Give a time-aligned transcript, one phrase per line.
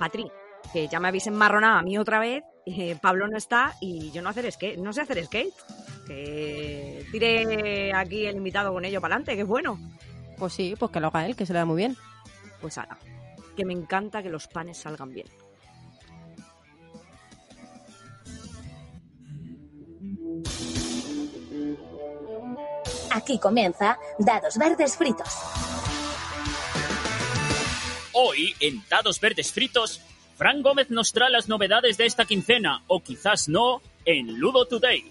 [0.00, 0.32] Patri,
[0.72, 4.22] que ya me habéis enmarronado a mí otra vez, eh, Pablo no está y yo
[4.22, 5.54] no, hacer skate, no sé hacer skate.
[6.06, 9.78] Que tire aquí el invitado con ello para adelante, que es bueno.
[10.38, 11.96] Pues sí, pues que lo haga él, que se le da muy bien.
[12.62, 12.98] Pues ahora,
[13.54, 15.26] que me encanta que los panes salgan bien.
[23.12, 25.69] Aquí comienza Dados Verdes Fritos.
[28.22, 30.02] Hoy, en Dados Verdes Fritos,
[30.36, 35.10] Fran Gómez nos trae las novedades de esta quincena, o quizás no, en Ludo Today.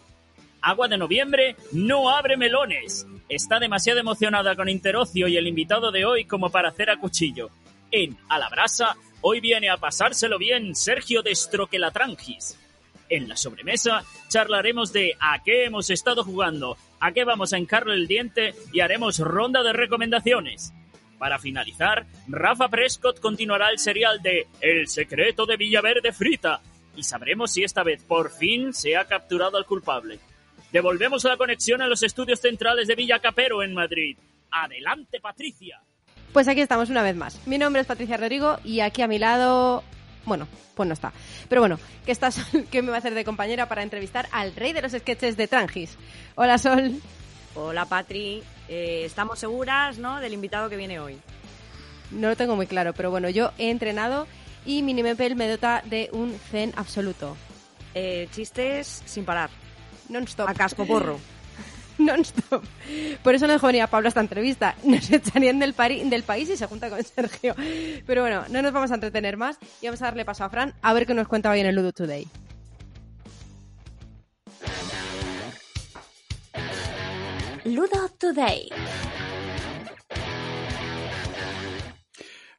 [0.61, 3.07] Agua de noviembre no abre melones.
[3.27, 7.49] Está demasiado emocionada con Interocio y el invitado de hoy como para hacer a cuchillo.
[7.89, 12.59] En A la Brasa, hoy viene a pasárselo bien Sergio de Estroquelatrangis.
[13.09, 17.95] En la sobremesa charlaremos de a qué hemos estado jugando, a qué vamos a encarle
[17.95, 20.73] el diente y haremos ronda de recomendaciones.
[21.19, 26.61] Para finalizar, Rafa Prescott continuará el serial de El secreto de Villaverde Frita
[26.95, 30.19] y sabremos si esta vez por fin se ha capturado al culpable.
[30.71, 34.17] Devolvemos la conexión a los estudios centrales de Villa Capero en Madrid.
[34.49, 35.81] Adelante, Patricia.
[36.31, 37.45] Pues aquí estamos una vez más.
[37.45, 39.83] Mi nombre es Patricia Rodrigo y aquí a mi lado
[40.25, 41.11] bueno, pues no está.
[41.49, 42.39] Pero bueno, que estás,
[42.71, 45.47] que me va a hacer de compañera para entrevistar al rey de los sketches de
[45.47, 45.97] Trangis.
[46.35, 47.01] Hola, Sol.
[47.55, 48.43] Hola, Patri.
[48.69, 51.17] Eh, ¿Estamos seguras, no, del invitado que viene hoy?
[52.11, 54.27] No lo tengo muy claro, pero bueno, yo he entrenado
[54.65, 57.35] y Minimepel me dota de un zen absoluto.
[57.95, 59.49] Eh, chistes sin parar.
[60.09, 60.47] Non-stop.
[60.47, 61.19] A casco porro.
[61.97, 62.63] non-stop.
[63.23, 64.75] Por eso no dejo venir a Pablo a esta entrevista.
[64.83, 67.55] Nos echarían del, pari- del país y se junta con Sergio.
[68.05, 70.73] Pero bueno, no nos vamos a entretener más y vamos a darle paso a Fran
[70.81, 72.27] a ver qué nos cuenta hoy en el Ludo Today.
[77.65, 78.69] Ludo Today.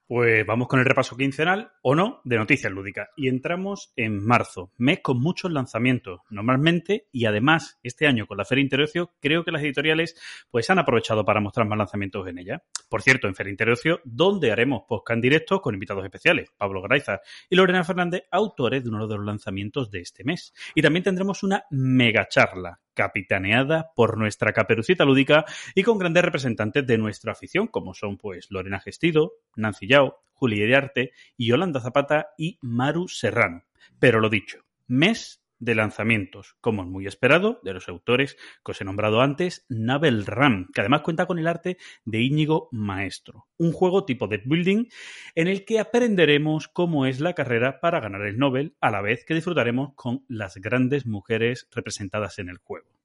[0.06, 3.08] Pues vamos con el repaso quincenal o no de noticias lúdicas.
[3.16, 6.20] Y entramos en marzo, mes con muchos lanzamientos.
[6.28, 10.16] Normalmente, y además este año con la Feria Interocio, creo que las editoriales
[10.50, 12.62] pues han aprovechado para mostrar más lanzamientos en ella.
[12.88, 17.20] Por cierto, en Feria Interocio, donde haremos podcast en directo con invitados especiales, Pablo Graiza
[17.48, 20.52] y Lorena Fernández, autores de uno de los lanzamientos de este mes.
[20.74, 26.86] Y también tendremos una mega charla capitaneada por nuestra caperucita lúdica y con grandes representantes
[26.86, 32.28] de nuestra afición, como son pues Lorena Gestido, Nancy Yao, Juli de Arte Yolanda Zapata
[32.38, 33.64] y Maru Serrano.
[33.98, 38.80] Pero lo dicho, mes de lanzamientos, como es muy esperado, de los autores que os
[38.80, 43.72] he nombrado antes, Navel Ram, que además cuenta con el arte de Íñigo Maestro, un
[43.72, 44.86] juego tipo de building
[45.34, 49.24] en el que aprenderemos cómo es la carrera para ganar el Nobel, a la vez
[49.24, 52.99] que disfrutaremos con las grandes mujeres representadas en el juego.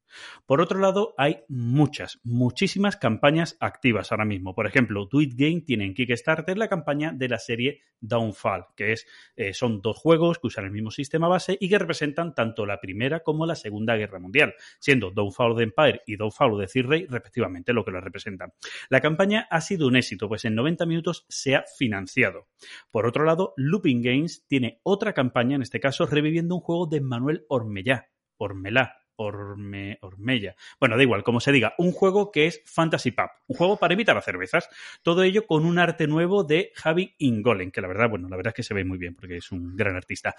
[0.46, 4.56] Por otro lado, hay muchas, muchísimas campañas activas ahora mismo.
[4.56, 9.08] Por ejemplo, It Game tiene en Kickstarter la campaña de la serie Downfall, que es,
[9.36, 12.80] eh, son dos juegos que usan el mismo sistema base y que representan tanto la
[12.80, 16.82] Primera como la Segunda Guerra Mundial, siendo Downfall of the Empire y Downfall of the
[16.82, 18.54] respectivamente lo que lo representan.
[18.90, 22.48] La campaña ha sido un éxito, pues en 90 minutos se ha financiado.
[22.92, 27.02] Por otro lado, Looping Games tiene otra campaña, en este caso reviviendo un juego de
[27.02, 30.56] Manuel Ormellá, Ormelá, Orme, Ormella.
[30.80, 33.94] Bueno, da igual, como se diga, un juego que es Fantasy Pub, un juego para
[33.94, 34.70] evitar las cervezas.
[35.04, 38.52] Todo ello con un arte nuevo de Javi Ingolen, que la verdad, bueno, la verdad
[38.52, 40.36] es que se ve muy bien porque es un gran artista.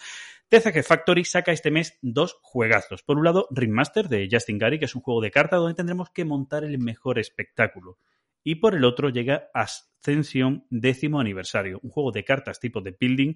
[0.48, 3.02] TCG Factory saca este mes dos juegazos.
[3.02, 6.10] Por un lado, Ringmaster de Justin Gary, que es un juego de cartas donde tendremos
[6.10, 7.98] que montar el mejor espectáculo.
[8.46, 13.34] Y por el otro llega Ascension décimo aniversario, un juego de cartas tipo de building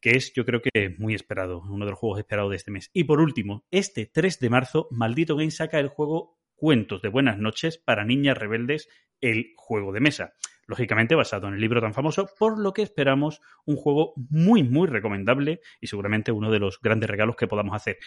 [0.00, 2.88] que es yo creo que muy esperado, uno de los juegos esperados de este mes.
[2.94, 7.36] Y por último, este 3 de marzo, Maldito Game saca el juego Cuentos de Buenas
[7.38, 8.88] noches para Niñas Rebeldes,
[9.20, 10.32] el juego de mesa.
[10.66, 14.88] Lógicamente basado en el libro tan famoso, por lo que esperamos un juego muy, muy
[14.88, 17.98] recomendable y seguramente uno de los grandes regalos que podamos hacer.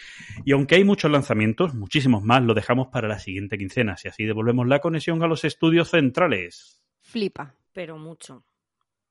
[0.44, 4.24] Y aunque hay muchos lanzamientos, muchísimos más, lo dejamos para la siguiente quincena, si así
[4.24, 6.82] devolvemos la conexión a los estudios centrales.
[7.00, 7.54] Flipa.
[7.72, 8.44] Pero mucho.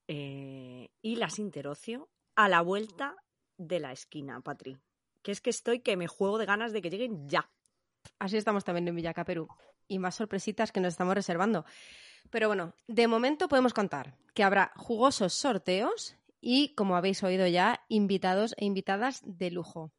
[0.07, 3.15] Eh, y las interocio a la vuelta
[3.57, 4.77] de la esquina, Patri.
[5.21, 7.49] Que es que estoy que me juego de ganas de que lleguen ya.
[8.17, 9.47] Así estamos también en Villaca, Perú.
[9.87, 11.65] Y más sorpresitas que nos estamos reservando.
[12.29, 17.81] Pero bueno, de momento podemos contar que habrá jugosos sorteos y, como habéis oído ya,
[17.89, 19.91] invitados e invitadas de lujo.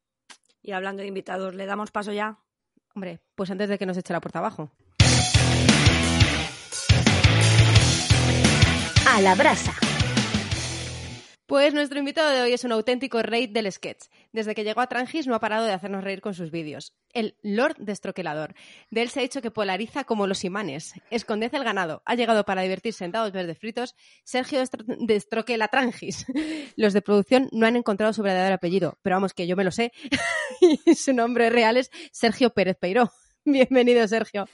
[0.61, 2.39] Y hablando de invitados, ¿le damos paso ya?
[2.93, 4.71] Hombre, pues antes de que nos eche la puerta abajo.
[9.07, 9.90] A la brasa.
[11.51, 14.05] Pues nuestro invitado de hoy es un auténtico rey del sketch.
[14.31, 16.95] Desde que llegó a Trangis no ha parado de hacernos reír con sus vídeos.
[17.11, 18.55] El Lord Destroquelador.
[18.89, 20.93] De él se ha dicho que polariza como los imanes.
[21.09, 22.03] Escondece el ganado.
[22.05, 23.95] Ha llegado para divertirse en dados verdes fritos.
[24.23, 26.25] Sergio Destro Destroquela Trangis.
[26.77, 29.71] Los de producción no han encontrado su verdadero apellido, pero vamos que yo me lo
[29.71, 29.91] sé.
[30.85, 33.11] y su nombre real es Sergio Pérez Peiró.
[33.43, 34.47] Bienvenido, Sergio.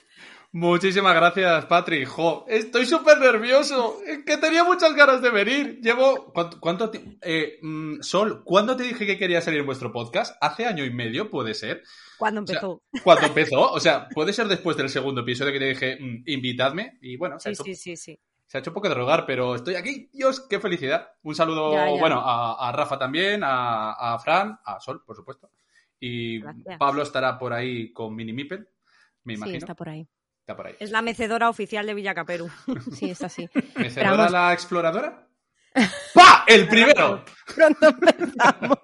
[0.53, 2.05] Muchísimas gracias, Patri.
[2.05, 3.97] Jo, estoy súper nervioso.
[4.05, 5.79] Es que tenía muchas ganas de venir.
[5.81, 6.31] Llevo.
[6.33, 6.91] ¿Cuánto, cuánto
[7.21, 10.35] eh, mm, Sol, ¿cuándo te dije que quería salir en vuestro podcast?
[10.41, 11.29] ¿Hace año y medio?
[11.29, 11.83] ¿Puede ser?
[12.17, 12.81] Cuando O sea, empezó.
[13.03, 13.71] ¿Cuándo empezó?
[13.71, 16.97] O sea, puede ser después del segundo episodio que te dije, mm, invitadme.
[17.01, 18.19] Y bueno, se, ha Sí, hecho, sí, sí, sí.
[18.47, 20.09] se ha hecho un poco de rogar, pero estoy aquí.
[20.13, 21.09] Dios, qué felicidad.
[21.23, 21.99] Un saludo, Ya, ya.
[21.99, 25.51] bueno, a, a Rafa también, a, a Fran, a Sol, por supuesto.
[25.99, 26.77] Y Gracias.
[26.79, 28.67] Pablo estará por ahí con Mini Mipel,
[29.25, 29.57] me Sí, imagino.
[29.57, 30.07] está por ahí.
[30.47, 30.75] Está por ahí.
[30.79, 32.49] Es la mecedora oficial de Villacaperu.
[32.95, 33.49] Sí, está así.
[33.75, 35.27] ¿Mecedora la exploradora?
[36.13, 36.45] ¡Pa!
[36.47, 37.25] ¡El primero!
[37.53, 38.77] Pronto empezamos.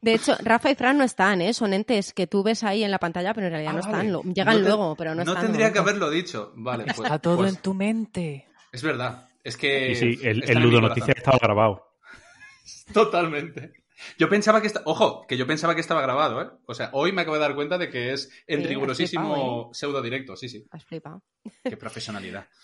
[0.00, 1.54] De hecho, Rafa y Fran no están, ¿eh?
[1.54, 3.94] Son entes que tú ves ahí en la pantalla, pero en realidad Ah, no vale.
[4.08, 4.12] están.
[4.12, 5.42] Lo- Llegan No te- luego, pero no, No están.
[5.42, 6.52] de tendría que haberlo dicho.
[6.56, 6.98] Vale, pues.
[6.98, 8.48] Está todo pues, en tu mente.
[8.72, 9.28] Es verdad.
[9.44, 9.92] Es que.
[9.92, 10.80] Y sí, el, el Ludo.
[10.80, 11.94] Noticias estaba grabado.
[12.92, 13.81] Totalmente.
[14.18, 14.82] Yo pensaba que está...
[14.84, 16.46] Ojo, que yo pensaba que estaba grabado, ¿eh?
[16.66, 19.70] O sea, hoy me acabo de dar cuenta de que es en Sí, rigurosísimo flipado,
[19.74, 20.36] pseudo directo.
[20.36, 20.64] Sí, sí.
[20.70, 21.22] Has flipado.
[21.64, 22.46] Qué profesionalidad.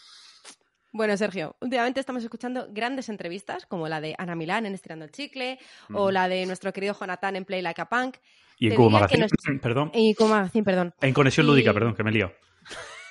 [0.91, 5.11] Bueno, Sergio, últimamente estamos escuchando grandes entrevistas, como la de Ana Milán en Estirando el
[5.13, 5.59] Chicle,
[5.93, 8.17] o la de nuestro querido Jonathan en Play Like a Punk,
[8.59, 9.91] Y en Te Cubo diría que Magazine, nos- perdón.
[9.93, 10.95] y como Magazine, perdón.
[11.03, 12.33] En Conexión y- Lúdica, perdón, que me he liado.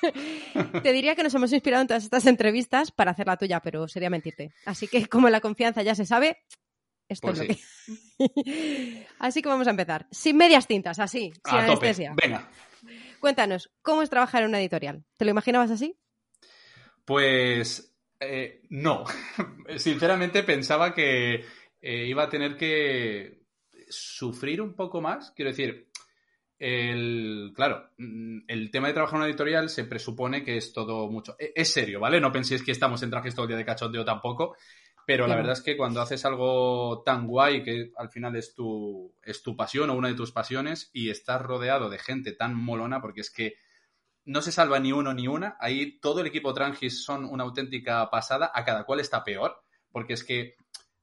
[0.83, 3.87] Te diría que nos hemos inspirado en todas estas entrevistas para hacer la tuya, pero
[3.87, 4.51] sería mentirte.
[4.65, 6.37] Así que, como la confianza ya se sabe,
[7.09, 7.47] esto Pues es
[8.19, 9.07] lo que.
[9.19, 10.07] así que vamos a empezar.
[10.11, 11.57] Sin medias tintas, así, sin tope.
[11.59, 12.13] anestesia.
[12.21, 12.49] Venga.
[13.19, 15.03] Cuéntanos, ¿cómo es trabajar en una editorial?
[15.17, 15.97] ¿Te lo imaginabas así?
[17.05, 17.95] Pues.
[18.19, 19.03] eh, no.
[19.77, 21.45] Sinceramente pensaba que
[21.81, 23.43] eh, iba a tener que
[23.89, 25.31] sufrir un poco más.
[25.31, 25.89] Quiero decir,
[26.59, 31.09] el, claro, mm, el tema de trabajar en una editorial se presupone que es todo
[31.09, 31.35] mucho.
[31.39, 32.19] e- Es serio, ¿vale?
[32.19, 34.55] No penséis que estamos en trajes todo el día de cachondeo tampoco.
[35.07, 39.15] Pero la verdad es que cuando haces algo tan guay que al final es tu,
[39.23, 42.99] es tu pasión o una de tus pasiones y estás rodeado de gente tan molona,
[42.99, 43.55] porque es que
[44.25, 45.55] no se salva ni uno ni una.
[45.61, 48.51] Ahí todo el equipo Trangis son una auténtica pasada.
[48.53, 49.63] A cada cual está peor.
[49.93, 50.55] Porque es que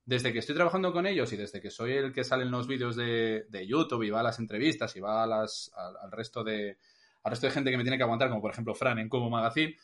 [0.05, 2.67] desde que estoy trabajando con ellos y desde que soy el que sale en los
[2.67, 6.13] vídeos de, de YouTube y va a las entrevistas y va a las, al, al
[6.13, 6.77] resto de,
[7.23, 9.31] al resto de gente que me tiene que aguantar, como por ejemplo Fran en Cubo
[9.31, 9.75] Magazine,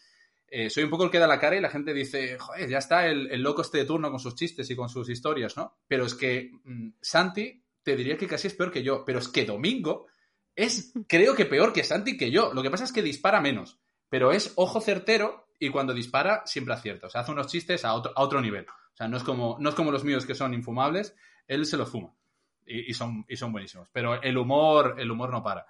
[0.51, 2.79] eh, soy un poco el que da la cara y la gente dice, joder, ya
[2.79, 5.79] está el, el loco este de turno con sus chistes y con sus historias, ¿no?
[5.87, 9.29] Pero es que mm, Santi te diría que casi es peor que yo, pero es
[9.29, 10.09] que Domingo
[10.57, 12.53] es, creo que peor que Santi que yo.
[12.53, 16.75] Lo que pasa es que dispara menos, pero es ojo certero y cuando dispara siempre
[16.75, 17.07] acierta.
[17.07, 18.67] O sea, hace unos chistes a otro, a otro nivel.
[18.69, 21.15] O sea, no es, como, no es como los míos que son infumables,
[21.47, 22.13] él se los fuma.
[22.67, 23.89] Y, y son, y son buenísimos.
[23.93, 25.67] Pero el humor, el humor no para.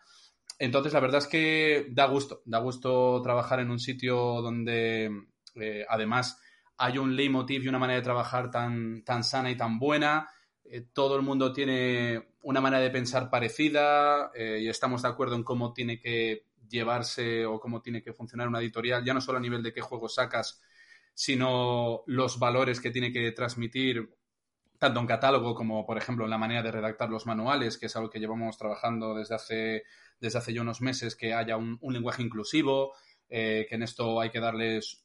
[0.61, 2.43] Entonces, la verdad es que da gusto.
[2.45, 5.11] Da gusto trabajar en un sitio donde,
[5.55, 6.39] eh, además,
[6.77, 10.29] hay un leitmotiv y una manera de trabajar tan, tan sana y tan buena.
[10.65, 15.35] Eh, todo el mundo tiene una manera de pensar parecida eh, y estamos de acuerdo
[15.35, 19.39] en cómo tiene que llevarse o cómo tiene que funcionar una editorial, ya no solo
[19.39, 20.61] a nivel de qué juegos sacas,
[21.15, 24.15] sino los valores que tiene que transmitir
[24.79, 27.97] tanto en catálogo como, por ejemplo, en la manera de redactar los manuales, que es
[27.97, 29.83] algo que llevamos trabajando desde hace,
[30.21, 32.95] desde hace ya unos meses, que haya un, un lenguaje inclusivo,
[33.29, 35.03] eh, que en esto hay que darles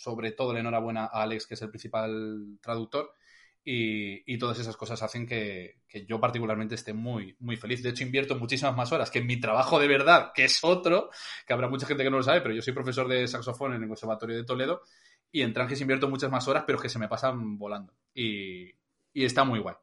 [0.00, 3.14] sobre todo la enhorabuena a Alex, que es el principal traductor,
[3.62, 7.82] y, y todas esas cosas hacen que, yo particularmente esté muy, muy feliz.
[7.82, 11.10] De hecho, invierto muchísimas más horas que en mi trabajo de verdad, que es otro,
[11.46, 13.82] que habrá mucha gente que no lo sabe, pero yo soy profesor de saxofón en
[13.82, 14.82] el Conservatorio de Toledo,
[15.30, 17.92] y en Tranges invierto muchas más horas, pero que se me pasan volando.
[18.14, 18.70] Y,
[19.12, 19.76] y está muy guay.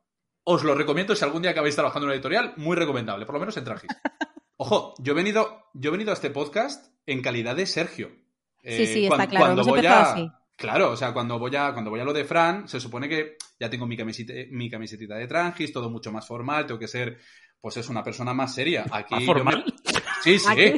[0.45, 3.39] Os lo recomiendo si algún día acabáis trabajando en una editorial, muy recomendable, por lo
[3.39, 3.91] menos en Tranges.
[4.57, 8.09] Ojo, yo he venido, yo he venido a este podcast en calidad de Sergio.
[8.63, 10.31] Sí, sí, Eh, está claro, hemos empezado así.
[10.55, 13.37] Claro, o sea, cuando voy, a, cuando voy a lo de Fran, se supone que
[13.59, 17.19] ya tengo mi, camiseta, mi camisetita de Trangis, todo mucho más formal, tengo que ser,
[17.61, 18.83] pues es una persona más seria.
[18.91, 19.63] Aquí ¿Más yo formal?
[19.65, 20.47] me- Sí, sí.
[20.49, 20.73] Aquí,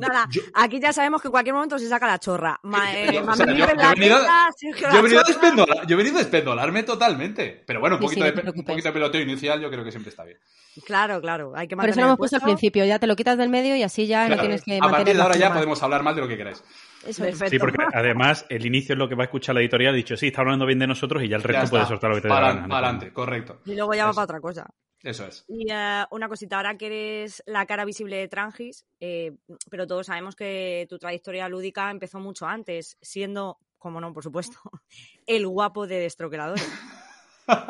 [0.00, 2.58] nada, Yo- aquí ya sabemos que en cualquier momento se saca la chorra.
[2.62, 4.88] Ma, eh, Yo- o Mami sea, yo- Miguel yo la he venido- teta, Sergio Yo
[4.88, 5.34] he, la venido a chorra.
[5.40, 7.62] despendolar- yo he venido a despendolarme totalmente.
[7.66, 8.66] Pero bueno, un poquito, sí, de, un preocupes.
[8.66, 10.38] poquito de peloteo inicial yo creo que siempre está bien.
[10.86, 13.36] Claro, claro, hay que Por eso lo hemos puesto al principio, ya te lo quitas
[13.36, 15.82] del medio y así ya no tienes que a mantener partir de ahora ya podemos
[15.82, 16.62] hablar mal de lo que queráis.
[17.06, 17.30] Eso es.
[17.38, 17.50] Perfecto.
[17.50, 19.94] Sí, porque además el inicio es lo que va a escuchar la editorial.
[19.94, 22.16] Ha dicho, sí, está hablando bien de nosotros y ya el resto puede soltar lo
[22.16, 23.60] que te dé la Para- adelante, correcto.
[23.64, 24.66] Y luego ya va para otra cosa.
[25.02, 25.44] Eso es.
[25.48, 29.36] Y eh, una cosita, ahora que eres la cara visible de Trangis, eh,
[29.70, 34.58] pero todos sabemos que tu trayectoria lúdica empezó mucho antes, siendo, como no, por supuesto,
[35.26, 36.66] el guapo de Destroqueladores.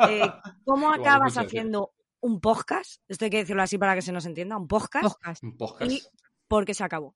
[0.07, 0.21] Eh,
[0.63, 4.57] ¿Cómo acabas haciendo un podcast, esto hay que decirlo así para que se nos entienda,
[4.57, 5.43] un podcast, Podcast.
[5.43, 5.91] Un podcast.
[5.91, 6.01] y
[6.47, 7.15] porque se acabó.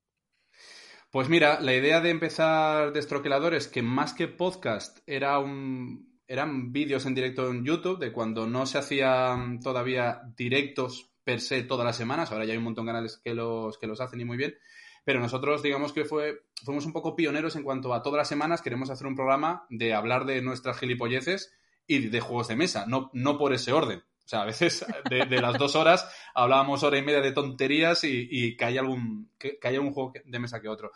[1.12, 6.72] Pues mira, la idea de empezar Destroquelador es que más que podcast era un, eran
[6.72, 11.86] vídeos en directo en YouTube de cuando no se hacían todavía directos per se todas
[11.86, 12.32] las semanas.
[12.32, 14.56] Ahora ya hay un montón de canales que los, que los hacen y muy bien.
[15.04, 18.62] Pero nosotros, digamos que fue, fuimos un poco pioneros en cuanto a todas las semanas
[18.62, 21.54] queremos hacer un programa de hablar de nuestras gilipolleces
[21.88, 24.00] y de juegos de mesa, no, no por ese orden.
[24.00, 28.04] O sea, a veces de, de las dos horas hablábamos hora y media de tonterías
[28.04, 30.92] y, y caía algún, que, caía algún juego de mesa que otro.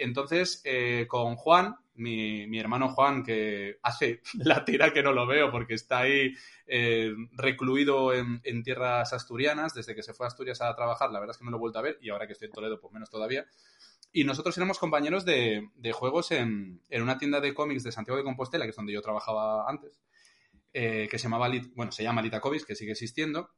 [0.00, 5.50] Entonces, eh, con Juan, mi, hermano Juan, que hace la tira que no lo veo
[5.50, 6.34] porque está ahí
[6.66, 11.34] eh, recluido en, tierras asturianas, desde que se fue a Asturias a trabajar, la verdad
[11.34, 12.92] es que no lo he vuelto a ver y ahora que estoy en Toledo, pues
[12.92, 13.46] menos todavía.
[14.12, 18.64] Y nosotros éramos compañeros de, juegos en, una tienda de cómics de Santiago de Compostela,
[18.64, 20.02] que es donde yo trabajaba antes,
[20.72, 23.50] eh, que se llamaba, bueno, se llama Lita Comics, que sigue existiendo.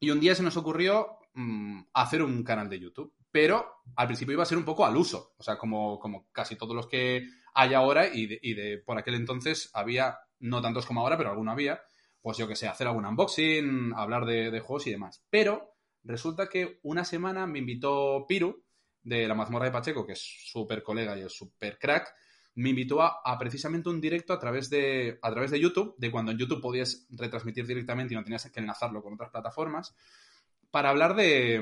[0.00, 3.12] Y un día se nos ocurrió mm, hacer un canal de YouTube.
[3.32, 5.34] Pero al principio iba a ser un poco al uso.
[5.38, 8.98] O sea, como, como casi todos los que hay ahora y de, y de por
[8.98, 11.80] aquel entonces había, no tantos como ahora, pero alguno había.
[12.20, 15.24] Pues yo que sé, hacer algún unboxing, hablar de, juegos y demás.
[15.30, 15.74] Pero
[16.04, 18.62] resulta que una semana me invitó Piru,
[19.02, 22.14] de la mazmorra de Pacheco, que es súper colega y es súper crack,
[22.54, 26.10] me invitó a, a precisamente un directo a través, de, a través de YouTube, de
[26.12, 29.96] cuando en YouTube podías retransmitir directamente y no tenías que enlazarlo con otras plataformas,
[30.70, 31.60] para hablar de,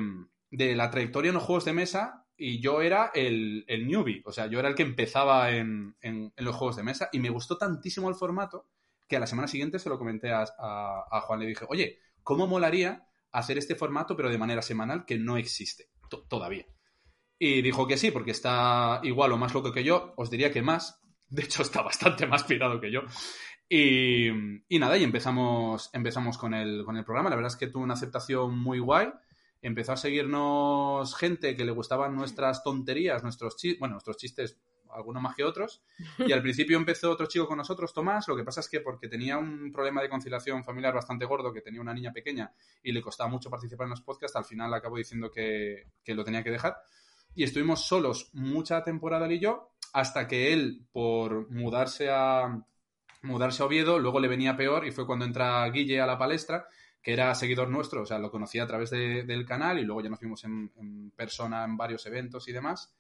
[0.51, 4.33] de la trayectoria en los juegos de mesa y yo era el, el newbie, o
[4.33, 7.57] sea, yo era el que empezaba en, en- los juegos de mesa y me gustó
[7.59, 8.67] tantísimo el formato
[9.09, 11.99] que a la semana siguiente se lo comenté a, a- a Juan, le dije, oye,
[12.23, 16.67] ¿cómo molaría hacer este formato pero de manera semanal que no existe to- todavía?
[17.39, 20.63] Y dijo que sí, porque está igual o más loco que yo, os diría que
[20.63, 23.01] más, de hecho está bastante más pirado que yo.
[23.69, 24.29] Y,
[24.69, 27.31] y nada, y empezamos, empezamos con, el, con el programa.
[27.31, 29.09] La verdad es que tuvo una aceptación muy guay.
[29.63, 34.59] Empezó a seguirnos gente que le gustaban nuestras tonterías, nuestros chistes, bueno, nuestros chistes,
[34.91, 35.83] algunos más que otros.
[36.27, 38.27] Y al principio empezó otro chico con nosotros, Tomás.
[38.29, 41.61] Lo que pasa es que porque tenía un problema de conciliación familiar bastante gordo, que
[41.61, 42.53] tenía una niña pequeña
[42.83, 46.25] y le costaba mucho participar en los podcasts, al final acabó diciendo que, que lo
[46.25, 46.77] tenía que dejar.
[47.35, 52.65] Y estuvimos solos mucha temporada él y yo, hasta que él, por mudarse a,
[53.23, 56.67] mudarse a Oviedo, luego le venía peor y fue cuando entra Guille a la palestra,
[57.03, 60.03] que era seguidor nuestro, o sea, lo conocía a través de- del canal y luego
[60.03, 60.71] ya nos vimos en,
[61.17, 62.95] persona en varios eventos y demás.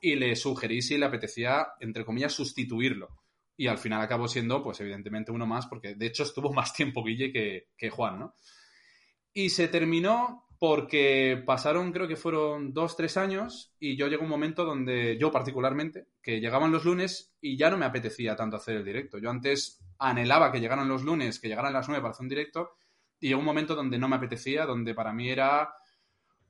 [0.00, 3.08] Y le sugerí si le apetecía, entre comillas, sustituirlo.
[3.56, 7.04] Y al final acabó siendo, pues evidentemente, uno más, porque de hecho estuvo más tiempo
[7.04, 8.34] Guille que, que Juan, ¿no?
[9.32, 14.28] Y se terminó porque pasaron, creo que fueron dos, tres años, y yo llegó un
[14.28, 18.76] momento donde, yo particularmente, que llegaban los lunes y ya no me apetecía tanto hacer
[18.76, 19.16] el directo.
[19.18, 22.72] Yo antes anhelaba que llegaran los lunes, que llegaran las nueve para hacer un directo,
[23.20, 25.72] y llegó un momento donde no me apetecía, donde para mí era,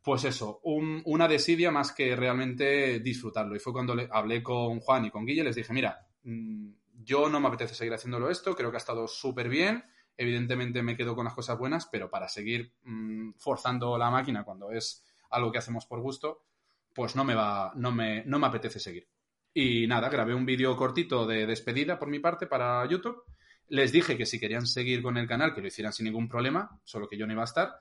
[0.03, 3.55] pues eso, un- una desidia más que realmente disfrutarlo.
[3.57, 6.71] Y fue cuando le- hablé con Juan y con Guille, les dije, mira, mm,
[7.05, 9.85] yo no me apetece seguir haciéndolo esto, creo que ha estado súper bien,
[10.17, 14.71] evidentemente me quedo con las cosas buenas, pero para seguir mm, forzando la máquina cuando
[14.71, 16.45] es algo que hacemos por gusto,
[16.95, 19.09] pues no me va, no me, no me apetece seguir.
[19.53, 23.23] Y nada, grabé un vídeo cortito de despedida por mi parte para YouTube.
[23.71, 26.79] Les dije que si querían seguir con el canal, que lo hicieran sin ningún problema,
[26.85, 27.81] solo que yo no iba a estar.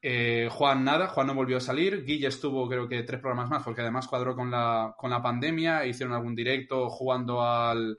[0.00, 2.04] Eh, Juan nada, Juan no volvió a salir.
[2.04, 5.84] Guille estuvo creo que tres programas más, porque además cuadró con la, con la pandemia.
[5.86, 7.98] Hicieron algún directo jugando al,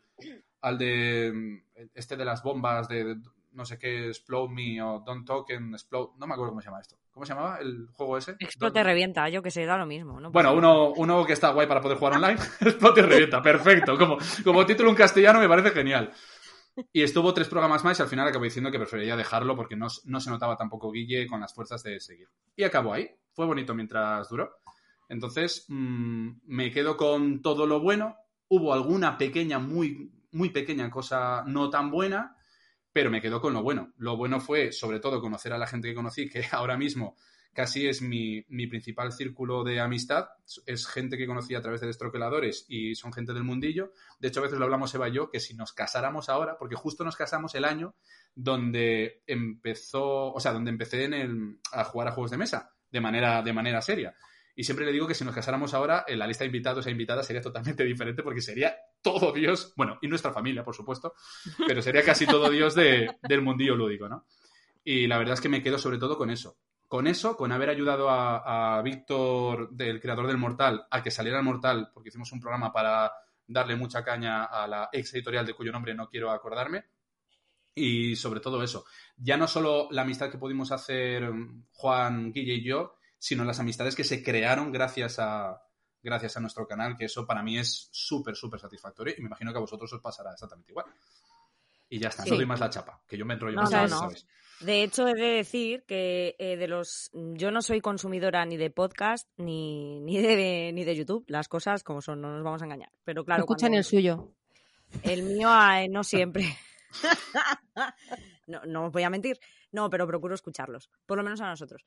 [0.61, 1.61] al de
[1.93, 3.15] este de las bombas de, de
[3.51, 6.81] no sé qué, Explode Me o Don't Token, Explode, no me acuerdo cómo se llama
[6.81, 6.97] esto.
[7.11, 8.35] ¿Cómo se llamaba el juego ese?
[8.39, 10.21] Explote revienta, yo que sé, da lo mismo.
[10.21, 10.31] ¿no?
[10.31, 12.39] Bueno, uno, uno que está guay para poder jugar online.
[12.61, 13.97] Explote y revienta, perfecto.
[13.97, 16.13] Como, como título en castellano me parece genial.
[16.91, 19.87] Y estuvo tres programas más y al final acabó diciendo que preferiría dejarlo porque no,
[20.05, 22.29] no se notaba tampoco Guille con las fuerzas de seguir.
[22.55, 23.09] Y acabó ahí.
[23.33, 24.59] Fue bonito mientras duró.
[25.07, 28.17] Entonces, mmm, me quedo con todo lo bueno.
[28.47, 32.35] Hubo alguna pequeña, muy, muy pequeña cosa no tan buena,
[32.91, 33.93] pero me quedo con lo bueno.
[33.97, 37.15] Lo bueno fue, sobre todo, conocer a la gente que conocí, que ahora mismo
[37.59, 40.29] casi es mi, mi, principal círculo de amistad.
[40.65, 43.91] Es gente que conocí a través de destroqueladores y son gente del mundillo.
[44.17, 46.77] De hecho, a veces lo hablamos Eva y yo, que si nos casáramos ahora, porque
[46.77, 47.95] justo nos casamos el año
[48.33, 53.01] donde empezó, o sea, donde empecé en el, a jugar a juegos de mesa de
[53.01, 54.15] manera, de manera seria.
[54.55, 57.27] Y siempre le digo que si nos casáramos ahora, la lista de invitados e invitadas
[57.27, 61.13] sería totalmente diferente porque sería todo Dios, bueno, y nuestra familia, por supuesto,
[61.67, 64.25] pero sería casi todo Dios de, del mundillo lúdico, ¿no?
[64.81, 66.57] Y la verdad es que me quedo sobre todo con eso.
[66.89, 71.37] Con eso, con haber ayudado a, a Víctor, del creador del Mortal, a que saliera
[71.37, 73.13] el Mortal, porque hicimos un programa para
[73.47, 76.83] darle mucha caña a la ex editorial de cuyo nombre no quiero acordarme.
[77.75, 82.55] Y sobre todo eso, ya no solo la amistad que pudimos hacer mm, Juan, Guille
[82.55, 85.61] y yo, sino las amistades que se crearon gracias a,
[86.01, 89.51] gracias a nuestro canal, que eso para mí es súper, súper satisfactorio y me imagino
[89.51, 90.87] que a vosotros os pasará exactamente igual.
[91.89, 92.31] Y ya está, Sí.
[92.31, 93.99] no doy más la chapa, que yo me enrollo No, más, no, ya no.
[93.99, 94.27] sabes.
[94.61, 97.09] De hecho, he de decir que eh, de los.
[97.13, 101.23] Yo no soy consumidora ni de podcast ni, ni, de, ni de YouTube.
[101.27, 102.91] Las cosas como son, no nos vamos a engañar.
[103.03, 104.33] Pero claro, escuchan cuando- el suyo.
[105.03, 105.49] El mío
[105.91, 106.45] no siempre.
[108.47, 109.39] no, no os voy a mentir.
[109.71, 110.89] No, pero procuro escucharlos.
[111.05, 111.83] Por lo menos a nosotros.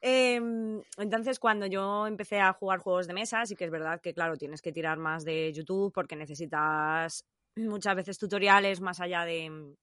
[0.00, 4.12] Em, entonces, cuando yo empecé a jugar juegos de mesa, sí que es verdad que,
[4.12, 7.24] claro, tienes que tirar más de YouTube porque necesitas
[7.56, 9.74] muchas veces tutoriales más allá de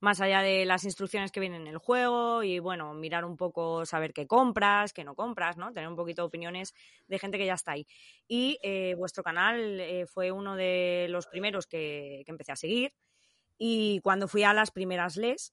[0.00, 3.84] más allá de las instrucciones que vienen en el juego y bueno, mirar un poco,
[3.84, 5.72] saber qué compras, qué no compras, ¿no?
[5.72, 6.74] Tener un poquito de opiniones
[7.08, 7.86] de gente que ya está ahí.
[8.28, 12.92] Y eh, vuestro canal eh, fue uno de los primeros que, que empecé a seguir
[13.58, 15.52] y cuando fui a las primeras LES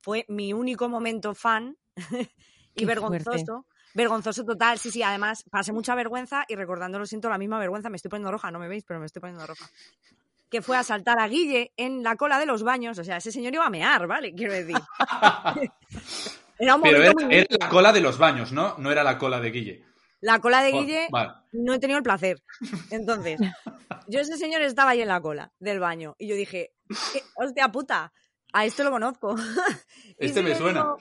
[0.00, 1.76] fue mi único momento fan
[2.74, 3.66] y Qué vergonzoso.
[3.94, 7.96] Vergonzoso total, sí, sí, además pasé mucha vergüenza y recordándolo siento la misma vergüenza, me
[7.96, 9.68] estoy poniendo roja, no me veis, pero me estoy poniendo roja.
[10.50, 13.30] Que fue a saltar a Guille en la cola de los baños, o sea, ese
[13.32, 14.34] señor iba a mear, ¿vale?
[14.34, 14.76] Quiero decir.
[16.58, 18.74] Era un Pero momento era, la cola de los baños, ¿no?
[18.78, 19.84] No era la cola de Guille.
[20.20, 21.32] La cola de Oh, Guille Vale.
[21.52, 22.42] no he tenido el placer.
[22.90, 23.38] Entonces,
[24.08, 26.72] yo ese señor estaba ahí en la cola del baño y yo dije,
[27.12, 27.22] "¿Qué?
[27.36, 28.12] hostia puta,
[28.52, 29.36] a esto lo conozco.
[30.18, 30.80] Este si me suena.
[30.80, 30.98] digo-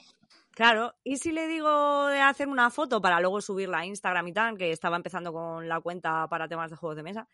[0.52, 4.34] claro, y si le digo de hacer una foto para luego subirla a Instagram y
[4.34, 7.28] tal, que estaba empezando con la cuenta para temas de juegos de mesa,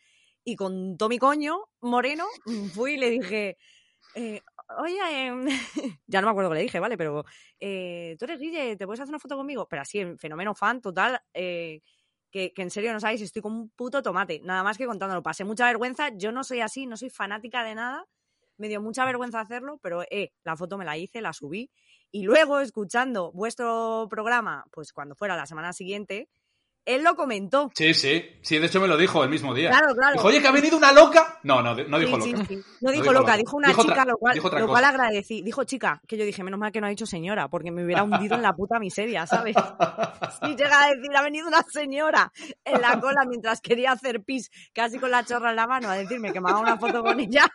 [0.43, 2.25] y con Tommy Coño, Moreno,
[2.73, 3.57] fui y le dije,
[4.15, 4.41] eh,
[4.77, 5.45] oye, em,
[6.07, 6.97] ya no me acuerdo qué le dije, ¿vale?
[6.97, 7.25] Pero
[7.59, 9.67] eh, tú eres Guille, ¿te puedes hacer una foto conmigo?
[9.67, 11.81] Pero así, en fenómeno fan total, eh,
[12.31, 15.23] que, que en serio no sabéis, estoy como un puto tomate, nada más que contándolo.
[15.23, 18.05] Pasé mucha vergüenza, yo no soy así, no soy fanática de nada,
[18.57, 20.03] me dio mucha vergüenza hacerlo, pero
[20.43, 21.71] la foto me la hice, la subí,
[22.11, 26.29] y luego escuchando vuestro programa, pues cuando fuera la semana siguiente,
[26.85, 27.71] él lo comentó.
[27.75, 28.25] Sí, sí.
[28.41, 29.69] Sí, de hecho me lo dijo el mismo día.
[29.69, 30.13] Claro, claro.
[30.13, 31.39] Dijo, oye, que ha venido una loca.
[31.43, 32.45] No, no, no dijo Sí, loca.
[32.47, 32.63] sí, sí.
[32.81, 33.37] No dijo dijo loca, loca.
[33.37, 35.41] dijo una Dijo chica, lo cual, lo cual agradecí.
[35.41, 38.03] Dijo chica, que yo dije, menos mal que no ha dicho señora, porque me hubiera
[38.03, 39.55] hundido en la puta miseria, ¿sabes?
[40.43, 42.31] Y llega a decir, ha venido una señora
[42.65, 45.95] en la cola mientras quería hacer pis, casi con la chorra en la mano, a
[45.95, 47.45] decirme que me haga una foto con ella.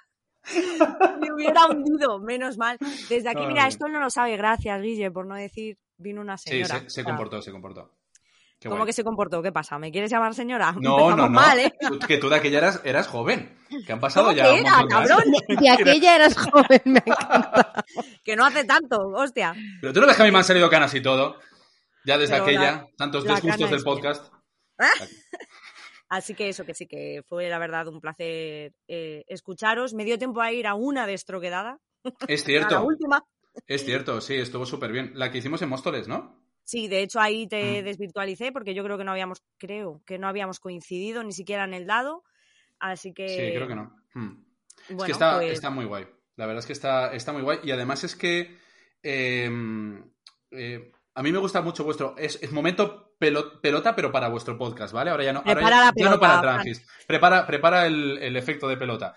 [1.20, 2.78] Me hubiera hundido, menos mal.
[3.08, 6.38] Desde aquí, mira, esto él no lo sabe, gracias, Guille, por no decir, vino una
[6.38, 6.80] Sí, señora.
[6.80, 7.97] se, se comportó, se comportó.
[8.60, 8.86] Qué ¿Cómo guay.
[8.88, 9.40] que se comportó?
[9.42, 9.78] ¿Qué pasa?
[9.78, 10.72] ¿Me quieres llamar señora?
[10.80, 11.28] No, no, no.
[11.30, 11.72] mal, ¿eh?
[12.08, 13.56] Que tú de aquella eras, eras joven.
[13.86, 15.22] Que han pasado ¿Cómo ya que era, de cabrón?
[15.60, 17.84] Y aquella eras joven, me encanta.
[18.24, 19.54] Que no hace tanto, hostia.
[19.80, 21.36] Pero tú no ves que a mí me han salido canas y todo.
[22.04, 24.32] Ya desde Pero aquella, la- tantos la disgustos del podcast.
[26.08, 29.92] Así que eso, que sí, que fue la verdad un placer eh, escucharos.
[29.92, 31.78] Me dio tiempo a ir a una destroquedada,
[32.26, 33.22] Es a la cierto, última.
[33.66, 35.12] es cierto, sí, estuvo súper bien.
[35.14, 36.40] La que hicimos en Móstoles, ¿no?
[36.68, 37.84] Sí, de hecho ahí te Mm.
[37.86, 41.72] desvirtualicé porque yo creo que no habíamos, creo que no habíamos coincidido ni siquiera en
[41.72, 42.24] el dado.
[42.78, 43.26] Así que.
[43.26, 43.96] Sí, creo que no.
[44.12, 44.44] Hmm.
[44.90, 46.06] Bueno, es que está, pues, está muy guay.
[46.36, 47.60] La verdad es que está, está muy guay.
[47.64, 48.58] Y además es que
[49.02, 49.50] eh,
[50.50, 52.14] eh, a mí me gusta mucho vuestro.
[52.18, 55.10] Es, es momento pelo- pelota, pero para vuestro podcast, ¿vale?
[55.10, 56.62] Ahora ya no, ahora Prepara ya, la ya no para.
[57.06, 59.14] Prepara, prepara el, el efecto de pelota.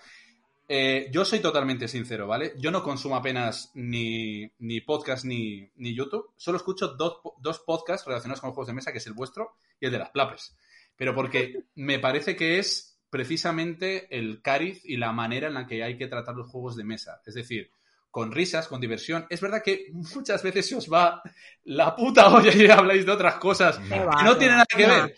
[0.74, 2.54] Eh, yo soy totalmente sincero, ¿vale?
[2.56, 6.32] Yo no consumo apenas ni, ni podcast ni, ni YouTube.
[6.34, 9.58] Solo escucho dos, dos podcasts relacionados con los juegos de mesa, que es el vuestro
[9.78, 10.56] y el de las plapes.
[10.96, 15.84] Pero porque me parece que es precisamente el cariz y la manera en la que
[15.84, 17.20] hay que tratar los juegos de mesa.
[17.26, 17.70] Es decir,
[18.10, 19.26] con risas, con diversión.
[19.28, 21.20] Es verdad que muchas veces se os va
[21.64, 24.22] la puta olla y habláis de otras cosas que no va.
[24.22, 25.16] nada que ver.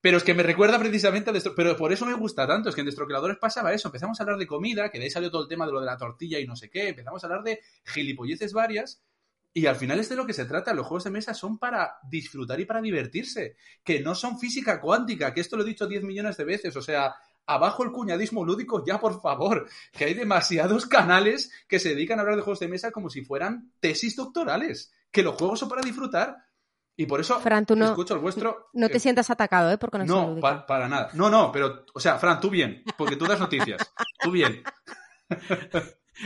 [0.00, 1.42] Pero es que me recuerda precisamente al.
[1.56, 2.68] Pero por eso me gusta tanto.
[2.68, 3.88] Es que en Destroqueladores pasaba eso.
[3.88, 5.86] Empezamos a hablar de comida, que de ahí salió todo el tema de lo de
[5.86, 6.88] la tortilla y no sé qué.
[6.88, 9.02] Empezamos a hablar de gilipolleces varias.
[9.52, 10.72] Y al final es de lo que se trata.
[10.72, 13.56] Los juegos de mesa son para disfrutar y para divertirse.
[13.82, 15.34] Que no son física cuántica.
[15.34, 16.76] Que esto lo he dicho 10 millones de veces.
[16.76, 19.68] O sea, abajo el cuñadismo lúdico, ya por favor.
[19.90, 23.24] Que hay demasiados canales que se dedican a hablar de juegos de mesa como si
[23.24, 24.92] fueran tesis doctorales.
[25.10, 26.36] Que los juegos son para disfrutar.
[27.00, 28.70] Y por eso Fran, tú no- escucho el vuestro.
[28.74, 29.78] No te eh, sientas atacado, ¿eh?
[29.78, 31.08] Por conexión no, pa- para nada.
[31.14, 33.80] No, no, pero, o sea, Fran, tú bien, porque tú das noticias.
[34.20, 34.62] Tú bien.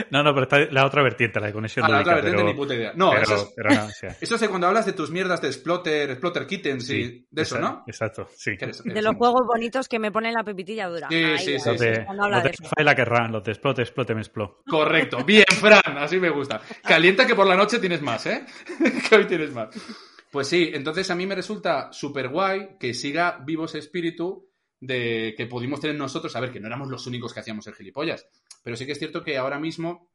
[0.09, 2.39] No, no, pero está la otra vertiente, la de conexión A la lúdica, otra vertiente
[2.43, 2.93] pero, ni puta idea.
[2.95, 5.11] No, pero, eso, es, pero no, o sea, eso es de cuando hablas de tus
[5.11, 7.85] mierdas de Splotter, Splotter Kittens y sí, de eso, exacto, ¿no?
[7.87, 8.53] Exacto, sí.
[8.59, 11.09] Eres- De los un- juegos bonitos que me ponen la pepitilla dura.
[11.11, 12.63] Sí, sí, sí, Los de, habla los de de eso.
[12.65, 14.63] Rafael Akerrán, los de explote, explote, me explo.
[14.67, 15.23] Correcto.
[15.27, 16.63] Bien, Fran, así me gusta.
[16.83, 18.47] Calienta que por la noche tienes más, ¿eh?
[19.11, 19.69] que hoy tienes más.
[20.33, 24.49] Pues sí, entonces a mí me resulta súper guay que siga vivo ese espíritu
[24.81, 27.75] de que pudimos tener nosotros, a ver, que no éramos los únicos que hacíamos el
[27.75, 28.27] gilipollas,
[28.65, 30.11] pero sí que es cierto que ahora mismo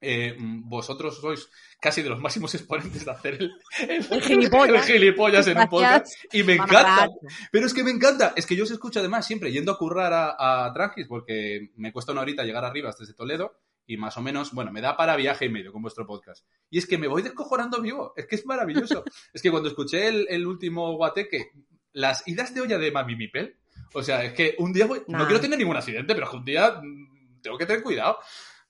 [0.00, 3.50] eh, vosotros sois casi de los máximos exponentes de hacer el,
[3.88, 4.88] el- El gilipollas.
[4.88, 6.12] el gilipollas en un podcast.
[6.32, 7.08] Y me encanta.
[7.50, 8.32] Pero es que me encanta.
[8.36, 11.92] Es que yo os escucho además siempre yendo a currar a, a Trangis porque me
[11.92, 15.16] cuesta una horita llegar arriba desde Toledo y más o menos, bueno, me da para
[15.16, 16.46] viaje y medio con vuestro podcast.
[16.70, 18.12] Y es que me voy descojonando vivo.
[18.16, 19.02] Es que es maravilloso.
[19.32, 21.50] es que cuando escuché el, el último guateque,
[21.94, 23.56] las idas de olla de Mami Mipel,
[23.94, 26.36] o sea, es que un día voy- no quiero tener ningún accidente, pero es que
[26.36, 28.18] un día mm, tengo que tener cuidado.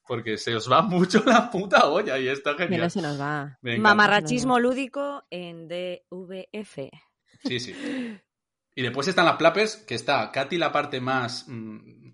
[0.06, 2.90] Porque se os va mucho la puta olla y está genial.
[2.90, 3.58] se nos va.
[3.60, 6.78] Mamarrachismo lúdico en DVF.
[7.44, 7.74] Sí, sí.
[8.74, 12.07] Y después están las plapes, que está Katy la parte más mm,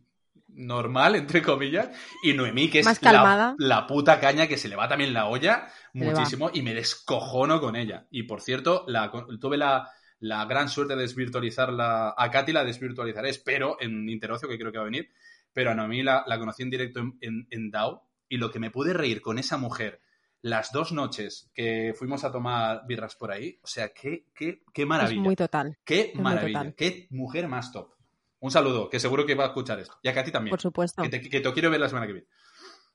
[0.54, 1.90] normal, entre comillas,
[2.22, 3.54] y Noemí, que es Más la-.
[3.58, 7.76] La, puta caña que se le va también la olla muchísimo y me descojono con
[7.76, 8.06] ella.
[8.10, 9.90] Y por cierto, la, tuve la,
[10.20, 12.14] la gran suerte de desvirtualizarla.
[12.16, 15.10] A Katy la desvirtualizaré, espero, en Interocio, que creo que va a venir.
[15.52, 18.58] Pero a Noemí la, la conocí en directo en, en, en DAO y lo que
[18.58, 20.00] me pude reír con esa mujer
[20.44, 24.84] las dos noches que fuimos a tomar birras por ahí, o sea, qué, qué, qué
[24.84, 25.22] maravilla.
[25.22, 26.74] Es muy total, Qué maravilla, total.
[26.74, 27.94] qué mujer más top.
[28.44, 29.96] Un saludo, que seguro que va a escuchar esto.
[30.02, 30.50] Y a Katy también.
[30.50, 31.02] por supuesto.
[31.02, 32.28] Que te, que te quiero ver la semana que viene.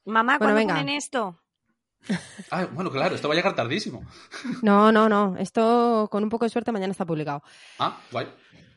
[0.06, 0.76] Mamá, Bueno, ¿cuándo venga.
[0.76, 1.42] ponen esto?
[2.52, 4.06] Ah, bueno, claro, esto va a llegar tardísimo.
[4.62, 5.36] No, no, no.
[5.38, 7.42] Esto, con un poco de suerte, mañana está publicado.
[7.80, 8.28] Ah, guay.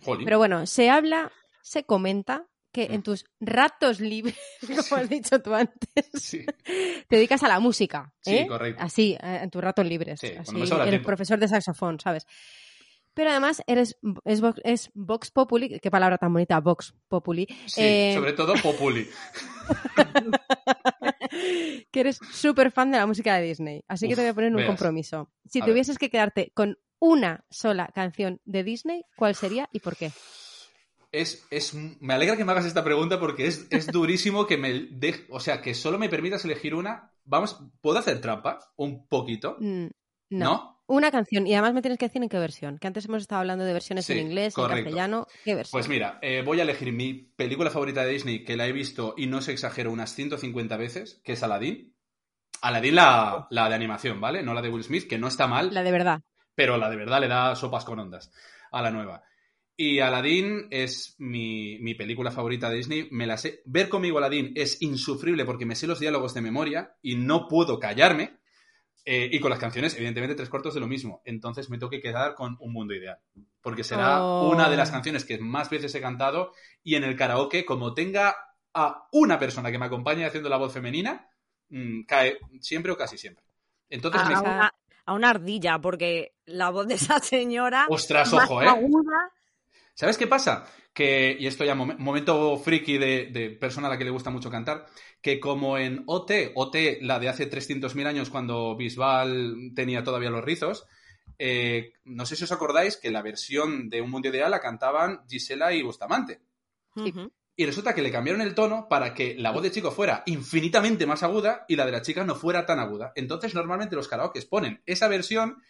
[0.03, 0.25] Jolín.
[0.25, 1.31] Pero bueno, se habla,
[1.63, 3.03] se comenta que en Mm.
[3.03, 4.35] tus ratos libres,
[4.89, 6.47] como has dicho tú antes, Sí,
[7.07, 8.15] te dedicas a la música.
[8.23, 8.47] Sí, ¿eh?
[8.47, 8.83] correcto.
[8.83, 10.21] Así, eh, en tus ratos libres.
[10.21, 11.07] Sí, Así, me sobra eres tiempo.
[11.09, 12.27] profesor de saxofón, ¿sabes?
[13.15, 17.81] Pero además eres es, Vox- es Vox Populi, qué palabra tan bonita, Vox Populi, sí,
[17.83, 19.07] eh, sobre todo Populi.
[21.91, 23.85] que eres súper fan de la música de Disney.
[23.89, 24.69] Así que te voy a poner un veas.
[24.69, 25.31] compromiso.
[25.47, 25.73] Si A ver.
[25.73, 30.13] tuvieses que quedarte con una sola canción de Disney, ¿cuál sería y por qué?
[31.11, 34.73] Es, es, me alegra que me hagas esta pregunta porque es, es durísimo que me
[34.91, 37.13] de- o sea, que solo me permitas elegir una.
[37.25, 38.59] Vamos, ¿puedo hacer trampa?
[38.77, 39.57] Un poquito.
[39.61, 39.87] Mm,
[40.31, 40.47] ¿No?
[40.55, 40.82] no.
[40.87, 41.47] Una canción.
[41.47, 42.79] Y además me tienes que decir en qué versión.
[42.79, 44.79] Que antes hemos estado hablando de versiones Sí, en inglés, correcto.
[44.79, 45.27] en castellano.
[45.45, 45.79] ¿Qué versión?
[45.79, 49.15] Pues mira, eh, voy a elegir mi película favorita de Disney, que la he visto
[49.17, 51.95] y no se exagero unas 150 veces, que es Aladdin.
[52.61, 54.43] Aladdin la, la de animación, ¿vale?
[54.43, 56.21] No la de Will Smith, que no está mal, La de verdad.
[56.55, 58.31] pero la de verdad le da sopas con ondas
[58.71, 59.23] a la nueva.
[59.77, 63.09] Y Aladdin es mi, mi película favorita de Disney.
[63.11, 63.63] Me la sé.
[63.65, 67.81] Ver conmigo Aladdin es insufrible porque me sé los diálogos de memoria y no puedo
[67.81, 68.39] callarme.
[69.05, 71.23] Eh, y con las canciones, evidentemente, tres cuartos de lo mismo.
[71.25, 73.19] Entonces me tengo que quedar con Un Mundo Ideal.
[73.61, 74.49] Porque será Oh.
[74.51, 76.53] una de las canciones que más veces he cantado.
[76.85, 78.37] Y en el karaoke, como tenga
[78.75, 81.29] a una persona que me acompañe haciendo la voz femenina,
[81.71, 83.45] mm, cae siempre o casi siempre.
[83.91, 84.35] Entonces A, me...
[84.35, 84.75] a una,
[85.07, 87.87] a una ardilla, porque la voz de esa señora.
[87.89, 88.69] Ostras, más ojo, ¿eh?
[88.69, 89.31] aguda,
[89.95, 90.65] ¿Sabes qué pasa?
[90.95, 94.31] Que, y esto ya mom- momento friki de, de persona a la que le gusta
[94.31, 94.87] mucho cantar,
[95.23, 100.45] que como en OT, OT, la de hace 300.000 años cuando Bisbal tenía todavía los
[100.45, 100.85] rizos,
[101.39, 105.23] eh, no sé si os acordáis que la versión de Un Mundo Ideal la cantaban
[105.29, 106.41] Gisela y Bustamante.
[107.55, 111.07] Y resulta que le cambiaron el tono para que la voz de chico fuera infinitamente
[111.07, 113.13] más aguda y la de la chica no fuera tan aguda.
[113.15, 115.63] Entonces, normalmente los karaokes ponen esa versión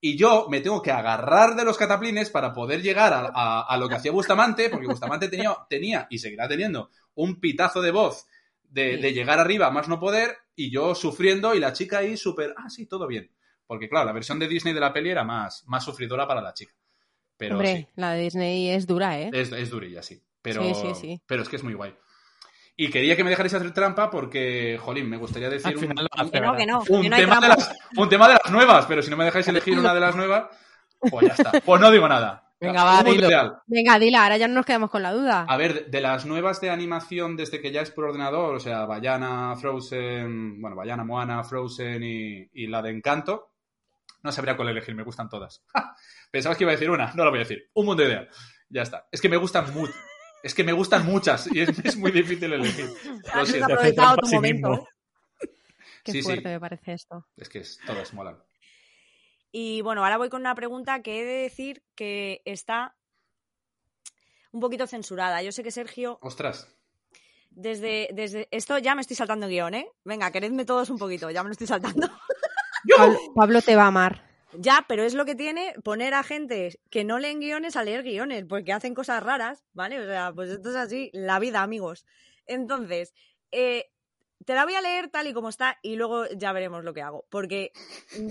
[0.00, 3.76] y yo me tengo que agarrar de los cataplines para poder llegar a, a- a
[3.78, 8.26] lo que hacía Bustamante, porque Bustamante tenía, tenía y seguirá teniendo un pitazo de voz
[8.68, 9.02] de, Sí.
[9.02, 12.68] de llegar arriba más no poder y yo sufriendo y la chica ahí súper, ah,
[12.70, 13.30] sí, todo bien.
[13.66, 16.54] Porque claro, la versión de Disney de la peli era más, más sufridora para la
[16.54, 16.72] chica.
[17.36, 17.86] Pero Hombre, sí.
[17.96, 19.30] la de Disney es dura, ¿eh?
[19.32, 20.20] Es, es durilla, sí.
[20.42, 21.22] Pero, Sí, sí, sí.
[21.26, 21.94] pero es que es muy guay.
[22.76, 25.88] Y quería que me dejarais hacer trampa porque, jolín, me gustaría decir un
[28.08, 30.46] tema de las nuevas, pero si no me dejáis elegir una de las nuevas,
[31.10, 31.60] pues ya está.
[31.60, 32.47] Pues no digo nada.
[32.60, 33.28] Venga, va, Un mundo dilo.
[33.28, 33.58] ideal.
[33.66, 35.46] Venga, dila, ahora ya no nos quedamos con la duda.
[35.48, 38.84] A ver, de las nuevas de animación desde que ya es por ordenador, o sea,
[38.84, 43.52] Bayana, Frozen, bueno, Bayana, Moana, Frozen y, y la de Encanto,
[44.24, 45.62] no sabría cuál elegir, me gustan todas.
[46.32, 47.70] Pensabas que iba a decir una, no la voy a decir.
[47.74, 48.28] Un mundo ideal.
[48.68, 49.06] Ya está.
[49.12, 49.94] Es que me gustan mucho.
[50.42, 52.86] Es que me gustan muchas y es, es muy difícil elegir.
[53.34, 53.72] Lo Has siento.
[53.72, 54.72] Aprovechado tu sí momento.
[54.74, 55.48] ¿eh?
[56.04, 56.24] Qué sí, sí.
[56.24, 57.26] fuerte me parece esto.
[57.36, 58.36] Es que es- todas molan.
[59.50, 62.96] Y bueno, ahora voy con una pregunta que he de decir que está
[64.52, 65.42] un poquito censurada.
[65.42, 66.68] Yo sé que Sergio, Ostras.
[67.50, 69.90] desde, desde esto ya me estoy saltando guion, ¿eh?
[70.04, 72.08] Venga, queredme todos un poquito, ya me lo estoy saltando.
[72.96, 74.28] Pablo, Pablo te va a amar.
[74.52, 78.02] Ya, pero es lo que tiene poner a gente que no leen guiones a leer
[78.02, 80.00] guiones, porque hacen cosas raras, ¿vale?
[80.00, 82.06] O sea, pues esto es así, la vida, amigos.
[82.46, 83.12] Entonces,
[83.52, 83.90] eh,
[84.44, 87.02] te la voy a leer tal y como está y luego ya veremos lo que
[87.02, 87.26] hago.
[87.30, 87.72] Porque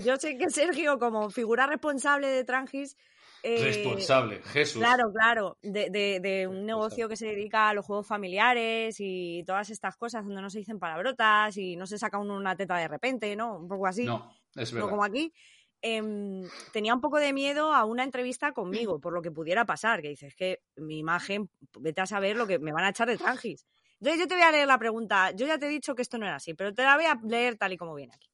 [0.04, 2.96] yo sé que Sergio, como figura responsable de Trangis,
[3.44, 4.82] eh, Responsable, Jesús.
[4.82, 9.44] Claro, claro, de, de- de un negocio que se dedica a los juegos familiares y
[9.46, 12.76] todas estas cosas donde no se dicen palabrotas y no se saca uno una teta
[12.78, 13.56] de repente, ¿no?
[13.58, 14.04] Un poco así.
[14.04, 14.90] No, es no verdad.
[14.90, 15.32] como aquí.
[15.80, 16.42] em,
[16.72, 20.08] tenía un poco de miedo a una entrevista conmigo, por lo que pudiera pasar, que
[20.08, 23.64] dices que mi imagen, vete a saber lo que me van a echar de Trangis.
[24.00, 26.18] Entonces yo te voy a leer la pregunta, yo ya te he dicho que esto
[26.18, 28.30] no era así, pero te la voy a leer tal y como viene aquí.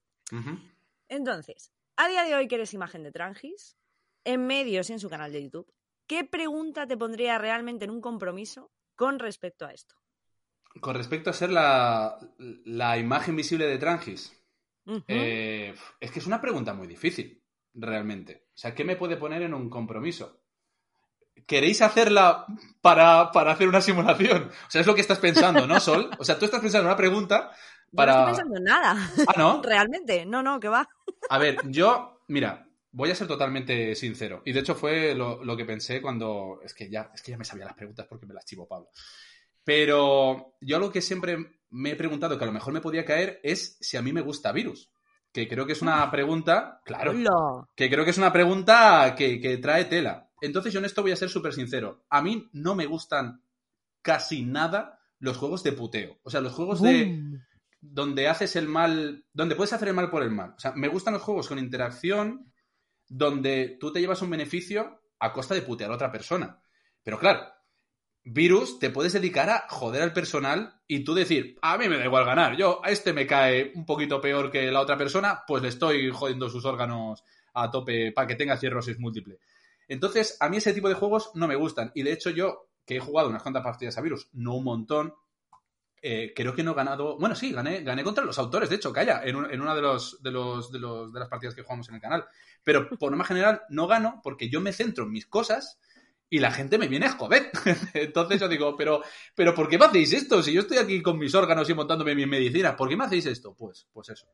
[1.08, 3.76] Entonces, a día de hoy que eres imagen de Trangis,
[4.24, 5.72] en medios y en su canal de YouTube,
[6.06, 9.94] ¿qué pregunta te pondría realmente en un compromiso con respecto a esto?
[10.80, 14.36] Con respecto a ser la, la imagen visible de Trangis,
[15.08, 18.48] eh, es que es una pregunta muy difícil, realmente.
[18.48, 20.43] O sea, ¿qué me puede poner en un compromiso?
[21.46, 22.46] ¿Queréis hacerla
[22.80, 24.50] para, para hacer una simulación?
[24.66, 26.10] O sea, es lo que estás pensando, ¿no, Sol?
[26.18, 27.50] O sea, tú estás pensando en una pregunta
[27.90, 28.12] Yo para...
[28.12, 29.62] no estoy pensando en nada, Ah, ¿no?
[29.64, 30.24] realmente.
[30.26, 30.88] No, no, que va.
[31.28, 34.42] A ver, yo, mira, voy a ser totalmente sincero.
[34.44, 36.60] Y de hecho fue lo, lo que pensé cuando.
[36.64, 38.88] Es que ya, es que ya me sabía las preguntas porque me las chivo Pablo.
[39.64, 41.38] Pero yo algo que siempre
[41.70, 44.20] me he preguntado que a lo mejor me podía caer es si a mí me
[44.20, 44.90] gusta virus.
[45.32, 46.80] Que creo que es una pregunta.
[46.84, 47.10] Claro.
[47.10, 47.66] Hola.
[47.74, 50.28] Que creo que es una pregunta que, que trae tela.
[50.44, 52.04] Entonces yo en esto voy a ser súper sincero.
[52.10, 53.42] A mí no me gustan
[54.02, 56.18] casi nada los juegos de puteo.
[56.22, 57.42] O sea, los juegos de Boom.
[57.80, 60.54] donde haces el mal, donde puedes hacer el mal por el mal.
[60.56, 62.52] O sea, me gustan los juegos con interacción
[63.08, 66.60] donde tú te llevas un beneficio a costa de putear a otra persona.
[67.02, 67.46] Pero claro,
[68.24, 72.06] Virus te puedes dedicar a joder al personal y tú decir, a mí me da
[72.06, 75.62] igual ganar, yo a este me cae un poquito peor que la otra persona, pues
[75.62, 79.38] le estoy jodiendo sus órganos a tope para que tenga cirrosis múltiple.
[79.88, 81.92] Entonces, a mí ese tipo de juegos no me gustan.
[81.94, 85.14] Y de hecho, yo, que he jugado unas cuantas partidas a Virus, no un montón,
[86.06, 87.16] eh, creo que no he ganado.
[87.18, 90.22] Bueno, sí, gané, gané contra los autores, de hecho, calla, en, en una de, los,
[90.22, 92.26] de, los, de, los, de las partidas que jugamos en el canal.
[92.62, 95.78] Pero por norma general no gano porque yo me centro en mis cosas
[96.28, 97.50] y la gente me viene a joder.
[97.94, 99.02] Entonces yo digo, pero,
[99.34, 100.42] pero ¿por qué me hacéis esto?
[100.42, 103.26] Si yo estoy aquí con mis órganos y montándome mis medicinas, ¿por qué me hacéis
[103.26, 103.54] esto?
[103.54, 104.26] Pues, pues eso.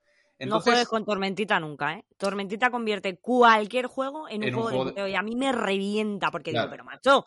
[0.46, 2.04] No juegues con Tormentita nunca, ¿eh?
[2.16, 5.22] Tormentita convierte cualquier juego en un, En un juego, juego de de- puteo y a
[5.22, 6.66] mí me revienta porque Claro.
[6.66, 7.26] digo, pero macho,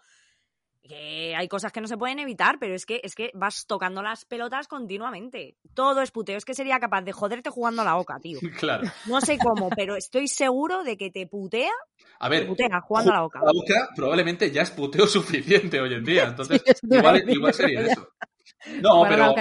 [0.81, 4.01] que hay cosas que no se pueden evitar, pero es que, es que vas tocando
[4.01, 5.55] las pelotas continuamente.
[5.73, 6.35] Todo es puteo.
[6.37, 8.39] Es que sería capaz de joderte jugando a la boca, tío.
[8.59, 8.89] claro.
[9.07, 11.71] No sé cómo, pero estoy seguro de que te putea,
[12.19, 13.39] A te ver, putea jugando a la boca.
[13.39, 16.25] la boca probablemente ya es puteo suficiente hoy en día.
[16.25, 18.09] Entonces, Sí, igual, igual sería eso.
[18.81, 19.33] No, pero,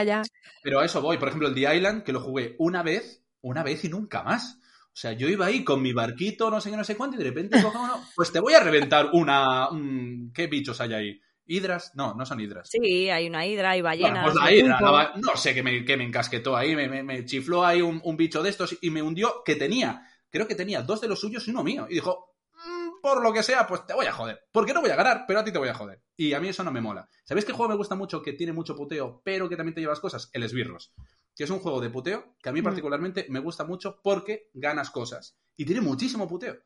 [0.62, 1.16] pero a eso voy.
[1.16, 4.58] Por ejemplo, el The Island, que lo jugué una vez, una vez y nunca más.
[4.86, 7.18] O sea, yo iba ahí con mi barquito, no sé qué, no sé cuánto, y
[7.18, 9.68] de repente cojo uno, pues te voy a reventar una...
[9.70, 11.20] un- ¿Qué bichos hay ahí?
[11.46, 11.92] ¿Hidras?
[11.94, 12.68] No, no son hidras.
[12.70, 14.24] Sí, hay una hidra, hay Bueno, ballenas.
[14.24, 17.24] pues la hidra, la no sé qué me, qué me encasquetó ahí, me, me- me
[17.24, 20.82] chifló ahí un, un bicho de estos y me hundió que tenía, creo que tenía
[20.82, 21.86] dos de los suyos y uno mío.
[21.90, 24.40] Y dijo, "Mm, por lo que sea, pues te voy a joder.
[24.52, 26.00] Porque no voy a ganar, pero a ti te voy a joder.
[26.16, 27.08] Y a mí eso no me mola.
[27.24, 30.00] ¿Sabéis qué juego me gusta mucho que tiene mucho puteo, pero que también te llevas
[30.00, 30.30] cosas?
[30.32, 30.92] El Esbirros.
[31.34, 32.64] Que es un juego de puteo que a mí Mm.
[32.64, 35.38] particularmente me gusta mucho porque ganas cosas.
[35.56, 36.56] Y tiene muchísimo puteo.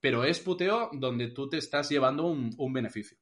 [0.00, 3.18] Pero es puteo donde tú te estás llevando un, un beneficio.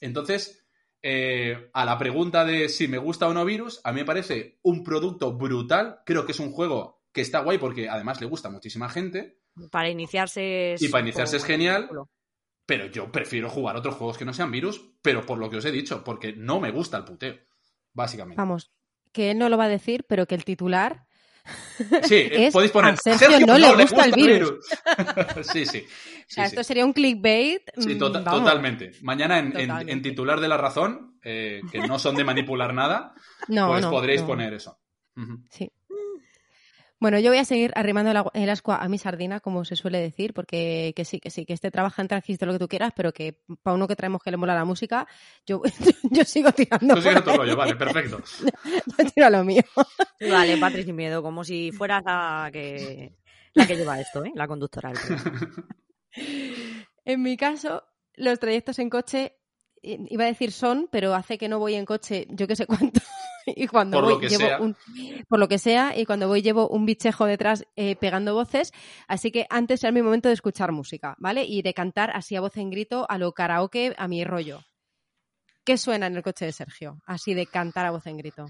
[0.00, 0.66] Entonces,
[1.02, 4.58] eh, a la pregunta de si me gusta o no Virus, a mí me parece
[4.62, 6.00] un producto brutal.
[6.04, 9.40] Creo que es un juego que está guay porque además le gusta a muchísima gente.
[9.70, 11.88] Para iniciarse es Y para iniciarse es genial.
[12.66, 15.64] Pero yo prefiero jugar otros juegos que no sean virus, pero por lo que os
[15.64, 17.36] he dicho, porque no me gusta el puteo,
[17.92, 18.40] básicamente.
[18.40, 18.72] Vamos,
[19.16, 21.04] que él no lo va a decir, pero que el titular
[22.04, 22.94] Sí, eh, es podéis poner.
[22.94, 24.54] a Sergio no le gusta el virus".
[25.52, 25.78] sí, sí.
[25.78, 25.86] O sí,
[26.28, 26.50] sea, sí.
[26.50, 27.62] esto sería un clickbait.
[27.78, 28.40] Sí, mm, tota- vamos.
[28.40, 28.90] totalmente.
[29.02, 29.92] Mañana en, en- Totalmente.
[29.92, 33.14] en titular de la razón, eh, que no son de manipular nada,
[33.48, 34.26] No, pues no, podréis no.
[34.26, 34.78] poner eso.
[35.16, 35.38] Ujú.
[35.50, 35.70] Sí.
[36.98, 40.32] Bueno, yo voy a seguir arrimando el, ascua a mi sardina, como se suele decir,
[40.32, 43.12] porque que sí, que sí, que este trabaja en transistor lo que tú quieras, pero
[43.12, 45.06] que para uno que traemos que le mola la música,
[45.46, 45.60] yo,
[46.10, 46.94] yo sigo tirando.
[46.94, 48.22] Tú sigues tu rollo, vale, perfecto.
[48.98, 49.62] Yo tiro a lo mío.
[50.20, 53.12] Vale, Patri sin miedo, como si fueras la que,
[53.52, 54.32] la que lleva esto, ¿eh?
[54.34, 54.92] La conductora.
[57.06, 59.36] En mi caso, los trayectos en coche,
[59.82, 62.66] eh, iba a decir son, pero hace que no voy en coche yo que sé
[62.66, 63.00] cuánto.
[63.56, 64.60] Y cuando Por voy lo que llevo sea.
[64.60, 64.76] un
[65.28, 68.72] por lo que sea y cuando voy llevo un bichejo detrás eh, pegando voces,
[69.06, 71.44] así que antes era mi momento de escuchar música, ¿vale?
[71.44, 74.64] Y de cantar así a voz en grito a lo karaoke a mi rollo.
[75.64, 77.00] ¿Qué suena en el coche de Sergio?
[77.06, 78.46] Así de cantar a voz en grito.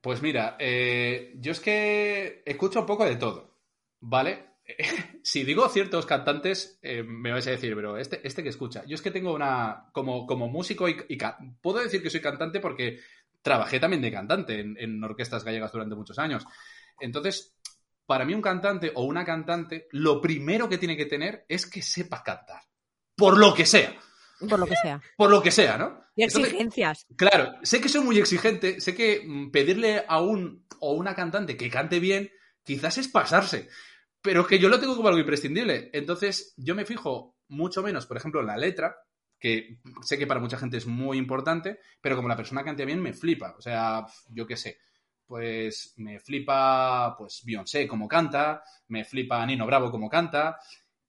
[0.00, 3.58] Pues mira, eh, yo es que escucho un poco de todo,
[4.00, 4.52] ¿vale?
[5.22, 8.84] si digo ciertos cantantes, eh, me vais a decir, pero este, este que escucha.
[8.86, 9.90] Yo es que tengo una.
[9.92, 11.18] Como, como músico y, y
[11.60, 13.00] puedo decir que soy cantante porque
[13.42, 16.44] trabajé también de cantante en, en orquestas gallegas durante muchos años.
[17.00, 17.54] Entonces,
[18.06, 21.82] para mí, un cantante o una cantante, lo primero que tiene que tener es que
[21.82, 22.62] sepa cantar.
[23.16, 23.94] por lo que sea.
[24.48, 25.00] Por lo que sea.
[25.16, 26.02] Por lo que sea, ¿no?
[26.16, 27.06] Y Entonces, exigencias.
[27.16, 31.56] Claro, sé que soy muy exigente, sé que mm, pedirle a un o una cantante
[31.56, 32.30] que cante bien
[32.64, 33.68] quizás es pasarse,
[34.20, 35.90] pero que yo lo tengo como algo imprescindible.
[35.92, 38.96] Entonces, yo me fijo mucho menos, por ejemplo, en la letra,
[39.42, 43.02] que sé que para mucha gente es muy importante, pero como la persona cante bien
[43.02, 43.56] me flipa.
[43.58, 44.78] O sea, yo qué sé,
[45.26, 50.58] pues me flipa pues Beyoncé como canta, me flipa Nino Bravo como canta,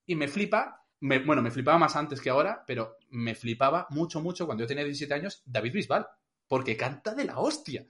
[0.08, 0.80] y me flipa
[1.26, 4.86] bueno, me flipaba más antes que ahora, pero me flipaba mucho, mucho cuando yo tenía
[4.86, 6.08] 17 años David Bisbal,
[6.48, 7.86] porque canta de la hostia.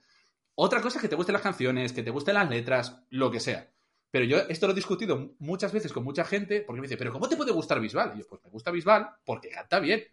[0.56, 3.38] Otra cosa es que te gusten las canciones, que te gusten las letras, lo que
[3.38, 3.70] sea.
[4.10, 7.12] Pero yo esto lo he discutido muchas veces con mucha gente, porque me dice, ¿pero
[7.12, 8.12] cómo te puede gustar Bisbal?
[8.14, 10.04] Y yo, pues me gusta Bisbal porque canta bien.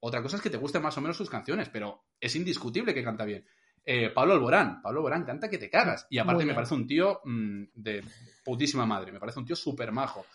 [0.00, 3.04] Otra cosa es que te gusten más o menos sus canciones, pero es indiscutible que
[3.04, 3.44] canta bien.
[3.84, 6.06] Eh, Pablo Alborán, Pablo Alborán canta que te cagas.
[6.10, 8.02] Y aparte me parece un tío mm, de
[8.44, 10.26] putísima madre, me parece un tío súper majo.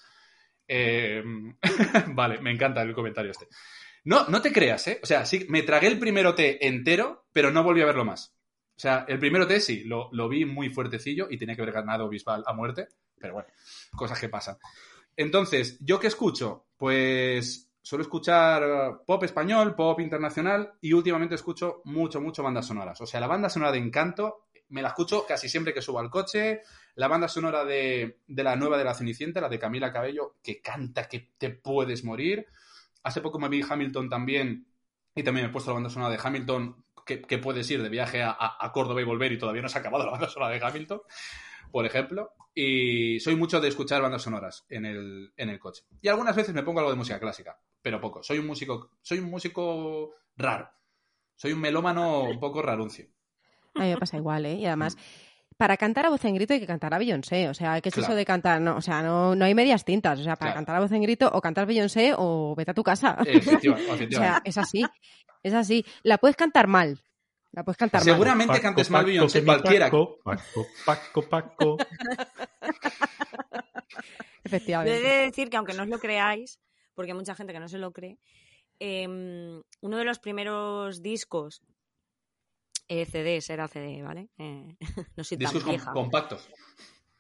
[0.68, 1.24] Eh,
[2.08, 3.48] vale, me encanta el comentario este.
[4.04, 5.00] No, no te creas, ¿eh?
[5.02, 8.36] O sea, sí, me tragué el primero té entero, pero no volví a verlo más.
[8.78, 11.74] O sea, el primero té sí, lo, lo vi muy fuertecillo y tenía que haber
[11.74, 13.50] ganado Bisbal a muerte, pero bueno,
[13.96, 14.58] cosas que pasan.
[15.16, 16.68] Entonces, ¿yo qué escucho?
[16.78, 23.00] Pues suelo escuchar eh, pop español, pop internacional y últimamente escucho mucho, mucho bandas sonoras.
[23.02, 26.10] O sea, la banda sonora de Encanto me la escucho casi siempre que subo al
[26.10, 26.62] coche.
[26.96, 30.62] La banda sonora de, de la nueva de la Cenicienta, la de Camila Cabello, que
[30.62, 32.48] canta que te puedes morir.
[33.04, 34.68] Hace poco me vi Hamilton también
[35.14, 37.90] y también me he puesto la banda sonora de Hamilton, que, que puedes ir de
[37.90, 40.52] viaje a, a- Córdoba y volver y todavía no se ha acabado la banda sonora
[40.54, 41.02] de Hamilton,
[41.72, 42.34] por ejemplo.
[42.54, 45.84] Y soy mucho de escuchar bandas sonoras en el, en el coche.
[46.02, 48.24] Y algunas veces me pongo algo de música clásica, pero poco.
[48.24, 50.68] Soy un músico, soy un músico raro.
[51.36, 53.06] Soy un melómano un poco raruncio.
[53.76, 54.56] A mí me pasa igual, ¿eh?
[54.56, 54.98] Y además,
[55.56, 57.48] para cantar a voz en grito hay que cantar a Beyoncé.
[57.48, 58.08] O sea, ¿qué es Claro.
[58.08, 58.60] eso de cantar?
[58.60, 60.20] No, o sea, no, no hay medias tintas.
[60.20, 60.56] O sea, para Claro.
[60.66, 63.18] cantar a voz en grito o cantar Beyoncé o vete a tu casa.
[63.24, 64.84] Efectiva- o sea, es así.
[65.44, 65.86] Es así.
[66.02, 67.00] La puedes cantar mal.
[67.52, 68.06] La puedes cantar mal.
[68.06, 69.86] Seguramente Paco, cantes mal Beyoncé, cualquiera.
[69.92, 71.78] Paco, Paco, Paco, Paco.
[74.44, 75.00] Efectivamente.
[75.00, 76.60] de decir que aunque no os lo creáis,
[76.96, 78.18] porque hay mucha gente que no se lo cree,
[78.80, 81.62] em, uno de los primeros discos,
[82.88, 84.30] eh, CDs, era CD, ¿vale?
[84.38, 84.76] Eh,
[85.18, 85.92] no soy tan Discos com- vieja.
[85.94, 86.50] compactos.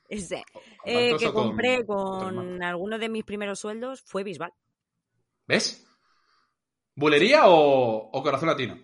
[0.07, 0.43] Ese,
[0.85, 2.61] eh, que con- compré con marcos.
[2.61, 4.53] alguno de mis primeros sueldos fue Bisbal.
[5.47, 5.87] ¿Ves?
[6.95, 8.77] ¿Bulería o, o corazón latino?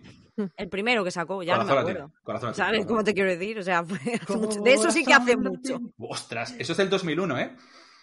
[0.56, 2.00] El primero que sacó, ya no me corazón acuerdo.
[2.08, 2.20] latino.
[2.24, 2.64] Corazón latino.
[2.66, 3.58] ¿Sabes cómo te quiero decir?
[3.58, 3.98] O sea, fue
[4.64, 5.78] de eso sí que hace mucho.
[5.98, 7.56] Ostras, eso es del 2001, ¿eh?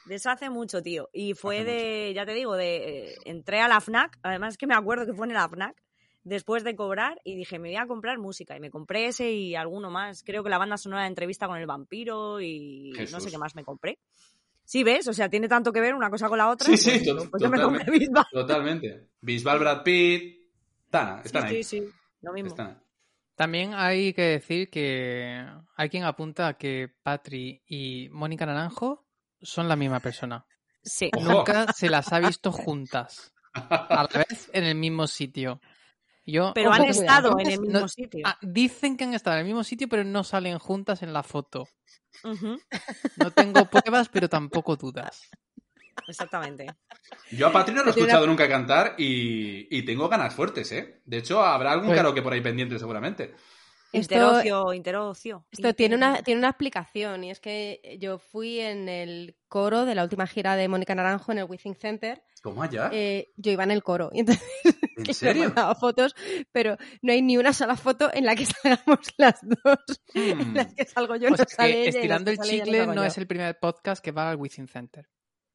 [0.10, 1.08] De eso hace mucho, tío.
[1.13, 4.65] Y fue Hace de, ya te digo, de eh, entré a la FNAC, además que
[4.67, 5.82] me acuerdo que fue en la FNAC,
[6.24, 8.58] después de cobrar, y dije, me voy a comprar música.
[8.58, 10.24] Y me compré ese y alguno más.
[10.24, 13.56] Creo que la banda sonora de entrevista con el vampiro y no sé qué más
[13.56, 14.00] me compré.
[14.65, 15.08] Sí, ¿ves?
[15.08, 16.65] O sea, tiene tanto que ver una cosa con la otra.
[16.67, 18.00] Sí, sí, pues, to- pues yo me compré totalmente.
[18.00, 18.26] Bisbal.
[18.32, 19.08] Totalmente.
[19.22, 20.39] Bisbal, Brad Pitt.
[20.86, 21.63] Están, Sí, ahí.
[21.63, 21.89] sí, sí,
[22.22, 22.50] lo mismo.
[22.50, 22.76] Están ahí.
[23.36, 25.45] También hay que decir que
[25.76, 29.06] hay quien apunta a que Patri y Mónica Naranjo
[29.41, 30.45] son la misma persona.
[30.84, 31.10] Sí.
[31.15, 31.25] Ojo.
[31.32, 35.60] Nunca se las ha visto juntas a la vez en el mismo sitio.
[36.25, 38.21] Yo, Pero han estado en el mismo no- sitio.
[38.25, 41.23] ah, dicen que han estado en el mismo sitio, pero no salen juntas en la
[41.23, 41.67] foto.
[42.23, 45.30] No tengo pruebas, pero tampoco dudas.
[46.08, 46.65] Exactamente.
[47.32, 51.02] Yo a Patri no lo he escuchado nunca cantar y, y tengo ganas fuertes, ¿eh?
[51.06, 53.36] De hecho, habrá algún Pues- karaoke por ahí pendiente seguramente.
[53.91, 55.45] Esto- Interocio, interocio.
[55.52, 59.95] Esto tiene una, tiene una explicación y es que yo fui en el coro de
[59.95, 62.23] la última gira de Mónica Naranjo en el Withing Center.
[62.43, 62.89] ¿Cómo allá?
[62.93, 64.43] Eh, yo iba en el coro y entonces
[64.97, 65.45] ¿En serio?
[65.45, 66.13] mandaba fotos,
[66.52, 70.02] pero no hay ni una sola foto en la que salgamos las dos.
[70.13, 70.56] En Hmm.
[70.56, 72.93] las que salgo yo, O no sea, que sale ella, estirando el sale chicle no
[72.93, 73.04] yo.
[73.06, 75.10] es el primer podcast que va al Within Center.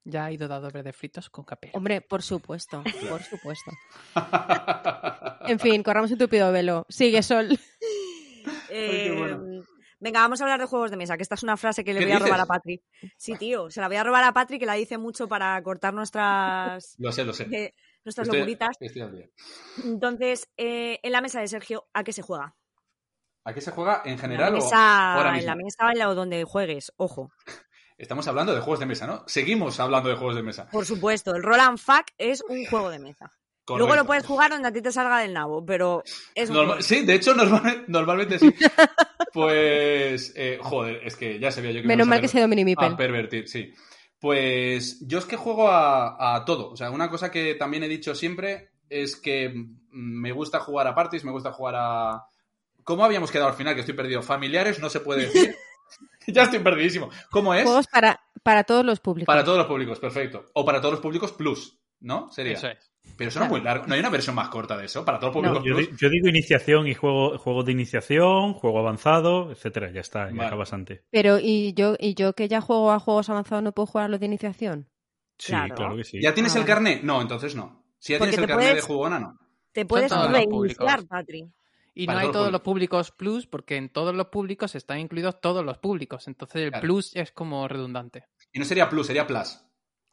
[0.06, 1.70] Ya ha ido dado de fritos con capel.
[1.72, 3.70] Hombre, por supuesto, por supuesto.
[5.46, 6.86] En fin, corramos un tupido velo.
[6.88, 7.58] Sigue, Sol.
[8.70, 9.62] Eh, bueno.
[10.00, 12.00] Venga, vamos a hablar de juegos de mesa, que esta es una frase que le
[12.00, 12.46] ¿Qué voy a robar a?
[12.46, 12.82] Patri.
[13.16, 15.94] Sí, tío, se la voy a robar a Patri, que la dice mucho para cortar
[15.94, 17.44] nuestras, Lo sé, lo sé.
[17.52, 18.76] eh, nuestras Estoy- locuritas.
[18.80, 19.30] estoy.
[19.84, 22.54] Entonces, eh, en la mesa de Sergio, ¿a qué se juega?
[23.44, 26.06] ¿A qué se juega en la general o mesa, ahora en la mesa en la
[26.06, 27.30] donde juegues, ojo.
[27.96, 29.22] Estamos hablando de juegos de mesa, ¿no?
[29.26, 30.68] Seguimos hablando de juegos de mesa.
[30.70, 33.30] Por supuesto, el Roll and Fuck es un juego de mesa.
[33.68, 36.02] Luego lo puedes jugar donde a ti te salga del nabo, pero
[36.34, 36.82] es un Norma- juego.
[36.82, 38.54] sí, de hecho, normalmente, normalmente sí.
[39.32, 42.92] Pues, eh, joder, es que ya sabía yo que Menos mal que se Domini Mipel.
[42.92, 43.72] a pervertir, sí.
[44.20, 46.70] Pues yo es que juego a, a todo.
[46.70, 50.86] O sea, una cosa que también he dicho siempre es que mm, me gusta jugar
[50.86, 52.22] a parties, me gusta jugar a...
[52.84, 53.74] ¿Cómo habíamos quedado al final?
[53.74, 54.22] Que estoy perdido.
[54.22, 55.54] Familiares no se puede decir.
[56.26, 57.10] ya estoy perdidísimo.
[57.30, 57.64] ¿Cómo es?
[57.64, 59.26] Juegos para, para todos los públicos.
[59.26, 60.46] Para todos los públicos, perfecto.
[60.54, 62.30] O para todos los públicos plus, ¿no?
[62.30, 62.54] Sería.
[62.54, 62.92] Eso es.
[63.16, 63.86] Pero eso no es muy largo.
[63.86, 65.54] No hay una versión más corta de eso para todo el No.
[65.60, 65.92] público.
[65.96, 69.90] Yo, digo iniciación y juego, juegos de iniciación, juego avanzado, etcétera.
[69.92, 70.46] Ya está, ya Vale.
[70.46, 71.02] acabas antes.
[71.10, 74.08] Pero, ¿y yo, ¿y yo que ya juego a juegos avanzados no puedo jugar a
[74.08, 74.88] los de iniciación?
[75.38, 75.74] Sí, Claro.
[75.74, 76.20] claro, que sí.
[76.20, 76.74] ¿Ya tienes Ah, el vale.
[76.74, 77.02] carnet?
[77.02, 77.84] No, entonces no.
[77.98, 79.38] Si ya Porque tienes el te carnet puedes- de jugona, no.
[79.72, 81.06] Te puedes reiniciar.
[81.06, 81.52] Patri.
[81.96, 84.98] Y Para no hay todos los los públicos plus, porque en todos los públicos están
[84.98, 86.26] incluidos todos los públicos.
[86.26, 86.82] Entonces el Claro.
[86.82, 88.24] plus es como redundante.
[88.52, 89.60] Y no sería Plus, sería Plus.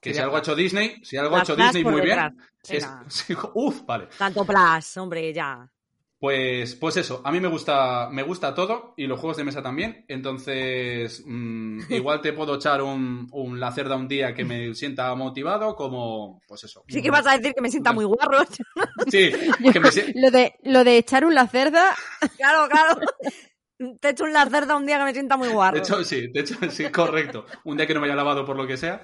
[0.01, 2.33] Que si algo ha hecho Disney, si algo ha hecho Disney muy detrás.
[2.33, 2.47] bien.
[2.77, 4.07] es- sí, uf, vale.
[4.17, 5.69] Tanto plus, hombre, ya.
[6.21, 9.63] Pues, pues eso, a mí me gusta, me gusta todo y los juegos de mesa
[9.63, 10.05] también.
[10.07, 15.13] Entonces, mm, igual te puedo echar un, un la cerda un día que me sienta
[15.15, 16.83] motivado, como, pues eso.
[16.87, 18.39] Sí que vas a decir que me sienta muy guarro.
[19.09, 19.31] Sí,
[19.73, 21.95] que me Lo de, lo de echar un la cerda,
[22.37, 23.01] claro, claro.
[23.99, 25.77] Te echo un lacerda un día que me sienta muy guarro.
[25.77, 27.45] De hecho, sí, de hecho, sí, correcto.
[27.63, 29.01] Un día que no me haya lavado por lo que sea,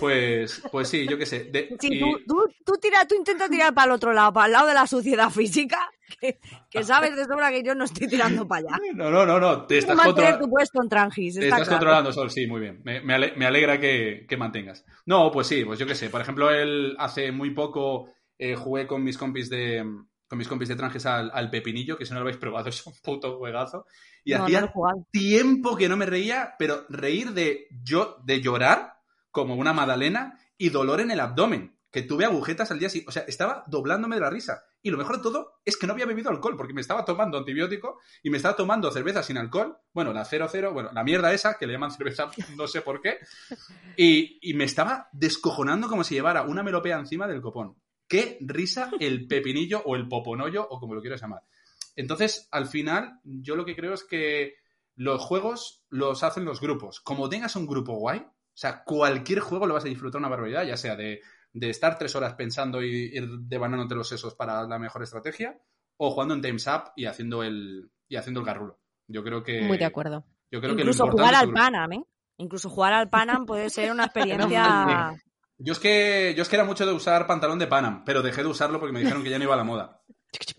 [0.00, 1.44] pues, pues sí, yo qué sé.
[1.44, 4.46] De- Sí, y- tú, tú, tú, tira, tú intentas tirar para el otro lado, para
[4.46, 5.88] el lado de la suciedad física,
[6.20, 6.38] que,
[6.70, 8.78] que sabes de sobra que yo no estoy tirando para allá.
[8.94, 11.68] No, no, no, no, te estás, mantener controla- tu puesto en Trangis, te está estás
[11.68, 11.78] claro.
[11.80, 12.80] controlando, Sol, sí, muy bien.
[12.84, 14.84] Me, me ale- me alegra que, que mantengas.
[15.06, 16.08] No, pues sí, pues yo qué sé.
[16.10, 18.08] Por ejemplo, él hace muy poco
[18.38, 19.84] eh, jugué con mis compis de
[20.28, 22.86] con mis compis de Tranjes al, al Pepinillo, que si no lo habéis probado es
[22.86, 23.86] un puto juegazo.
[24.24, 24.70] Y No, hacía
[25.10, 28.98] tiempo que no me reía, pero reír de yo de llorar
[29.30, 33.12] como una magdalena y dolor en el abdomen, que tuve agujetas al día siguiente, o
[33.12, 34.64] sea, estaba doblándome de la risa.
[34.82, 37.38] Y lo mejor de todo es que no había bebido alcohol, porque me estaba tomando
[37.38, 41.56] antibiótico y me estaba tomando cerveza sin alcohol, bueno, la 00, bueno, la mierda esa,
[41.56, 43.18] que le llaman cerveza, no sé por qué,
[43.96, 47.76] y, y me estaba descojonando como si llevara una melopea encima del copón.
[48.08, 51.42] Qué risa el pepinillo o el poponollo o como lo quieras llamar.
[51.94, 54.54] Entonces, al final, yo lo que creo es que
[54.96, 57.00] los juegos los hacen los grupos.
[57.00, 60.66] Como tengas un grupo guay, o sea, cualquier juego lo vas a disfrutar una barbaridad,
[60.66, 61.20] ya sea de,
[61.52, 65.60] de estar tres horas pensando y ir devanándote los sesos para la mejor estrategia,
[65.96, 68.80] o jugando en Time's Up y haciendo el, y haciendo el garrulo.
[69.06, 69.62] Yo creo que.
[69.62, 70.24] muy de acuerdo.
[70.50, 71.52] Yo creo que lo Incluso importante jugar al.
[71.52, 72.04] Panam, ¿eh?
[72.38, 75.20] Incluso jugar al Panam puede ser una experiencia...
[75.58, 78.42] Yo es que yo es que era mucho de usar pantalón de Panam, pero dejé
[78.42, 80.02] de usarlo porque me dijeron que ya no iba a la moda.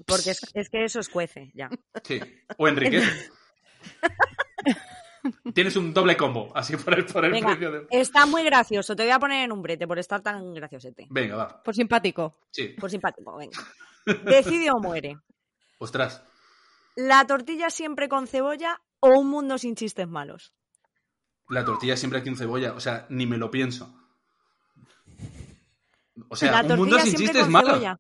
[0.05, 1.69] Porque es, es que eso escuece, ya.
[2.03, 2.19] Sí.
[2.57, 3.29] O enriquece.
[5.53, 7.87] Tienes un doble combo, así por el, por el Venga, precio de.
[7.91, 8.95] está muy gracioso.
[8.95, 11.07] Te voy a poner en un brete por estar tan graciosete.
[11.09, 11.63] Venga, va.
[11.63, 12.39] Por simpático.
[12.51, 12.69] Sí.
[12.79, 13.57] Por simpático, venga.
[14.25, 15.17] Decide o muere.
[15.77, 16.23] Ostras.
[16.95, 20.53] ¿La tortilla siempre con cebolla o un mundo sin chistes malos?
[21.49, 23.98] La tortilla siempre aquí en cebolla, o sea, ni me lo pienso.
[26.29, 27.71] O sea, un mundo sin chistes malos.
[27.73, 27.99] cebolla.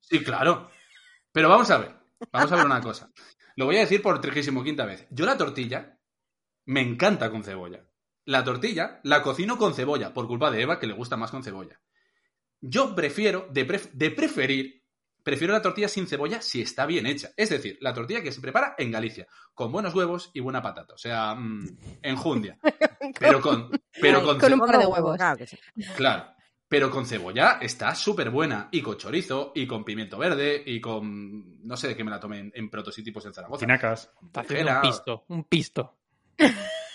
[0.00, 0.70] Sí, claro.
[1.32, 1.94] Pero vamos a ver.
[2.32, 3.10] Vamos a ver una cosa.
[3.56, 5.06] Lo voy a decir por trigésimo quinta vez.
[5.10, 5.98] Yo la tortilla
[6.66, 7.84] me encanta con cebolla.
[8.24, 11.42] La tortilla la cocino con cebolla, por culpa de Eva, que le gusta más con
[11.44, 11.80] cebolla.
[12.60, 14.82] Yo prefiero, de, pref- de preferir,
[15.22, 17.30] prefiero la tortilla sin cebolla si está bien hecha.
[17.36, 20.94] Es decir, la tortilla que se prepara en Galicia, con buenos huevos y buena patata.
[20.94, 22.58] O sea, mm, enjundia.
[23.18, 25.18] Pero con, pero con, Con un par de huevos.
[25.96, 26.33] Claro.
[26.74, 28.66] Pero con cebolla está súper buena.
[28.72, 31.64] Y con chorizo, y con pimiento verde, y con.
[31.64, 33.60] No sé de qué me la tomé en, en protos y tipos en Zaragoza.
[33.60, 34.10] Tinacas.
[34.20, 35.96] Un pisto, un pisto.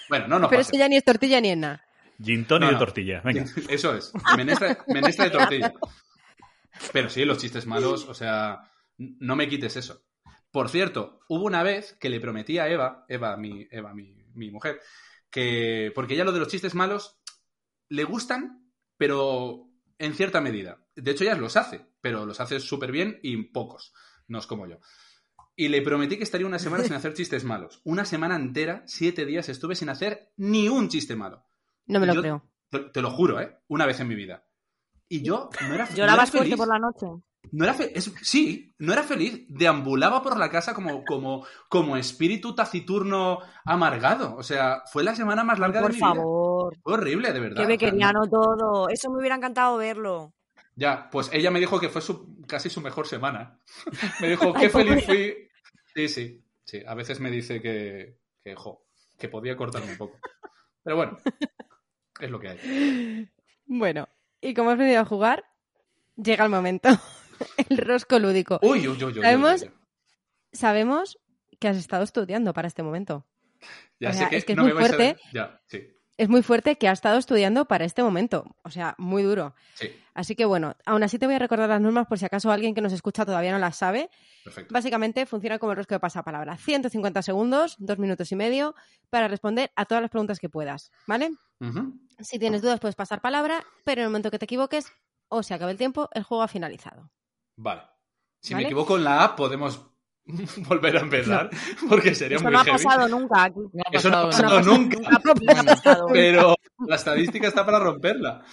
[0.09, 0.73] Bueno, no nos Pero es pase.
[0.73, 1.81] que ya ni es tortilla ni es nada.
[2.21, 2.77] Gin tonic No, de no.
[2.79, 3.21] tortilla.
[3.23, 3.45] Venga.
[3.69, 4.11] Eso es.
[4.35, 5.73] Menestra, menestra de tortilla.
[6.91, 10.03] Pero sí, los chistes malos, o sea, no me quites eso.
[10.51, 14.51] Por cierto, hubo una vez que le prometí a Eva, Eva, mi, Eva, mi, mi
[14.51, 14.81] mujer,
[15.29, 15.93] que.
[15.95, 17.17] Porque ella lo de los chistes malos
[17.87, 19.68] le gustan, pero
[19.99, 20.79] en cierta medida.
[20.95, 23.93] De hecho, ella los hace, pero los hace súper bien y pocos.
[24.27, 24.79] No es como yo.
[25.55, 27.81] Y le prometí que estaría una semana sin hacer chistes malos.
[27.83, 31.45] Una semana entera, siete días, estuve sin hacer ni un chiste malo.
[31.85, 32.49] No me lo Yo- creo.
[32.69, 33.57] Te, te lo juro, ¿eh?
[33.67, 34.45] Una vez en mi vida.
[35.07, 36.57] Y yo no era, no era ¿Llorabas fuerte feliz.
[36.57, 37.07] por la noche?
[37.51, 39.45] No era fe- es- sí, no era feliz.
[39.49, 44.35] Deambulaba por la casa como, como, como espíritu taciturno amargado.
[44.35, 46.07] O sea, fue la semana más larga Por de mi vida.
[46.13, 46.58] favor.
[46.81, 47.55] Fue horrible, de verdad.
[47.57, 48.89] Qué O sea, bequeriano todo.
[48.89, 50.33] Eso me hubiera encantado verlo.
[50.75, 53.59] Ya, pues ella me dijo que fue su, casi su mejor semana.
[54.21, 55.49] me dijo, qué feliz fui.
[55.93, 56.83] Sí, sí, sí.
[56.87, 58.85] A veces me dice que, que, jo,
[59.17, 60.19] que podía cortarme un poco.
[60.83, 61.17] Pero bueno,
[62.19, 63.29] es lo que hay.
[63.65, 64.07] Bueno,
[64.41, 65.45] y como has venido a jugar,
[66.15, 66.89] llega el momento.
[67.69, 68.59] el rosco lúdico.
[68.61, 69.69] Uy, uy, uy, Sabemos-.
[70.51, 71.19] Sabemos
[71.59, 73.25] que has estado estudiando para este momento.
[73.99, 75.13] Ya o sé que, es que es no muy me vais a fuerte.
[75.21, 75.33] ver.
[75.33, 78.43] Ya, sí, Es muy fuerte que has estado estudiando para este momento.
[78.63, 79.55] O sea, muy duro.
[79.75, 82.51] sí, Así que bueno, aún así te voy a recordar las normas por si acaso
[82.51, 84.09] alguien que nos escucha todavía no las sabe.
[84.43, 84.73] perfecto.
[84.73, 86.57] Básicamente funciona como el rosco de pasapalabra.
[86.57, 88.75] 150 segundos, dos minutos y medio,
[89.09, 91.31] para responder a todas las preguntas que puedas, ¿vale?
[92.19, 94.91] Si tienes dudas puedes pasar palabra, pero en el momento que te equivoques,
[95.29, 97.09] o se acabe el tiempo, el juego ha finalizado.
[97.55, 97.83] Vale.
[98.41, 98.65] Si ¿Vale?
[98.65, 99.85] me equivoco en la A, podemos
[100.67, 101.49] volver a empezar,
[101.87, 103.59] porque sería Eso muy no ha pasado nunca aquí.
[103.73, 106.07] No ha Eso no ha pasado nunca, Nunca pasado.
[106.11, 106.55] pero
[106.87, 108.43] la estadística está para romperla.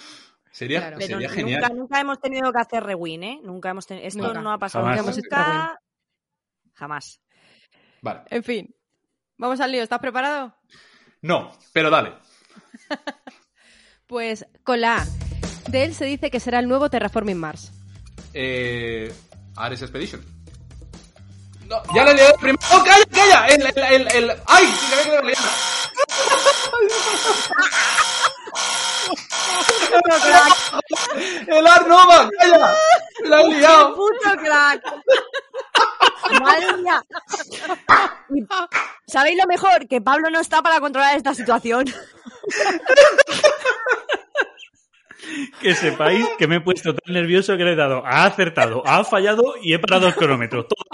[0.51, 0.99] Sería, Claro.
[1.01, 1.71] Sería nunca, genial.
[1.75, 3.39] nunca hemos tenido que hacer rewind, ¿eh?
[3.43, 4.07] Nunca hemos tenido...
[4.07, 4.41] Esto Nunca.
[4.41, 5.15] no ha pasado Jamás.
[5.17, 5.79] nunca.
[6.73, 7.21] Jamás.
[8.01, 8.21] Vale.
[8.31, 8.75] En fin,
[9.37, 9.83] vamos al lío.
[9.83, 10.55] ¿Estás preparado?
[11.21, 12.13] No, pero dale.
[14.07, 15.05] Pues con la A.
[15.69, 17.73] De él se dice que será el nuevo Terraforming Mars.
[18.33, 19.13] Eh,
[19.57, 20.21] Ares Expedition.
[21.67, 22.59] No, ya le he leído primero.
[22.71, 23.47] ¡Oh, calla, calla!
[23.47, 24.41] El, el, el, el...
[24.47, 24.73] ¡Ay!
[24.89, 25.11] Se.
[31.47, 32.29] ¡El Arnova!
[32.39, 32.75] ¡Calla!
[33.25, 33.95] ¡La he liado!
[33.95, 34.81] ¡Puto crack!
[36.41, 37.03] ¡Madre mía!
[39.07, 39.87] ¿Sabéis lo mejor?
[39.89, 41.85] Que Pablo no está para controlar esta situación.
[45.61, 49.03] Que sepáis que me he puesto tan nervioso que le he dado, ha acertado, ha
[49.03, 50.65] fallado y he parado el cronómetro.
[50.65, 50.85] Todo.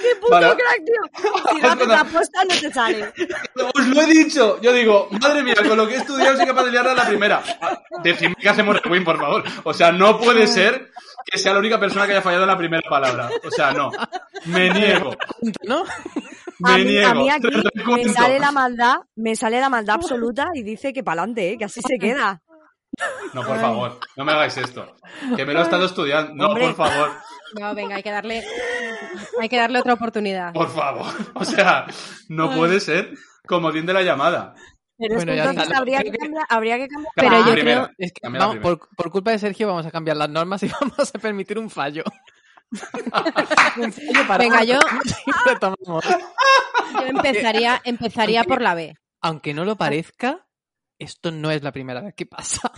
[0.00, 0.46] ¡Qué puto Vale.
[0.48, 1.30] crack, tío!
[1.50, 3.12] Si no haces la posta, no te sale.
[3.74, 4.60] Os lo he dicho.
[4.60, 7.06] Yo digo, madre mía, con lo que he estudiado soy capaz de liarla a la
[7.08, 7.42] primera.
[8.02, 9.44] Decidme que hacemos rewind, por favor.
[9.64, 10.90] O sea, no puede ser
[11.24, 13.30] que sea la única persona que haya fallado en la primera palabra.
[13.44, 13.90] O sea, no.
[14.46, 15.16] Me niego.
[15.64, 15.84] ¿No?
[16.64, 17.08] Me A mí, niego.
[17.10, 17.48] a mí aquí
[17.86, 21.58] me sale la maldad, me sale la maldad absoluta y dice que pa'lante, ¿eh?
[21.58, 22.40] que así se queda.
[23.32, 24.94] No, por favor, no me hagáis esto.
[25.36, 26.34] Que me lo he estado estudiando.
[26.34, 26.66] No, Hombre.
[26.66, 27.10] por favor,
[27.58, 28.44] No, venga, hay que darle,
[29.40, 30.52] hay que darle otra oportunidad.
[30.52, 31.06] por favor.
[31.34, 31.86] O sea,
[32.28, 33.14] no puede ser
[33.46, 34.54] como de la llamada.
[34.98, 37.12] Pero Bueno, ya entonces habría que, cambiar, habría que cambiar.
[37.16, 37.84] Pero yo primera.
[37.86, 38.56] creo- Es que vamos,
[38.96, 42.04] por culpa de Sergio vamos a cambiar las normas y vamos a permitir un fallo.
[44.38, 44.78] Venga, yo-.
[46.92, 48.94] Yo empezaría, empezaría por la B.
[49.20, 50.46] Aunque no lo parezca,
[50.98, 52.70] esto no es la primera vez que pasa.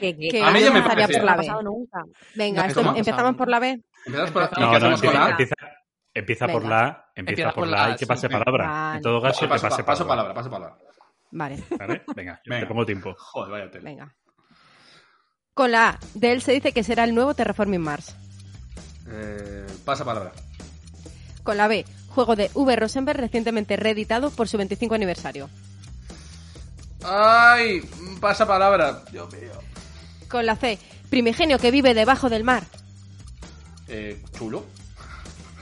[0.00, 1.46] Que, que- Que A mí yo ya me empezaría por no la B.
[1.46, 2.02] pasado nunca.
[2.34, 3.80] Venga, No, esto- no empezamos por la B.
[4.06, 5.54] Empezamos por, Empezamos- no, No, ¿qué no, empieza, la empieza,
[6.14, 8.32] empieza por la A, empieza, Empieza por la A y que pase sí.
[8.32, 8.66] palabra.
[8.68, 8.96] Vale.
[8.96, 10.34] En todo caso, que Paso, pase paso palabra.
[10.34, 10.78] palabra, paso palabra.
[11.34, 12.02] Vale, ¿Vale?
[12.14, 12.60] Venga, Venga.
[12.60, 13.14] te pongo tiempo.
[13.16, 13.84] Joder, vaya tele.
[13.84, 14.14] venga.
[15.54, 18.16] Con la A, de él se dice que será el nuevo Terraforming Mars.
[19.06, 20.32] Eh, pasa palabra.
[21.42, 22.76] Con la B, juego de V.
[22.76, 25.50] Rosenberg recientemente reeditado por su 25 aniversario.
[27.04, 27.82] Ay,
[28.18, 29.02] pasa palabra.
[29.10, 29.52] Dios mío.
[30.30, 30.78] Con la C,
[31.10, 32.64] primigenio que vive debajo del mar.
[33.88, 34.64] Eh, chulo.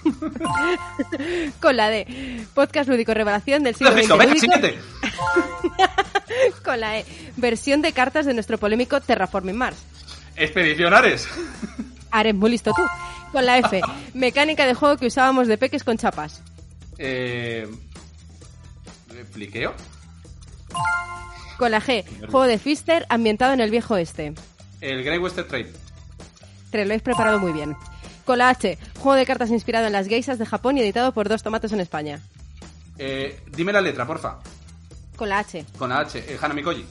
[1.61, 4.33] Con la D, podcast lúdico revelación del Lo siglo has
[6.65, 7.05] Con la E,
[7.37, 9.79] versión de cartas de nuestro polémico Terraforming Mars.
[10.37, 11.29] Expedicionares.
[12.11, 12.83] Ares, muy listo tú.
[13.33, 13.81] Con la F,
[14.15, 16.43] mecánica de juego que usábamos de peques con chapas.
[16.99, 17.69] Eh,
[19.33, 19.75] ¿Pliqueo?
[21.59, 24.33] Con la G, juego de Fister ambientado en el viejo este.
[24.81, 25.73] El Grey Western Trade.
[26.71, 27.77] Te lo habéis preparado muy bien.
[28.25, 31.29] Con la H, juego de cartas inspirado en las geisas de Japón y editado por
[31.29, 32.21] dos tomates en España.
[32.99, 34.39] Eh, dime la letra, porfa.
[35.21, 35.67] Con la H.
[35.79, 36.19] Con la H.
[36.19, 36.83] Eh, Hanami Koji.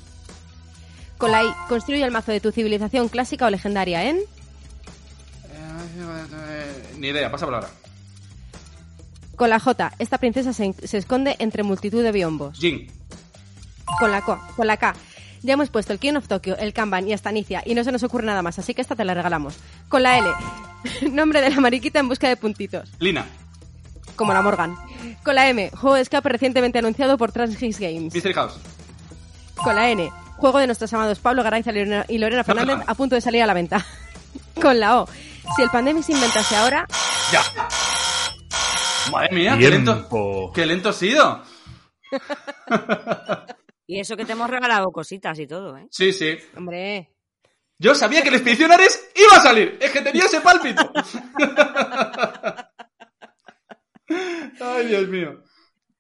[1.18, 4.18] Con la I, construye el mazo de tu civilización clásica o legendaria en.
[5.98, 7.70] Eh, ni idea, pasa palabra.
[9.36, 12.60] Con la J, esta princesa se, se esconde entre multitud de biombos.
[12.60, 12.88] Jin.
[14.00, 14.94] Con la, Co- con la K,
[15.42, 17.92] ya hemos puesto el King of Tokyo, el Kanban y hasta Inicia y no se
[17.92, 19.56] nos ocurre nada más, así que esta te la regalamos.
[19.88, 20.28] Con la L,
[21.12, 23.26] nombre de la mariquita en busca de puntitos, Lina.
[24.20, 24.76] Como la Morgan.
[25.24, 28.14] Con la M, juego de escape recientemente anunciado por Transgis Games.
[28.14, 28.60] Mystery House.
[29.56, 33.22] Con la N, juego de nuestros amados Pablo Garayza y Lorena- Fernández a punto de
[33.22, 33.86] salir a la venta.
[34.62, 35.08] Con la O,
[35.56, 36.86] si el pandemia se inventase ahora,
[37.32, 37.42] Ya.
[39.10, 40.52] Madre mía, qué lento.
[40.54, 41.42] Qué lento ha sido.
[43.88, 45.88] Y eso que te hemos regalado cositas y todo, ¿eh?
[45.90, 46.38] Sí, sí.
[46.56, 47.12] hombre,
[47.80, 49.80] Yo sabía que el Expedicionares iba a salir.
[49.82, 50.92] Es que tenía ese pálpito.
[54.62, 55.44] Ay, Dios mío.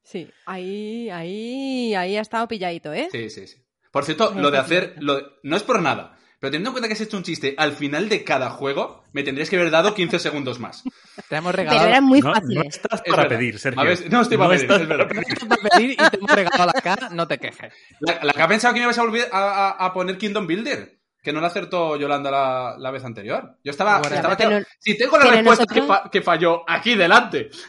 [0.04, 3.10] sí, ahí, ahí, ahí ha estado pilladito, ¿eh?
[3.12, 3.58] Sí, sí, sí.
[3.92, 4.96] Por cierto, lo de hacer.
[5.00, 6.16] Lo de- No es por nada.
[6.40, 9.24] Pero teniendo en cuenta que has hecho un chiste al final de cada juego, me
[9.24, 10.84] tendrías que haber dado 15 segundos más.
[11.28, 12.76] Te hemos Pero regalado eran muy No, no fáciles.
[12.78, 13.82] estás Es para pedir, Sergio.
[13.82, 15.08] A ver, no estoy para pedir, estás es verdad.
[15.08, 15.48] para pedir.
[15.50, 17.74] para pedir y te hemos regalado la K, no te quejes.
[18.00, 19.38] La, la que ha pensado que me ibas a volver a,
[19.70, 20.99] a- a poner Kingdom Builder.
[21.22, 23.58] Que no la acertó Yolanda la, la vez anterior.
[23.64, 24.00] Yo estaba.
[24.00, 24.66] Bueno, estaba pero- claro.
[24.80, 27.50] si tengo la respuesta que, fa- que falló aquí delante.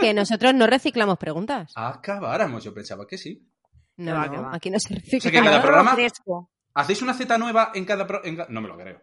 [0.00, 1.72] Que nosotros no reciclamos preguntas.
[1.76, 3.46] Acabáramos, yo pensaba que sí.
[3.98, 5.20] No, no, aquí no se O recicla.
[5.20, 6.50] sea que cada Todo programa- fresco.
[6.72, 8.06] ¿Hacéis una Z nueva en cada.
[8.06, 9.02] pro- en No me lo creo.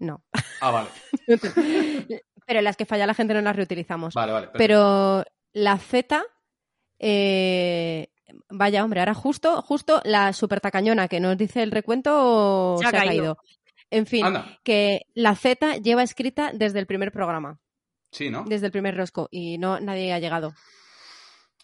[0.00, 0.24] No.
[0.60, 0.88] Ah, vale.
[2.46, 4.12] Pero las que falla la gente no las reutilizamos.
[4.12, 4.46] Vale, vale.
[4.48, 4.58] perfecto.
[4.58, 6.24] Pero la Z,
[6.98, 8.08] eh,
[8.56, 12.92] Vaya, hombre, ahora justo, justo la super tacañona que nos dice el recuento Se ha
[12.92, 13.36] caído.
[13.90, 14.58] En fin, Anda.
[14.64, 17.58] que la Z lleva escrita desde el primer programa,
[18.10, 18.44] Sí, ¿no?
[18.44, 20.54] desde el primer rosco, y no nadie ha llegado.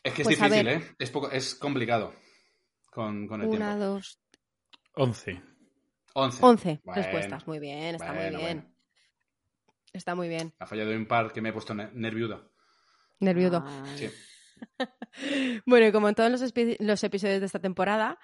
[0.03, 0.69] Es que es Pues difícil.
[0.69, 0.83] ¿eh?
[0.99, 2.13] Es, poco, es complicado
[2.91, 3.85] con, con el Una, tiempo.
[3.85, 4.19] dos,
[4.95, 5.43] 11.
[6.15, 6.39] 11.
[6.45, 7.47] once Bueno, respuestas.
[7.47, 8.59] Muy bien, está bueno, muy bien.
[8.61, 8.75] bueno.
[9.93, 10.53] Está muy bien.
[10.59, 12.53] Ha fallado un par que me he puesto ne- nerviudo.
[13.21, 13.65] Nerviudo.
[13.97, 14.09] Sí.
[15.67, 16.43] Bueno, y como en todos los,
[17.03, 18.19] episodios de esta temporada,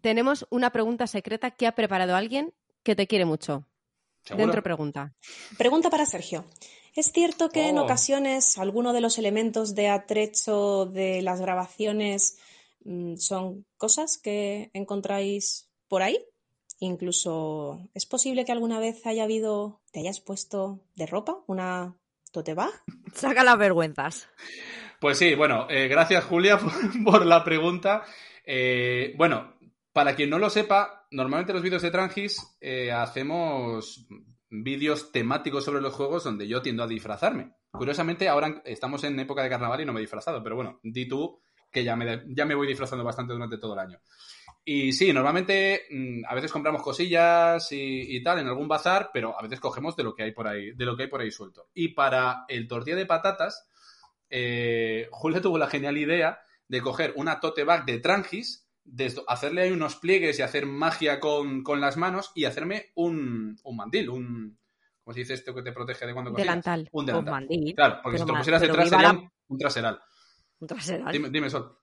[0.00, 3.66] tenemos una pregunta secreta que ha preparado alguien que te quiere mucho.
[4.22, 4.46] ¿Seguro?
[4.46, 5.14] Dentro pregunta.
[5.58, 6.44] Pregunta para Sergio.
[6.94, 7.82] ¿Es cierto que en Oh.
[7.82, 12.38] ocasiones alguno de los elementos de atrecho de las grabaciones
[12.84, 16.24] mm, son cosas que encontráis por ahí?
[16.78, 21.96] Incluso, ¿es posible que alguna vez haya habido, te hayas puesto de ropa una
[22.30, 22.72] tote bag?
[23.14, 24.28] Saca las vergüenzas.
[25.04, 26.58] Pues sí, bueno, eh, gracias Julia
[27.04, 28.04] por, la pregunta.
[28.42, 29.52] Eh, bueno,
[29.92, 34.08] para quien no lo sepa, normalmente los vídeos de Trangis eh, hacemos
[34.48, 37.52] vídeos temáticos sobre los juegos donde yo tiendo a disfrazarme.
[37.70, 41.06] Curiosamente, ahora estamos en época de carnaval y no me he disfrazado, pero bueno, di
[41.06, 41.38] tú
[41.70, 44.00] que ya me, ya me voy disfrazando bastante durante todo el año.
[44.64, 49.38] Y sí, normalmente mm, a veces compramos cosillas y, y tal en algún bazar, pero
[49.38, 51.30] a veces cogemos de lo que hay por ahí, de lo que hay por ahí
[51.30, 51.68] suelto.
[51.74, 53.68] Y para el tortilla de patatas,
[54.30, 59.62] eh, Julia tuvo la genial idea de coger una tote bag de Trangis, de hacerle
[59.62, 64.08] ahí unos pliegues y hacer magia con, con las manos y hacerme un, un mandil,
[64.10, 64.58] un...
[65.02, 66.30] ¿Cómo se dice esto que te protege de cuando?
[66.32, 66.88] Delantal.
[66.92, 67.32] Un delantal.
[67.34, 67.74] mandil.
[67.74, 70.00] Claro, porque Pero si te pusieras detrás sería la- un, un traseral.
[70.60, 71.12] Un traseral.
[71.12, 71.76] Dime, dime, Sol.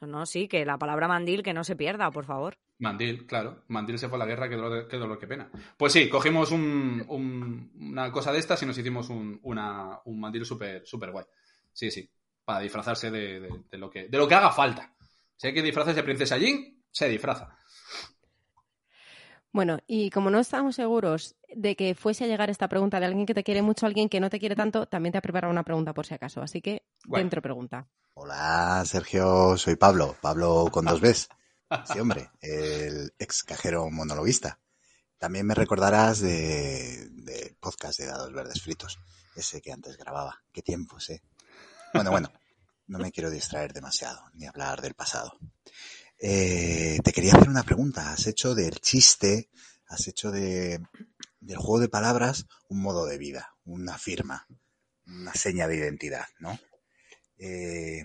[0.00, 2.54] No, no, sí, que la palabra mandil que no se pierda, por favor.
[2.78, 3.62] Mandil, claro.
[3.68, 5.50] Mandil se fue a la guerra, qué dolor, qué dolor, qué pena.
[5.76, 10.18] Pues sí, cogimos un- un- una cosa de estas y nos hicimos un, una- un
[10.18, 11.26] mandil súper súper guay.
[11.72, 12.10] Sí, sí.
[12.44, 14.94] Para disfrazarse de, de- de lo que, de lo que haga falta.
[15.36, 17.56] Si hay que disfrazarse de princesa Jin, se disfraza.
[19.52, 23.26] Bueno, y como no estamos seguros de que fuese a llegar esta pregunta de alguien
[23.26, 25.62] que te quiere mucho, alguien que no te quiere tanto, también te ha preparado una
[25.64, 26.40] pregunta por si acaso.
[26.40, 27.86] Así que, dentro pregunta.
[28.14, 31.28] Hola, Sergio, soy Pablo, Pablo con dos Bs.
[31.92, 34.58] Sí, hombre, el ex cajero monologuista.
[35.18, 38.98] También me recordarás de, de podcast de dados verdes fritos,
[39.36, 40.42] ese que antes grababa.
[40.50, 41.22] Qué tiempos, eh.
[41.92, 42.32] Bueno, bueno,
[42.86, 45.38] no me quiero distraer demasiado, ni hablar del pasado.
[46.18, 48.12] Eh, te quería hacer una pregunta.
[48.12, 49.50] Has hecho del chiste,
[49.88, 50.80] has hecho de,
[51.40, 54.46] del juego de palabras un modo de vida, una firma,
[55.06, 56.58] una seña de identidad, ¿no?
[57.38, 58.02] Eh,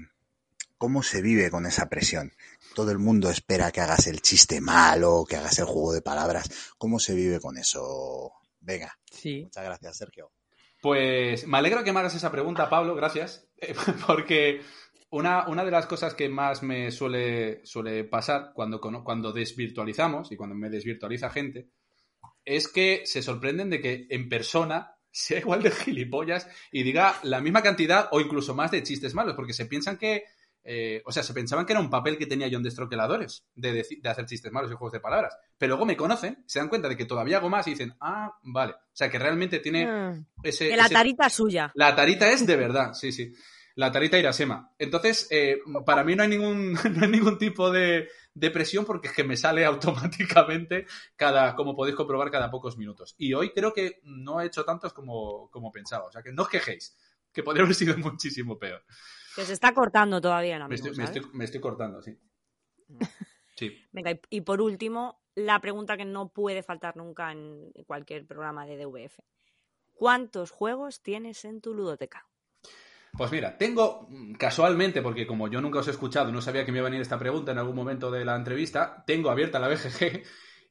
[0.77, 2.31] ¿Cómo se vive con esa presión?
[2.75, 6.49] Todo el mundo espera que hagas el chiste malo, que hagas el juego de palabras.
[6.77, 8.33] ¿Cómo se vive con eso?
[8.59, 9.41] Venga, Sí.
[9.43, 10.31] muchas gracias, Sergio.
[10.81, 13.49] Pues me alegro que me hagas esa pregunta, Pablo, gracias.
[13.57, 13.73] Eh,
[14.07, 14.61] Porque
[15.09, 20.35] una, una de las cosas que más me suele, suele pasar cuando, cuando desvirtualizamos y
[20.35, 21.69] cuando me desvirtualiza gente
[22.47, 27.41] es que se sorprenden de que en persona sea igual de gilipollas y diga la
[27.41, 30.23] misma cantidad o incluso más de chistes malos, porque se piensan que,
[30.69, 33.71] eh, o sea, se pensaban que era un papel que tenía yo en Destroqueladores, de,
[34.01, 35.33] de hacer chistes malos y juegos de palabras.
[35.57, 38.37] Pero luego me conocen, se dan cuenta de que todavía hago más y dicen, ah,
[38.43, 38.73] vale.
[38.73, 40.13] O sea, que realmente tiene Ah,
[40.43, 40.67] ese...
[40.69, 41.71] Que la ese- tarita es suya.
[41.75, 43.31] la tarita es de verdad, sí, sí.
[43.75, 44.73] La tarita Irasema.
[44.79, 49.07] Entonces, eh, para mí no hay ningún, no hay ningún tipo de, de presión porque
[49.07, 53.15] es que me sale automáticamente cada, como podéis comprobar, cada pocos minutos.
[53.17, 56.05] Y hoy creo que no he hecho tantos como, como pensaba.
[56.05, 56.97] O sea que no os quejéis,
[57.31, 58.83] que podría haber sido muchísimo peor.
[59.37, 62.17] Que se está cortando todavía el Me estoy, me, estoy, me estoy cortando, sí.
[63.55, 63.71] Sí.
[63.91, 68.65] Venga, y, y por último, la pregunta que no puede faltar nunca en cualquier programa
[68.65, 69.19] de DVF.
[69.93, 72.27] ¿Cuántos juegos tienes en tu ludoteca?
[73.15, 76.71] Pues mira, tengo mm, casualmente, porque como yo nunca os he escuchado, no sabía que
[76.71, 79.67] me iba a venir esta pregunta en algún momento de la entrevista, tengo abierta la
[79.67, 80.23] BGG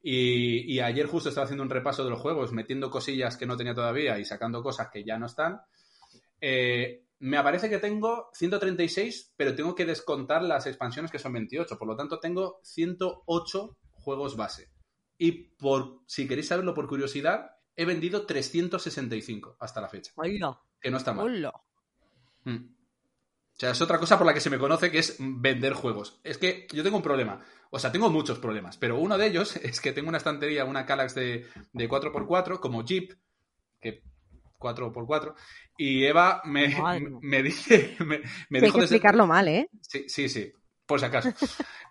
[0.03, 3.57] y, y ayer justo estaba haciendo un repaso de los juegos, metiendo cosillas que no
[3.57, 5.61] tenía todavía y sacando cosas que ya no están.
[6.41, 11.79] Eh, me aparece que tengo 136, pero tengo que descontar las expansiones que son 28,
[11.79, 14.71] por lo tanto tengo 108 juegos base.
[15.19, 20.61] Y por si queréis saberlo por curiosidad, he vendido 365 hasta la fecha, Hola.
[20.81, 21.53] que no está mal.
[22.45, 22.77] Mm.
[23.57, 26.21] O sea, es otra cosa por la que se me conoce que es vender juegos.
[26.23, 27.43] Es que yo tengo un problema.
[27.71, 30.85] O sea, tengo muchos problemas, pero uno de ellos es que tengo una estantería, una
[30.85, 33.15] Calax de, de 4x4, como Jeep,
[33.81, 34.03] que
[34.59, 35.35] 4x4,
[35.79, 39.69] y Eva me, me, me dice, me, me Hay dijo que desde- explicarlo mal, ¿eh?
[39.81, 40.53] Sí, sí, sí,
[40.87, 41.33] por si acaso.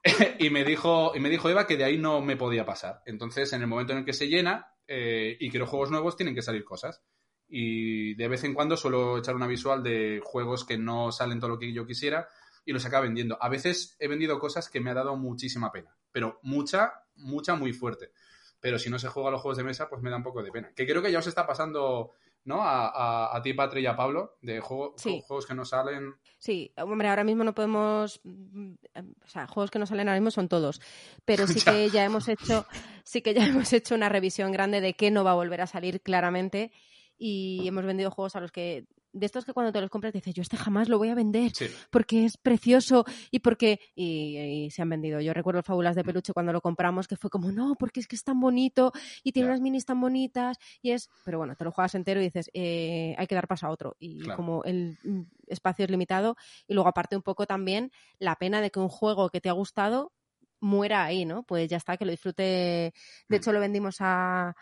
[0.39, 3.01] y, me dijo, y me dijo Eva que de ahí no me podía pasar.
[3.05, 6.36] Entonces, en el momento en el que se llena eh, y quiero juegos nuevos, tienen
[6.36, 7.03] que salir cosas.
[7.47, 11.51] Y de vez en cuando suelo echar una visual de juegos que no salen todo
[11.51, 12.28] lo que yo quisiera
[12.66, 13.38] y los acaba vendiendo.
[13.39, 17.72] A veces he vendido cosas que me ha dado muchísima pena, pero mucha, mucha, muy
[17.74, 18.11] fuerte.
[18.59, 20.41] Pero si no se juega a los juegos de mesa, pues me da un poco
[20.41, 20.72] de pena.
[20.76, 22.13] Que creo que ya os está pasando,
[22.45, 22.61] ¿no?
[22.63, 25.21] A, a, a ti, Patri, y a Pablo, de juego- Sí.
[25.27, 26.13] juegos que no salen.
[26.37, 30.47] Sí, hombre, ahora mismo no podemos, o sea, juegos que no salen ahora mismo son
[30.47, 30.79] todos,
[31.25, 32.65] pero sí que ya hemos hecho,
[33.03, 35.67] sí que ya hemos hecho una revisión grande de qué no va a volver a
[35.67, 36.71] salir claramente
[37.17, 38.85] y hemos vendido juegos a los que
[39.18, 41.51] de estos que cuando te los compras dices yo este jamás lo voy a vender
[41.55, 41.68] Sí.
[41.89, 45.22] porque es precioso y porque y, y se han vendido.
[45.22, 48.07] Yo recuerdo el Fábulas de Peluche cuando lo compramos que fue como no porque es
[48.07, 48.91] que es tan bonito
[49.24, 52.26] y tiene unas minis tan bonitas y es, pero bueno te lo juegas entero y
[52.26, 54.36] dices eh, hay que dar paso a otro y Claro.
[54.38, 56.36] como el mm, espacio es limitado
[56.68, 59.53] y luego aparte un poco también la pena de que un juego que te ha
[59.53, 60.11] gustado
[60.59, 61.43] muera ahí, ¿no?
[61.43, 62.43] Pues ya está, que lo disfrute.
[62.43, 62.93] De
[63.30, 63.34] Mm.
[63.36, 64.55] hecho, lo vendimos a,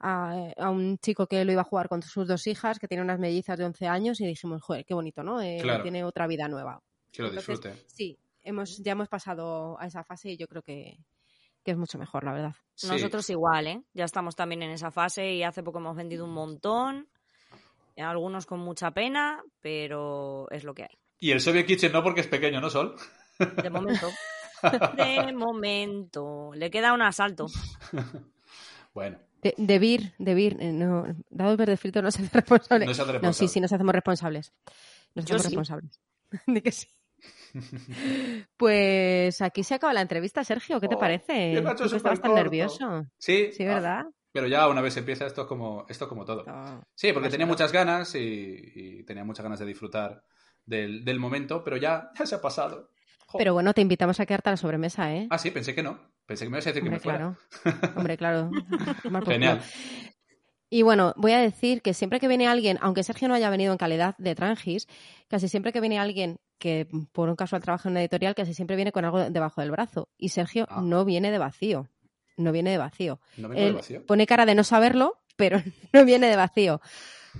[0.00, 3.02] a, a un chico que lo iba a jugar con sus dos hijas, que tiene
[3.02, 5.40] unas mellizas de 11 años, y dijimos, joder, qué bonito, ¿no?
[5.40, 5.82] Eh, Claro.
[5.82, 6.80] Tiene otra vida nueva.
[7.12, 7.84] Que lo Entonces, disfrute.
[7.86, 10.98] Sí, hemos, ya hemos pasado a esa fase y yo creo que,
[11.64, 12.54] que es mucho mejor, la verdad.
[12.74, 12.88] Sí.
[12.88, 13.82] Nosotros igual, ¿eh?
[13.94, 17.08] Ya estamos también en esa fase y hace poco hemos vendido un montón.
[17.96, 20.98] Algunos con mucha pena, pero es lo que hay.
[21.18, 22.94] Y el Soviet Kitchen no porque es pequeño, ¿no, Sol?
[23.64, 24.06] De momento.
[24.96, 26.50] De momento.
[26.54, 27.46] Le queda un asalto.
[28.94, 32.86] Bueno, De, de Vir, de Vir, eh, no, dados verdes fritos no se hace responsable.
[32.86, 33.48] no se hace No, sí, responsable.
[33.48, 34.52] sí, nos hacemos responsables.
[35.14, 35.48] Nos Yo hacemos sí.
[35.48, 36.00] responsables.
[36.46, 36.86] Di que sí.
[38.56, 40.80] Pues aquí se acaba la entrevista, Sergio.
[40.80, 41.60] ¿Qué te Oh, parece?
[41.76, 43.06] Tú que estabas tan nervioso.
[43.18, 44.04] Sí, Sí, ah, ¿verdad?
[44.32, 46.44] pero ya una vez empieza esto es como, esto es como todo.
[46.44, 46.82] No.
[46.94, 48.20] Sí, porque Más tenía muchas ganas y,
[48.74, 50.22] y tenía muchas ganas de disfrutar
[50.64, 52.90] del, del momento, pero ya, ya se ha pasado.
[53.30, 53.36] Jo.
[53.38, 55.26] Pero bueno, te invitamos a quedarte a la sobremesa, ¿eh?
[55.30, 55.98] Ah, sí, pensé que no.
[56.26, 57.36] Pensé que me ibas a decir que Hombre, me fuera.
[57.62, 57.92] claro.
[57.96, 58.50] Hombre, claro.
[59.26, 59.60] Genial.
[60.70, 63.72] Y bueno, voy a decir que siempre que viene alguien, aunque Sergio no haya venido
[63.72, 64.86] en calidad de Trangis,
[65.28, 68.76] casi siempre que viene alguien que por un casual trabaja en una editorial, casi siempre
[68.76, 70.08] viene con algo debajo del brazo.
[70.18, 70.80] Y Sergio Ah.
[70.82, 71.88] no viene de vacío.
[72.36, 73.20] No viene de vacío.
[73.36, 74.06] No vengo de Él vacío.
[74.06, 75.58] pone cara de no saberlo, pero
[75.92, 76.80] no viene de vacío.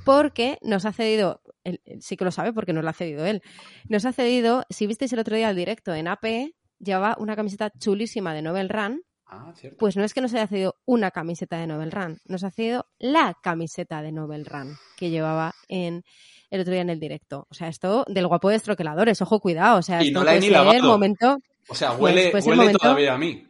[0.04, 3.24] Porque nos ha cedido, él, él sí que lo sabe porque nos lo ha cedido
[3.26, 3.42] él,
[3.88, 7.70] nos ha cedido, si visteis el otro día el directo en AP, llevaba una camiseta
[7.78, 9.76] chulísima de Novel Run, Ah, cierto.
[9.78, 12.86] pues no es que nos haya cedido una camiseta de Novel Run, nos ha cedido
[12.98, 16.02] la camiseta de Novel Run que llevaba en
[16.50, 17.46] el otro día en el directo.
[17.50, 19.78] O sea, esto del guapo de estroqueladores, ojo, cuidado.
[19.80, 20.82] O sea, Y esto no la he ni lavado.
[20.82, 21.36] momento,
[21.68, 23.44] O sea, pues, huele, pues el huele momento- todavía a mí.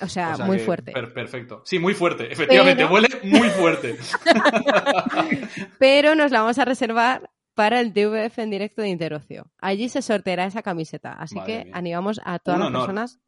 [0.00, 0.90] o sea, O sea muy que fuerte.
[0.90, 1.62] per- perfecto.
[1.64, 2.32] Sí, muy fuerte.
[2.32, 3.96] Efectivamente, Pero- huele muy fuerte.
[5.78, 9.50] pero nos la vamos a reservar para el DVF en directo de Interocio.
[9.58, 11.74] Allí se sorteará esa camiseta, así Madre que mía.
[11.76, 12.80] animamos a todas Un las honor.
[12.82, 13.20] personas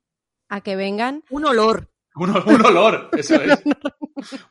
[0.49, 1.23] a que vengan.
[1.31, 1.91] Un olor.
[2.17, 3.61] Un, un olor, eso es.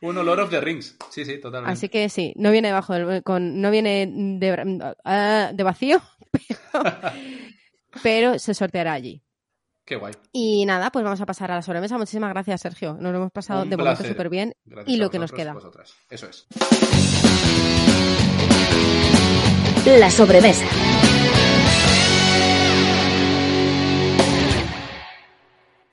[0.02, 0.96] un olor of the rings.
[1.10, 1.72] Sí, sí, totalmente.
[1.72, 4.06] Así que sí, no viene debajo del, con, no viene
[4.38, 6.60] de, ah, de vacío, pero,
[8.02, 9.22] pero se sorteará allí.
[9.86, 10.12] Qué guay.
[10.32, 11.96] Y nada, pues vamos a pasar a la sobremesa.
[11.98, 12.94] Muchísimas gracias, Sergio.
[13.00, 14.12] Nos lo hemos pasado Un de momento placer.
[14.14, 14.54] súper bien.
[14.64, 15.52] Gracias Y lo que nos queda.
[15.54, 15.94] vosotras.
[16.10, 16.46] Eso es.
[19.86, 20.64] La sobremesa.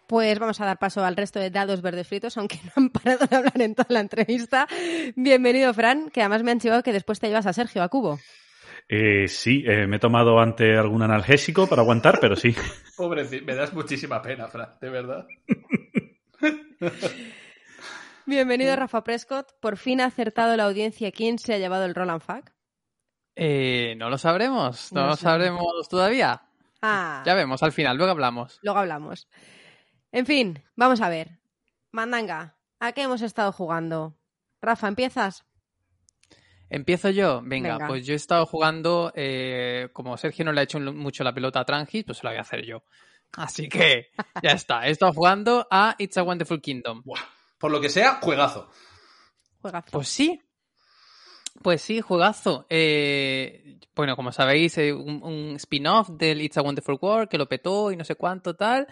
[0.08, 3.28] Pues vamos a dar paso al resto de dados verdes fritos, aunque no han parado
[3.28, 4.66] de hablar en toda la entrevista.
[5.18, 8.18] Bienvenido, Fran, que además me han chivado que después te llevas a Sergio a Cubo.
[8.88, 12.56] Eh, sí, eh, me he tomado ante algún analgésico para aguantar, pero sí.
[12.96, 15.28] Pobrecito, me das muchísima pena, Fran, de verdad.
[18.26, 19.52] Bienvenido, Rafa Prescott.
[19.60, 22.54] Por fin ha acertado la audiencia quién se ha llevado el Roland Fac.
[23.44, 26.44] Eh, no lo sabremos, no, No lo sabremos todavía.
[26.82, 28.60] Ah, Ya vemos al final, luego hablamos.
[28.62, 29.28] luego hablamos.
[30.12, 31.39] En fin, vamos a ver.
[31.92, 34.16] Mandanga, ¿a qué hemos estado jugando?
[34.62, 35.44] Rafa, ¿empiezas?
[36.70, 37.42] Empiezo yo.
[37.44, 37.88] Venga, Venga.
[37.88, 41.62] pues yo he estado jugando, eh, como Sergio no le ha hecho mucho la pelota
[41.62, 42.84] a Trangis, pues se la voy a hacer yo.
[43.34, 44.12] Así que
[44.44, 44.88] ya está.
[44.88, 47.02] He estado jugando a It's a Wonderful Kingdom.
[47.04, 47.22] Buah.
[47.58, 48.70] Por lo que sea, juegazo.
[49.62, 49.88] Juegazo.
[49.92, 50.39] Pues sí.
[51.62, 52.66] Pues sí, juegazo.
[52.70, 57.97] Eh, bueno, como sabéis, un, spin-off del It's a Wonderful World que lo petó y
[57.97, 58.88] no sé cuánto tal.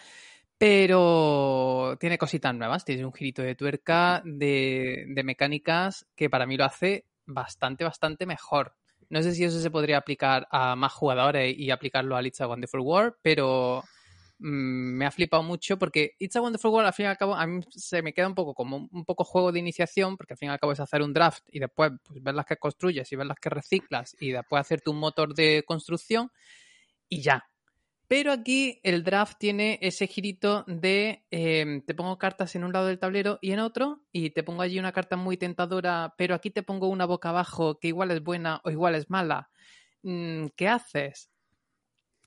[0.58, 6.58] Pero tiene cositas nuevas, tiene un girito de tuerca de, de mecánicas que para mí
[6.58, 8.76] lo hace bastante, bastante mejor.
[9.10, 12.48] No sé si eso se podría aplicar a más jugadores y aplicarlo al It's a
[12.48, 13.84] Wonderful World, pero
[14.40, 17.36] mm, me ha flipado mucho porque It's a Wonderful World al fin y al cabo
[17.36, 20.38] a mí se me queda un poco como un poco juego de iniciación porque al
[20.38, 23.12] fin y al cabo es hacer un draft y después pues, ver las que construyes
[23.12, 26.32] y ver las que reciclas y después hacerte un motor de construcción
[27.08, 27.46] y ya.
[28.10, 32.88] Pero aquí el draft tiene ese girito de eh, te pongo cartas en un lado
[32.88, 36.50] del tablero y en otro, y te pongo allí una carta muy tentadora, pero aquí
[36.50, 39.52] te pongo una boca abajo que igual es buena o igual es mala.
[40.02, 41.30] Mm, ¿Qué haces?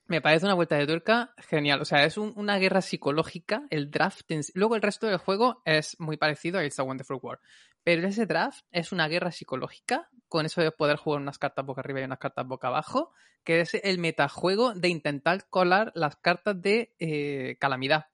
[0.06, 1.80] Me parece una vuelta de tuerca genial.
[1.80, 4.30] O sea, es un- una guerra psicológica, el draft.
[4.54, 7.40] Luego el resto del juego es muy parecido a It's a Wonderful World.
[7.84, 11.80] Pero ese draft es una guerra psicológica, con eso de poder jugar unas cartas boca
[11.80, 13.12] arriba y unas cartas boca abajo,
[13.44, 18.06] que es el metajuego de intentar colar las cartas de eh, calamidad.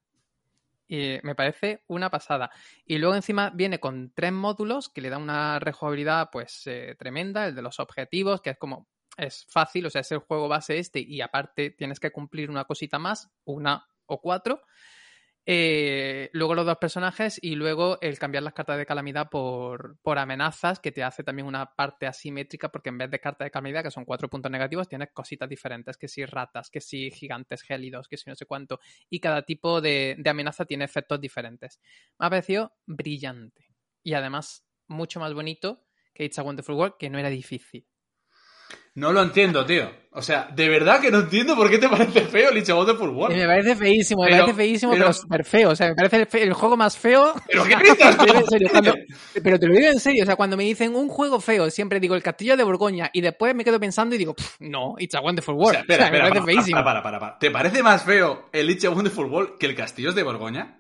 [0.91, 2.51] Me parece una pasada.
[2.87, 7.47] Y luego encima viene con tres módulos que le dan una rejugabilidad pues eh, tremenda,
[7.47, 8.87] el de los objetivos, que es como
[9.19, 12.65] es fácil, o sea, es el juego base este y aparte tienes que cumplir una
[12.65, 14.63] cosita más, una o cuatro.
[15.51, 20.19] Eh, luego los dos personajes y luego el cambiar las cartas de calamidad por, por
[20.19, 23.83] amenazas, que te hace también una parte asimétrica, porque en vez de cartas de calamidad,
[23.83, 28.09] que son cuatro puntos negativos, tienes cositas diferentes, que si ratas, que si gigantes gélidos,
[28.09, 31.81] que si no sé cuánto, y cada tipo de, de amenaza tiene efectos diferentes.
[32.19, 33.69] Me ha parecido brillante
[34.03, 37.87] y además mucho más bonito que It's a Wonderful World, que no era difícil.
[38.95, 39.91] No lo entiendo, tío.
[40.11, 43.13] O sea, de verdad que no entiendo por qué te parece feo a Wonderful Y
[43.13, 43.37] World.
[43.37, 45.71] me parece feísimo, me Pero- parece feísimo, pero- pero súper feo.
[45.71, 47.35] O sea, me parece el, fe- el juego más feo.
[47.47, 48.17] ¿Pero qué gritas?
[48.19, 48.95] Te lo digo en serio, cuando-
[49.45, 52.01] pero te lo digo en serio, o sea, cuando me dicen un juego feo, siempre
[52.01, 55.15] digo el Castillo de Borgoña y después me quedo pensando y digo, "Pff, no, It's
[55.15, 55.73] a Wonderful O World.
[55.73, 56.75] sea, espera, O sea, me parece para, feísimo.
[56.79, 57.39] para, para, para, para.
[57.39, 60.79] ¿Te parece más feo el It's a Wonderful World que el Castillos de Borgoña?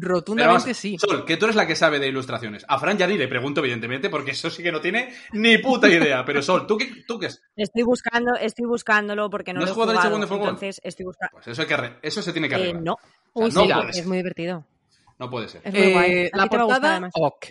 [0.00, 0.96] Rotundamente vamos, sí.
[0.98, 2.64] Sol, que tú eres la que sabe de ilustraciones.
[2.68, 5.88] A Fran ya ni le pregunto, evidentemente, porque eso sí que no tiene ni puta
[5.88, 6.24] idea.
[6.24, 7.42] Pero Sol, ¿tú qué, tú qué es?
[7.56, 10.08] Estoy buscando, estoy buscándolo porque no, ¿No lo he jugado jugado.
[10.08, 10.48] segundo Football?
[10.50, 11.32] Entonces estoy buscando.
[11.32, 12.82] Pues eso, hay que eso se tiene que Eh, arreglar.
[12.82, 12.96] no.
[13.32, 14.64] O sea, Uy, no sí, es muy divertido.
[15.18, 15.62] No puede ser.
[15.64, 16.12] Es muy guay.
[16.12, 17.12] Eh, la gustar, portada, además.
[17.14, 17.46] ok.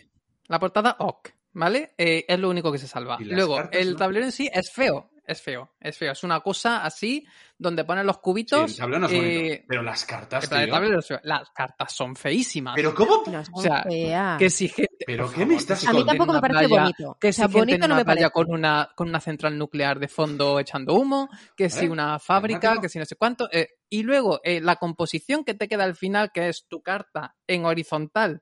[0.47, 1.29] La portada, ok.
[1.53, 1.93] ¿Vale?
[1.97, 3.17] Eh, es lo único que se salva.
[3.19, 3.95] ¿Y las Luego, cartas, el no?
[3.97, 5.09] tablero en sí es feo.
[5.25, 6.13] Es feo, es feo.
[6.13, 7.25] Es una cosa así,
[7.59, 8.71] donde ponen los Sí, cubitos.
[8.71, 9.63] el tablero no es eh, bonito.
[9.67, 10.99] Pero las cartas, tablero.
[11.23, 12.73] Las cartas son feísimas.
[12.75, 13.23] ¿Pero cómo?
[13.27, 14.37] No, son O sea, feas.
[14.37, 14.87] que si gente.
[15.05, 17.17] ¿Pero qué me estás A mí tampoco me parece playa- bonito.
[17.19, 18.29] Que O si sea, gente bonito en no una me parece.
[18.31, 21.89] con una, con una central nuclear de fondo echando humo, que si ¿Vale?
[21.91, 23.49] una fábrica, que si no sé cuánto.
[23.51, 27.35] eh, y luego eh, la composición que te queda al final, que es tu carta
[27.47, 28.41] en horizontal,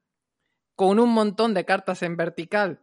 [0.75, 2.81] con un montón de cartas en vertical.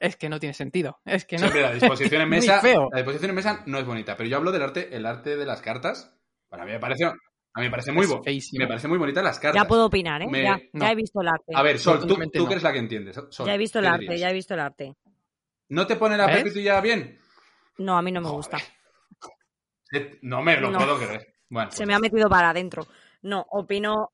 [0.00, 1.00] Es que no tiene sentido.
[1.04, 1.40] Es que no.
[1.40, 2.60] Siempre la disposición en mesa.
[2.60, 2.88] feo.
[2.92, 4.16] La disposición en mesa no es bonita.
[4.16, 6.14] Pero yo hablo del arte, el arte de las cartas.
[6.48, 8.22] Para mí me parece, a mí me parece muy bo-
[8.58, 9.60] me parece muy bonita las cartas.
[9.62, 10.28] Ya puedo opinar, ¿eh?
[10.30, 10.84] Me- Ya, no.
[10.84, 11.52] ya he visto el arte.
[11.54, 12.46] A ver, Sol, tú, tú no.
[12.46, 13.20] que eres la que entiendes.
[13.30, 14.20] Sol, ya he visto el ¿qué arte, dirías?
[14.20, 14.94] ya he visto el arte.
[15.70, 16.36] ¿No te pone la ¿Ves?
[16.44, 17.18] pepitulla bien?
[17.78, 18.36] No, a mí no me Joder.
[18.36, 18.58] gusta.
[19.92, 20.78] Eh, No me lo No.
[20.78, 21.34] puedo creer.
[21.48, 22.86] Bueno, Se pues me ha metido para adentro.
[23.22, 24.10] No, opino,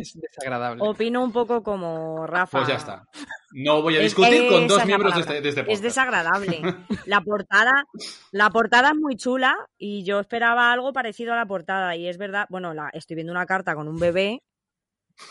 [0.00, 0.82] Es desagradable.
[0.86, 2.58] opino un poco como Rafa.
[2.58, 3.04] Pues ya está.
[3.52, 6.60] No voy a Es- discutir con dos miembros de este, de este Es desagradable.
[7.06, 7.84] La portada,
[8.32, 11.94] la portada es muy chula y yo esperaba algo parecido a la portada.
[11.96, 14.42] Y es verdad, bueno, la, estoy viendo una carta con un bebé,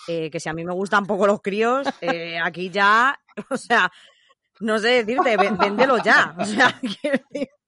[0.08, 3.92] eh, que si a mí me gustan poco los críos, eh, aquí ya, o sea,
[4.62, 6.36] no sé decirte, vé- véndelo ya.
[6.40, 6.80] O sea,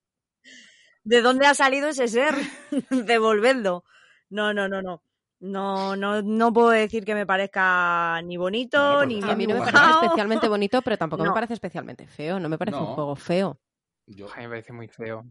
[1.03, 2.33] ¿de dónde ha salido ese ser?
[2.89, 3.83] Devolvedlo.
[4.29, 5.01] No, no, no, no.
[5.39, 9.71] No, no, no puedo decir que me parezca ni bonito, ni A mí no me
[9.71, 12.39] parece especialmente bonito, pero tampoco me parece especialmente feo.
[12.39, 12.87] No me parece No.
[12.89, 13.59] un juego feo.
[14.07, 15.25] Yo- Ay, me parece muy feo.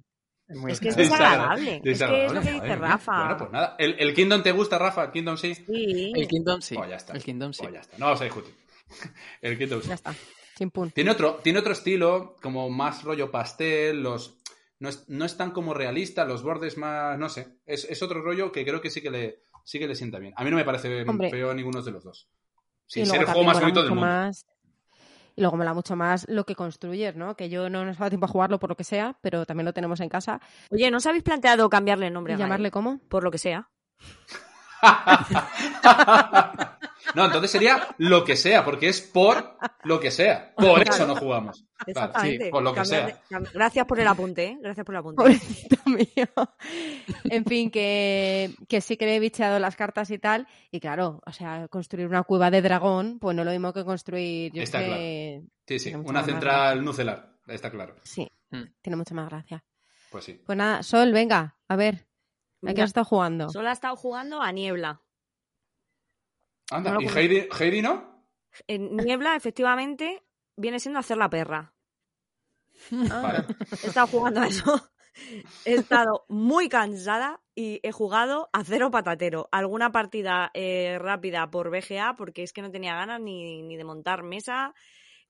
[0.49, 1.81] Es, muy Es que es desagradable.
[1.83, 2.89] Es que es lo que dice madre mía.
[2.89, 3.19] Rafa.
[3.21, 3.75] Bueno, pues nada.
[3.81, 5.05] ¿El, el Kingdom te gusta, Rafa?
[5.07, 5.55] ¿El Kingdom sí?
[5.57, 6.13] Sí.
[6.15, 6.77] El Kingdom sí.
[6.77, 7.13] Pues ya está.
[7.15, 7.63] El Kingdom sí.
[7.63, 7.99] Pues ya está.
[7.99, 8.55] No vamos a discutir.
[9.43, 9.89] El Kingdom sí.
[9.89, 10.15] Ya está.
[10.57, 10.95] Sin punto.
[10.95, 14.39] Tiene otro, tiene otro estilo, como más rollo pastel, los.
[14.79, 17.19] No es, no es tan como realista, los bordes más.
[17.19, 17.59] No sé.
[17.67, 20.33] Es, es otro rollo que creo que sí que le, sí que le sienta bien.
[20.37, 21.29] A mí no me parece Hombre.
[21.31, 22.29] feo ninguno de los dos.
[22.87, 24.07] Sin ser el juego más bonito del mundo.
[24.07, 24.47] más-
[25.35, 27.37] Y luego mola mucho más lo que construyes, ¿no?
[27.37, 29.65] Que yo no nos ha dado tiempo a jugarlo por lo que sea, pero también
[29.67, 30.41] lo tenemos en casa.
[30.71, 33.01] Oye, ¿no os habéis planteado cambiarle el nombre ¿Y a llamarle cómo?
[33.09, 33.69] Por lo que sea.
[37.15, 40.53] No, entonces sería lo que sea, porque es por lo que sea.
[40.57, 41.65] Por eso no jugamos.
[41.85, 42.45] Claro, Exactamente.
[42.47, 43.21] sí, por lo que sea.
[43.55, 44.59] Gracias por el apunte, ¿eh?
[44.61, 45.17] Gracias por el apunte.
[45.23, 46.29] Pobrecito mío.
[47.25, 50.47] En fin, que, que sí que le he bicheado las cartas y tal.
[50.71, 53.85] Y claro, o sea, construir una cueva de dragón, pues no es lo mismo que
[53.85, 54.53] construir.
[54.53, 55.43] Yo Está que...
[55.67, 55.85] Sí, sí.
[55.87, 57.33] Tiene mucha Una central nucelar.
[57.47, 57.95] Está claro.
[58.03, 58.63] Sí, Mm.
[58.81, 59.65] tiene mucha más gracia.
[60.11, 60.41] Pues sí.
[60.47, 62.07] Pues nada, Sol, venga, a ver.
[62.65, 63.51] ¿A qué has estado jugando?
[63.51, 65.03] Solo ha estado jugando a Niebla.
[66.71, 67.09] Anda, No ¿y.
[67.09, 68.27] Heidi, Heidi no?
[68.67, 70.25] En Niebla, efectivamente,
[70.57, 71.75] viene siendo hacer la perra.
[73.11, 73.45] Ah, Vale.
[73.83, 74.91] He estado jugando a eso.
[75.65, 79.49] He estado muy cansada y he jugado a cero patatero.
[79.51, 83.85] Alguna partida eh, rápida por BGA porque es que no tenía ganas ni, ni de
[83.85, 84.75] montar mesa.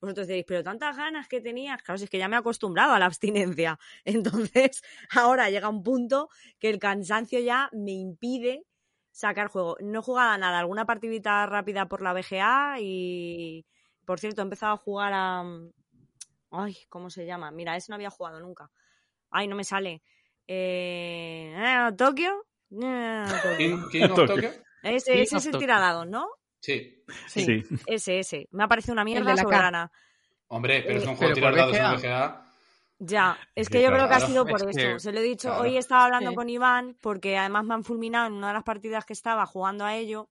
[0.01, 1.83] Vosotros diréis, pero tantas ganas que tenías.
[1.83, 3.79] Claro, si es que ya me he acostumbrado a la abstinencia.
[4.05, 6.29] Entonces, ahora llega un punto
[6.59, 8.65] que el cansancio ya me impide
[9.11, 9.77] sacar juego.
[9.81, 10.59] No he jugado a nada.
[10.59, 13.65] Alguna partidita rápida por la BGA y,
[14.05, 15.45] por cierto, he empezado a jugar a...
[16.51, 17.51] Ay, ¿cómo se llama?
[17.51, 18.71] Mira, ese no había jugado nunca.
[19.31, 20.03] Ay, no me sale.
[20.47, 22.47] Eh, eh, Tokio,
[22.83, 23.57] Eh, Tokio.
[23.57, 24.35] King, King of Tokio.
[24.35, 24.51] Tokyo.
[24.83, 25.59] Ese, es el Tokyo.
[25.59, 26.29] tiradados, ¿no?
[26.67, 27.05] Sí.
[27.29, 27.45] Sí.
[27.45, 27.64] Sí.
[27.87, 28.49] Ese, ese.
[28.51, 29.93] Me ha parecido una mierda de la soberana.
[30.49, 32.43] Hombre, pero es que un Eh, juego de pero tirar por dados en BGA.
[32.99, 34.95] Ya, es que yo creo que ha sido por Es eso.
[34.95, 35.49] que- Se lo he dicho.
[35.49, 35.62] claro.
[35.64, 36.37] Hoy estaba hablando Sí.
[36.37, 39.85] con Iván porque además me han fulminado en una de las partidas que estaba jugando
[39.85, 40.29] a ello.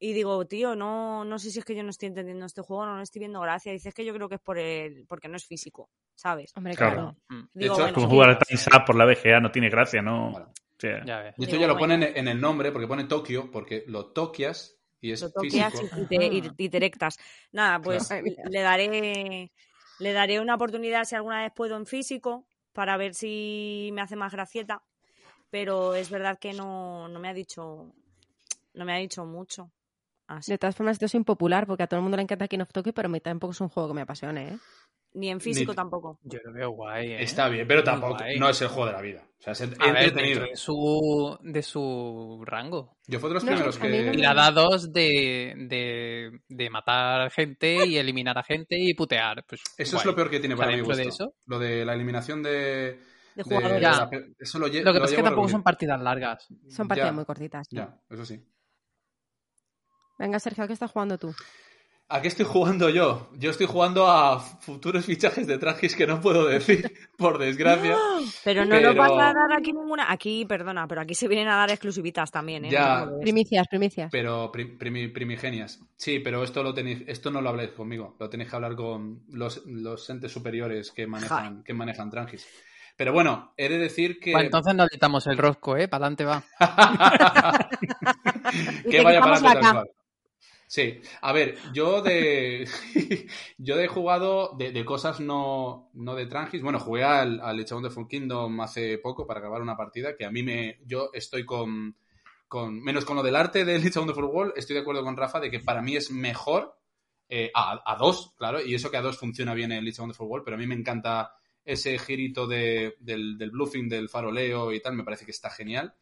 [0.00, 2.86] Y digo, tío, no, no sé si es que yo no estoy entendiendo este juego,
[2.86, 3.72] no le estoy viendo gracia.
[3.72, 6.52] Dices que yo creo que es por el, porque no es físico, ¿sabes?
[6.56, 6.94] Hombre, Claro.
[6.94, 7.16] claro.
[7.30, 9.68] Mm, De Digo, hecho, bueno, Como jugar a Time's Up por la BGA no tiene
[9.68, 10.30] gracia, ¿no?
[10.30, 11.34] Bueno, O sea, Ya ves.
[11.36, 11.94] De hecho, Digo, ya lo bueno.
[11.96, 16.00] ponen en el nombre porque pone Tokio, porque lo toquias y es Lo toqueas físico.
[16.00, 17.18] y, te, y, y te erectas.
[17.52, 18.24] Nada, pues Claro.
[18.50, 19.52] le daré
[20.00, 24.16] le daré una oportunidad si alguna vez puedo en físico para ver si me hace
[24.16, 24.82] más gracieta.
[25.50, 27.92] Pero es verdad que no, no me ha dicho
[28.74, 29.70] no me ha dicho mucho.
[30.28, 30.52] Así.
[30.52, 32.70] De todas formas, esto es impopular porque a todo el mundo le encanta King of
[32.70, 34.58] Tokyo, pero a mí tampoco es un juego que me apasione, ¿eh?
[35.18, 36.18] Ni en físico Ni- tampoco.
[36.22, 37.12] Yo lo veo guay.
[37.12, 37.22] ¿eh?
[37.22, 38.38] Está bien, pero tampoco guay.
[38.38, 39.24] no es el juego de la vida.
[39.38, 40.42] O sea, es entretenido.
[40.42, 42.96] de su, de su rango.
[43.06, 44.02] Yo fue de los No, primeros mí que.
[44.04, 49.44] me- Tira dados de, de, de matar gente y eliminar a gente y putear.
[49.48, 51.34] Pues, Eso es lo peor que tiene O sea, para dentro de eso.
[51.46, 52.50] Lo de la eliminación de.
[52.50, 53.00] De
[53.36, 53.82] de- jugadores.
[53.82, 56.46] la eso lo, lle- Lo que lo pasa es que tampoco son partidas largas.
[56.68, 57.66] Son partidas Ya, muy cortitas.
[57.70, 57.76] sí.
[57.76, 58.40] Ya, eso sí.
[60.18, 61.32] Venga, Sergio, ¿a qué estás jugando tú?
[62.10, 63.28] ¿A qué estoy jugando yo?
[63.38, 67.96] Yo estoy jugando a futuros fichajes de trajes que no puedo decir, por desgracia.
[68.44, 70.10] Pero no Pero- nos vas a dar aquí ninguna.
[70.10, 72.70] Aquí, perdona, pero aquí se vienen a dar exclusivitas también, ¿eh?
[72.70, 73.04] Ya.
[73.04, 73.20] No.
[73.20, 74.08] Primicias, primicias.
[74.10, 75.80] Pero pri- primi- primigenias.
[75.96, 79.24] Sí, pero esto lo tenéis, esto no lo habléis conmigo, lo tenéis que hablar con
[79.30, 82.46] los, los entes superiores que manejan, que manejan Trangis.
[82.96, 84.32] Pero bueno, he de decir que.
[84.32, 85.88] Pues entonces no editamos el rosco, ¿eh?
[85.88, 86.42] Para adelante va.
[88.90, 89.72] Que vaya para quitamos la atrás, K.
[89.74, 89.90] vale.
[90.70, 92.68] Sí, a ver, yo de
[93.58, 96.62] yo he jugado de, de cosas no, no de Trangis.
[96.62, 100.26] Bueno, jugué al, al It's a Wonderful Kingdom hace poco para grabar una partida que
[100.26, 100.78] a mí me.
[100.84, 101.96] Yo estoy con.
[102.48, 105.16] con menos con lo del arte del It's a Wonderful World, estoy de acuerdo con
[105.16, 106.78] Rafa de que para mí es mejor
[107.30, 110.02] eh, a, a dos, claro, y eso que a dos funciona bien el It's a
[110.02, 111.32] Wonderful World, pero a mí me encanta
[111.64, 115.94] ese girito de, del, del bluffing, del faroleo y tal, me parece que está genial.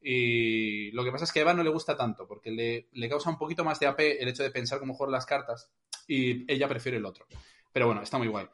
[0.00, 3.08] Y lo que pasa es que a Eva no le gusta tanto, porque le, le
[3.08, 5.70] causa un poquito más de AP el hecho de pensar cómo jugar las cartas,
[6.06, 7.26] y ella prefiere el otro.
[7.72, 8.46] Pero bueno, está muy guay.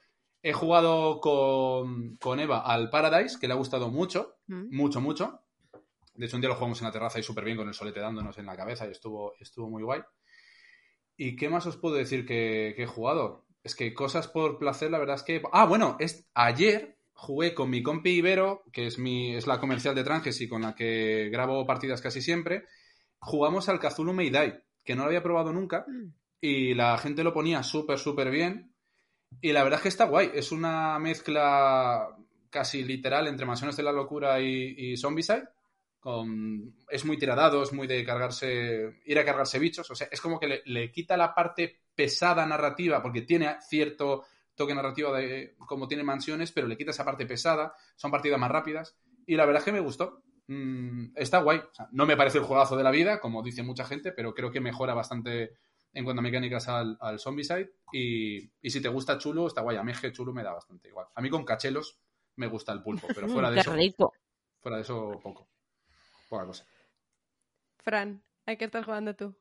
[0.42, 4.76] He jugado con, con Eva al Paradise, que le ha gustado mucho, Mm.
[4.76, 5.40] mucho, mucho.
[6.14, 7.98] De hecho, un día lo jugamos en la terraza y súper bien con el solete
[8.00, 10.02] dándonos en la cabeza y estuvo, estuvo muy guay.
[11.16, 13.46] ¿Y qué más os puedo decir que, que he jugado?
[13.62, 15.42] Es que cosas por placer, la verdad es que...
[15.52, 19.94] Ah, bueno, es, ayer jugué con mi compi Ibero, que es, mi, es la comercial
[19.94, 22.64] de Tranges y con la que grabo partidas casi siempre.
[23.18, 25.86] Jugamos al Kazulu Meidai, que no lo había probado nunca.
[26.40, 28.74] Y la gente lo ponía súper, súper bien.
[29.40, 30.30] Y la verdad es que está guay.
[30.34, 32.08] Es una mezcla
[32.50, 35.48] casi literal entre Mansiones de la Locura y, y Zombicide.
[35.98, 39.90] Con, es muy tiradado, es muy de cargarse, ir a cargarse bichos.
[39.90, 44.24] O sea, es como que le, le quita la parte pesada narrativa, porque tiene cierto
[44.54, 47.74] toque narrativo de como tiene mansiones, pero le quita esa parte pesada.
[47.96, 48.96] Son partidas más rápidas.
[49.26, 50.22] Y la verdad es que me gustó.
[50.46, 51.58] Mm, está guay.
[51.58, 54.34] O sea, no me parece el juegazo de la vida, como dice mucha gente, pero
[54.34, 55.56] creo que mejora bastante
[55.92, 57.72] en cuanto a mecánicas al, al Zombicide.
[57.92, 59.76] Y, y si te gusta chulo, está guay.
[59.76, 61.06] A mí es que chulo me da bastante igual.
[61.14, 61.98] A mí con cachelos
[62.36, 64.12] me gusta el pulpo, pero fuera de Qué eso, rico.
[64.60, 65.48] fuera de eso poco.
[66.28, 66.66] Poca cosa.
[67.78, 69.36] Fran, ¿a qué estás jugando tú?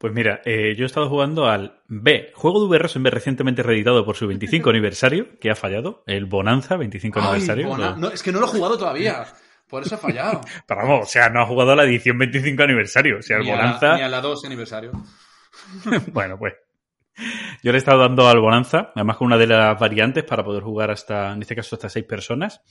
[0.00, 4.02] Pues mira, eh, yo he estado jugando al B, juego de VR Rosenberg recientemente reeditado
[4.04, 7.68] por su 25 aniversario, que ha fallado, el Bonanza 25 Ay, aniversario.
[7.68, 9.26] bona- Lo- no, es que no lo he jugado todavía.
[9.68, 10.40] Por eso he fallado.
[10.66, 13.44] Pero vamos, o sea, no ha jugado a la edición 25 aniversario, o sea, el
[13.44, 13.96] ni, a la, Bonanza...
[13.96, 14.90] ni a la 2 aniversario.
[16.12, 16.54] Bueno, pues.
[17.62, 20.62] Yo le he estado dando al Bonanza, además con una de las variantes para poder
[20.62, 22.62] jugar hasta, en este caso, hasta seis personas.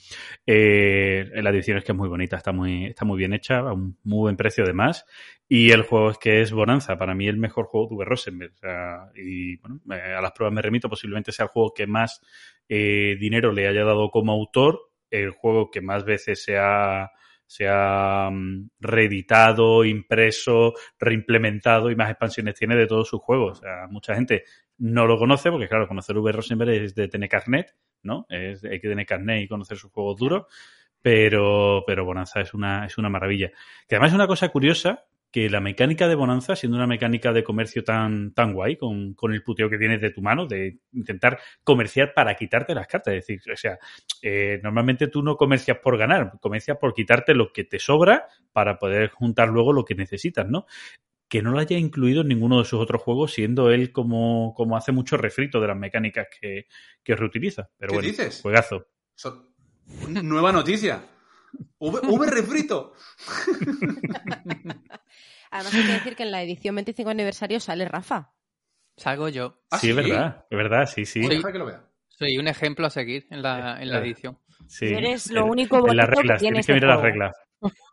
[0.46, 3.74] Eh, la edición es que es muy bonita, está muy, está muy bien hecha, a
[3.74, 5.06] un muy buen precio además.
[5.48, 8.54] Y el juego es que es Bonanza, para mí el mejor juego de Uwe Rosenberg.
[8.54, 12.22] O sea, y bueno, a las pruebas me remito, posiblemente sea el juego que más
[12.68, 14.80] eh, dinero le haya dado como autor,
[15.10, 17.10] el juego que más veces se ha,
[17.50, 23.58] se ha mm, reeditado, impreso, reimplementado y más expansiones tiene de todos sus juegos.
[23.58, 24.44] O sea, mucha gente
[24.78, 26.32] no lo conoce porque, claro, conocer V.
[26.32, 28.28] Rosenberg es de tener carnet, ¿no?
[28.30, 30.46] Es, hay que tener carnet y conocer sus juegos duros.
[31.02, 33.50] Pero, pero Bonanza es una, es una maravilla.
[33.88, 37.44] Que además es una cosa curiosa que la mecánica de Bonanza, siendo una mecánica de
[37.44, 41.40] comercio tan, tan guay, con, con el puteo que tienes de tu mano, de intentar
[41.64, 43.14] comerciar para quitarte las cartas.
[43.14, 43.78] Es decir, o sea,
[44.24, 48.80] eh, normalmente tú no comercias por ganar, comercias por quitarte lo que te sobra para
[48.80, 50.66] poder juntar luego lo que necesitas, ¿no?
[51.28, 54.76] Que no lo haya incluido en ninguno de sus otros juegos, siendo él como, como
[54.78, 56.66] hace mucho refrito de las mecánicas que,
[57.04, 57.70] que reutiliza.
[57.78, 58.40] Pero ¿Qué bueno, dices?
[58.42, 58.88] juegazo.
[59.14, 59.52] So-
[60.08, 61.04] Nueva noticia.
[61.80, 62.94] V, v refrito.
[65.52, 68.34] Además hay que decir que en la edición 25 aniversario sale Rafa.
[68.98, 69.62] Salgo yo.
[69.72, 71.22] ¿Ah, Sí, es verdad, es verdad, sí, sí.
[71.22, 71.84] Que lo vea.
[72.08, 74.38] Soy un ejemplo a seguir en la, en la edición.
[74.68, 74.88] sí.
[74.88, 77.36] Eres lo único en las bonito que reglas, tiene tienes que este mirar las reglas.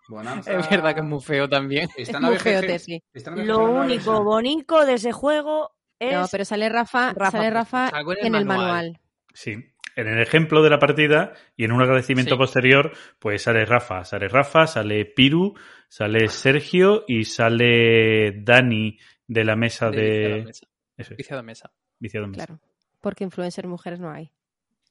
[0.08, 0.52] Bonanza.
[0.58, 1.88] Es verdad que es muy feo también.
[1.96, 3.02] Es muy feote, sí.
[3.36, 4.24] Lo único versión.
[4.24, 6.12] bonito de ese juego es...
[6.12, 8.66] No, pero sale Rafa, Rafa, sale Rafa en el en el manual.
[8.66, 9.00] manual.
[9.32, 9.56] Sí.
[9.96, 12.38] En el ejemplo de la partida y en un agradecimiento Sí.
[12.38, 15.54] posterior, pues sale Rafa, sale Rafa, sale Piru,
[15.88, 20.44] sale Sergio y sale Dani de la mesa De de...
[20.44, 20.66] mesa.
[20.96, 21.70] De mesa.
[21.98, 22.46] viciado mesa.
[22.46, 22.60] Claro.
[23.00, 24.30] Porque influencer mujeres no hay.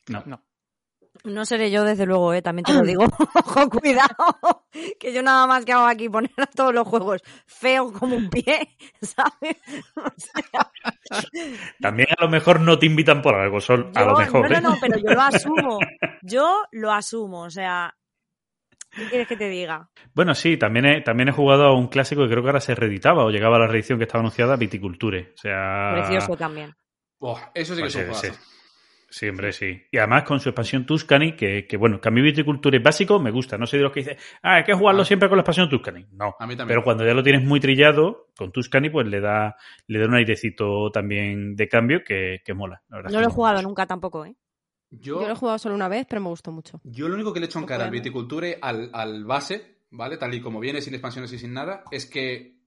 [0.09, 0.23] No.
[0.25, 0.41] No.
[1.23, 2.41] No seré yo, desde luego, ¿eh?
[2.41, 3.03] también te lo digo.
[3.33, 4.65] Ojo, cuidado.
[4.99, 8.29] Que yo nada más que hago aquí poner a todos los juegos feo como un
[8.29, 9.57] pie, ¿sabes?
[9.95, 10.71] O sea,
[11.79, 14.49] También a lo mejor no te invitan por algo, Sol, a lo mejor.
[14.49, 14.61] No, ¿eh?
[14.61, 15.79] no, no, pero yo lo asumo.
[16.21, 17.95] Yo lo asumo, o sea...
[18.89, 19.89] ¿Qué quieres que te diga?
[20.13, 22.73] Bueno, sí, también he, también he jugado a un clásico que creo que ahora se
[22.73, 25.33] reeditaba o llegaba a la reedición que estaba anunciada, Viticulture.
[25.35, 25.91] O sea...
[25.93, 26.73] Precioso también.
[27.53, 28.54] Eso sí que Pues es un sí, juegazo.
[29.17, 29.81] Sí, hombre, sí.
[29.93, 33.31] Y además con su expansión Tuscany, que, que bueno, que a mí Viticulture básico me
[33.31, 33.57] gusta.
[33.57, 35.05] No soy de los que dice, ah, hay que jugarlo Ah.
[35.05, 36.05] siempre con la expansión Tuscany.
[36.11, 36.35] No.
[36.37, 36.67] A mí también.
[36.67, 39.55] Pero cuando ya lo tienes muy trillado, con Tuscany, pues le da,
[39.87, 42.81] le da un airecito también de cambio que, que mola.
[42.89, 43.67] la verdad es No que lo he jugado mucho.
[43.69, 44.35] nunca tampoco, ¿eh?
[44.89, 46.81] Yo, Yo lo he jugado solo una vez, pero me gustó mucho.
[46.83, 47.91] yo lo único que le echo en No cara al.
[47.91, 50.17] Viticulture, al, al base, ¿vale?
[50.17, 52.57] Tal y como viene, sin expansiones y sin nada, es que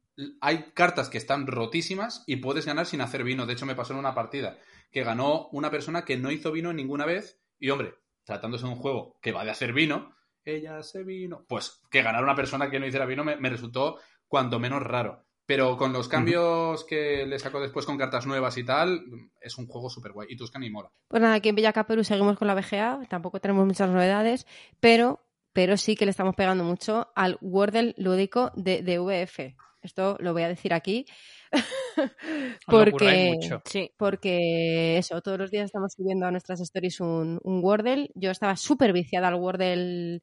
[0.41, 3.45] hay cartas que están rotísimas y puedes ganar sin hacer vino.
[3.45, 4.57] De hecho, me pasó en una partida
[4.91, 7.41] que ganó una persona que no hizo vino ninguna vez.
[7.59, 10.15] Y hombre, tratándose de un juego que va de hacer vino,
[10.45, 11.45] ella hace vino.
[11.49, 15.25] Pues que ganar una persona que no hiciera vino me, me resultó cuando menos raro.
[15.49, 19.03] Pero con los cambios que le sacó después con cartas nuevas y tal,
[19.41, 20.29] es un juego súper guay.
[20.31, 20.91] Y Tuscany mola.
[21.09, 24.47] Pues nada, aquí en Villacaperu seguimos con la BGA, tampoco tenemos muchas novedades,
[24.79, 25.25] pero,
[25.55, 29.57] pero sí que le estamos pegando mucho al Wordle lúdico de, de VF.
[29.81, 31.07] Esto lo voy a decir aquí.
[32.67, 33.63] Porque, mucho.
[33.65, 33.91] Sí.
[33.97, 38.11] porque eso, todos los días estamos subiendo a nuestras stories un, un Wordle.
[38.15, 40.23] Yo estaba súper viciada al Wordle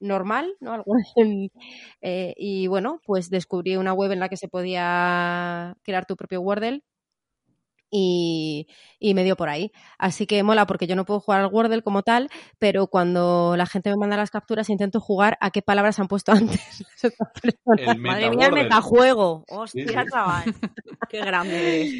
[0.00, 0.84] normal, ¿no?
[2.00, 6.40] Eh, y bueno, pues descubrí una web en la que se podía crear tu propio
[6.40, 6.82] Wordle
[7.90, 8.68] y,
[8.98, 9.72] y me dio por ahí.
[9.98, 13.66] Así que mola porque yo no puedo jugar al Wordle como tal, pero cuando la
[13.66, 17.30] gente me manda las capturas intento jugar a qué palabras han puesto antes las otras
[17.40, 17.96] personas.
[17.96, 19.44] El Madre mía, el metajuego.
[19.48, 20.08] Sí, Hostia, sí.
[20.10, 20.54] chaval.
[21.08, 21.92] Qué grande eres.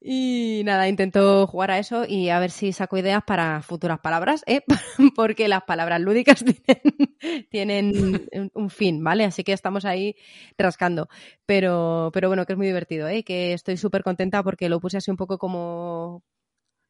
[0.00, 4.44] Y nada, intento jugar a eso y a ver si saco ideas para futuras palabras,
[4.46, 4.60] ¿eh?
[5.16, 6.44] porque las palabras lúdicas
[7.50, 9.24] tienen, un fin, ¿vale?
[9.24, 10.14] Así que estamos ahí
[10.58, 11.08] rascando.
[11.46, 13.24] Pero, pero bueno, que es muy divertido, ¿eh?
[13.24, 16.22] Que estoy súper contenta porque lo puse así un poco como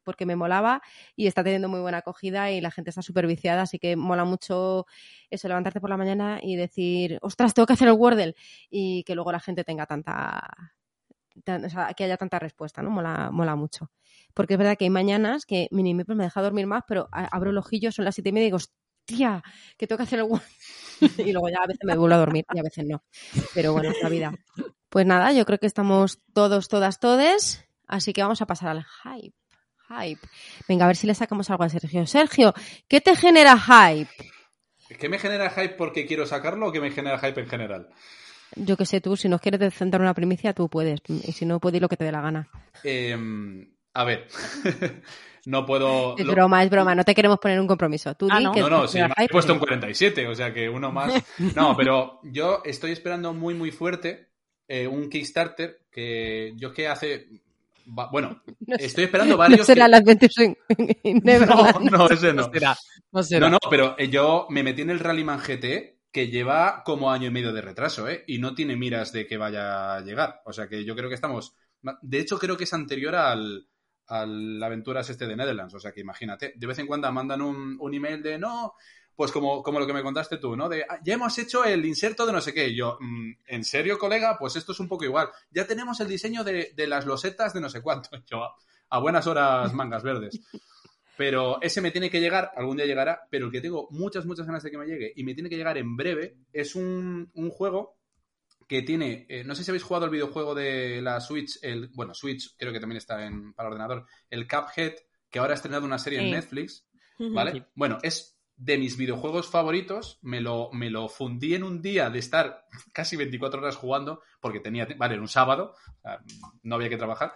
[0.03, 0.81] porque me molaba
[1.17, 4.23] y está teniendo muy buena acogida y la gente está súper viciada, así que mola
[4.23, 4.85] mucho
[5.29, 8.35] eso, levantarte por la mañana y decir, ostras, tengo que hacer el Wordle
[8.69, 10.76] y que luego la gente tenga tanta,
[11.95, 12.89] que haya tanta respuesta, ¿no?
[12.89, 13.91] Mola, mola mucho.
[14.33, 17.51] Porque es verdad que hay mañanas que Mini Mipel me deja dormir más, pero abro
[17.51, 19.43] el ojillo, son las siete y media y digo, hostia,
[19.77, 20.27] que tengo que hacer el
[21.27, 23.03] y luego ya a veces me vuelvo a dormir y a veces no.
[23.53, 24.33] Pero bueno, es la vida.
[24.89, 28.85] Pues nada, yo creo que estamos todos, todas, todes, así que vamos a pasar al
[29.03, 29.35] hype.
[29.89, 30.21] Hype.
[30.67, 32.05] Venga, a ver si le sacamos algo a Sergio.
[32.05, 32.53] Sergio,
[32.87, 34.11] ¿qué te genera hype?
[34.99, 37.89] ¿Qué me genera hype porque quiero sacarlo o qué me genera hype en general?
[38.65, 40.99] Yo que sé tú, si nos quieres centrar una primicia, tú puedes.
[41.07, 42.47] Y si no, puedes ir lo que te dé la gana.
[42.83, 44.27] Em, a ver,
[45.45, 46.15] no puedo...
[46.17, 48.15] Es lo- broma, es broma, no te queremos poner un compromiso.
[48.15, 48.51] Tú Ah, di ¿no?
[48.51, 49.65] que No, no, sí, me he puesto en sí.
[49.65, 51.13] 47, o sea que uno más.
[51.55, 54.29] No, pero yo estoy esperando muy, muy fuerte
[54.67, 57.27] eh, un Kickstarter que yo que hace...
[58.11, 59.65] Bueno, No sé- estoy esperando No varios...
[59.65, 61.89] será que- las 21 en No, Neverland.
[61.91, 62.51] no, ese No no.
[62.51, 62.77] será.
[63.13, 63.39] No será.
[63.49, 67.27] No, no, pero eh, yo me metí en el Rallyman GT que lleva como año
[67.27, 68.23] y medio de retraso, ¿eh?
[68.25, 70.41] Y no tiene miras de que vaya a llegar.
[70.45, 71.53] O sea que yo creo que estamos...
[72.01, 73.67] De hecho, creo que es anterior al,
[74.07, 75.75] al Aventuras este de Netherlands.
[75.75, 78.73] O sea que imagínate, de vez en cuando mandan un, un email de no...
[79.15, 80.67] Pues como, como lo que me contaste tú, ¿no?
[80.69, 82.69] De, "Ah, ya hemos hecho el inserto de no sé qué.
[82.69, 84.37] Y yo, "Mm, ¿en serio, colega?
[84.39, 85.29] Pues esto es un poco igual.
[85.51, 88.09] Ya tenemos el diseño de, de las losetas de no sé cuánto.
[88.25, 88.55] Yo,
[88.89, 90.39] a buenas horas, mangas verdes.
[91.17, 94.45] Pero ese me tiene que llegar, algún día llegará, pero el que tengo muchas, muchas
[94.45, 97.49] ganas de que me llegue y me tiene que llegar en breve es un, un
[97.49, 97.97] juego
[98.67, 102.13] que tiene, eh, no sé si habéis jugado el videojuego de la Switch, el, bueno,
[102.13, 104.93] Switch creo que también está en, para ordenador, el Cuphead,
[105.29, 106.31] que ahora ha estrenado una serie en.
[106.31, 106.85] Netflix,
[107.17, 107.65] ¿vale?
[107.75, 112.19] Bueno, es de mis videojuegos favoritos, me lo, me lo fundí en un día de
[112.19, 116.19] estar casi 24 horas jugando, porque tenía, vale, era un sábado, o sea,
[116.63, 117.33] no había que trabajar,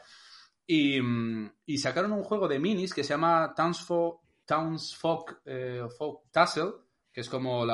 [0.74, 5.84] y, sacaron un juego de minis que se llama Townsfolk, Townsfolk eh,
[6.32, 6.72] Tassel,
[7.12, 7.66] que es como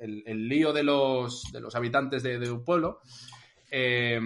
[0.00, 3.00] el, lío de los, de los habitantes de, un pueblo,
[3.70, 4.20] eh,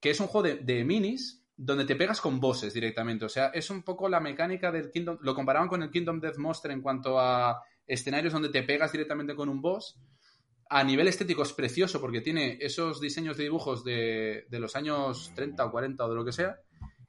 [0.00, 3.24] que es un juego de, de minis donde te pegas con bosses directamente.
[3.24, 5.18] O sea, es un poco la mecánica del Kingdom.
[5.22, 9.34] Lo comparaban con el Kingdom Death Monster en cuanto a escenarios donde te pegas directamente
[9.34, 9.98] con un boss.
[10.70, 15.32] A nivel estético es precioso porque tiene esos diseños de dibujos de, de los años
[15.34, 16.60] 30 o 40 o de lo que sea.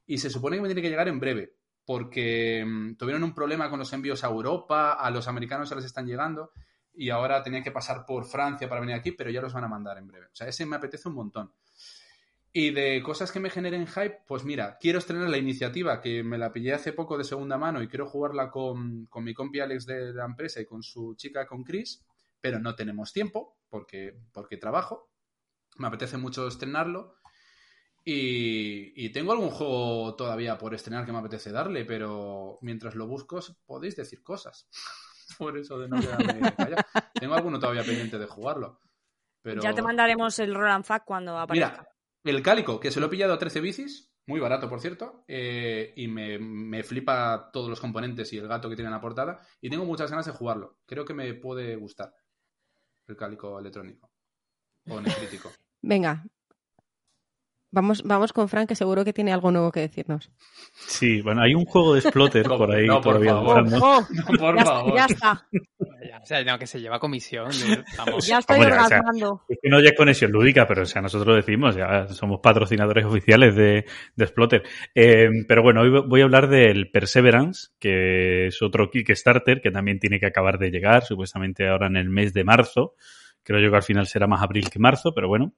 [0.10, 1.54] Y se supone que me tiene que llegar en breve.
[1.86, 5.86] Porque mm, tuvieron un problema con los envíos a Europa, a los americanos ya les
[5.86, 6.52] están llegando.
[6.96, 9.68] Y ahora tenía que pasar por Francia para venir aquí, pero ya los van a
[9.68, 10.26] mandar en breve.
[10.26, 11.54] O sea, ese me apetece un montón.
[12.52, 16.40] Y de cosas que me generen hype, pues mira, quiero estrenar la iniciativa que me
[16.40, 19.86] la pillé hace poco de segunda mano y quiero jugarla con, con mi compi Alex
[19.86, 22.04] de la empresa y con su chica, con Chris,
[22.42, 25.12] pero no tenemos tiempo porque, porque trabajo.
[25.78, 27.19] Me apetece mucho estrenarlo.
[28.12, 33.06] Y, y tengo algún juego todavía por estrenar que me apetece darle, pero mientras lo
[33.06, 34.68] busco podéis decir cosas.
[35.38, 36.84] por eso de no quedarme callado.
[37.14, 38.80] Tengo alguno todavía pendiente de jugarlo.
[39.44, 39.62] Pero...
[39.62, 41.88] Ya te mandaremos el Roland Fact cuando aparezca.
[42.24, 45.24] Mira, el cálico, que se lo he pillado a 13 bicis, muy barato, por cierto,
[45.28, 49.02] eh, y me, me flipa todos los componentes y el gato que tiene en la
[49.02, 50.80] portada, y tengo muchas ganas de jugarlo.
[50.88, 52.12] Creo que me puede gustar
[53.08, 54.12] el cálico electrónico
[54.88, 55.52] o necrítico.
[55.84, 56.26] Venga.
[57.72, 60.32] Vamos, vamos con Frank, que seguro que tiene algo nuevo que decirnos.
[60.74, 63.64] Sí, bueno, hay un juego de Splotter No, por ahí no, por todavía favor.
[63.80, 64.96] Oh, No, por ya, favor.
[64.96, 65.48] ya está,
[66.10, 67.52] Ya, o sea, no, que se lleva comisión.
[68.28, 69.44] ya estoy o sea, orgasmando.
[69.48, 72.40] Es que no ya es conexión lúdica, pero o sea, nosotros lo decimos, ya somos
[72.42, 73.86] patrocinadores oficiales de,
[74.16, 74.64] de Splotter.
[74.96, 80.00] Eh, pero bueno, hoy voy a hablar del Perseverance, que es otro Kickstarter que también
[80.00, 82.96] tiene que acabar de llegar, supuestamente ahora en el mes de marzo.
[83.44, 85.54] Creo yo que al final será más abril que marzo, pero bueno.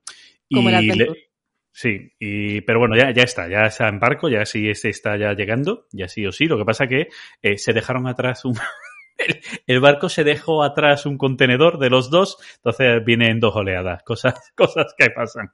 [0.53, 1.30] Como el Y Adventure.
[1.73, 5.17] Sí, y, pero bueno, ya, ya está, ya está en barco, ya sí este está
[5.17, 6.45] ya llegando, ya sí o sí.
[6.45, 7.07] Lo que pasa que
[7.41, 8.55] eh, se dejaron atrás un...
[9.67, 14.03] el, barco se dejó atrás un contenedor de los dos, entonces viene en dos oleadas,
[14.03, 15.51] cosas, cosas que pasan.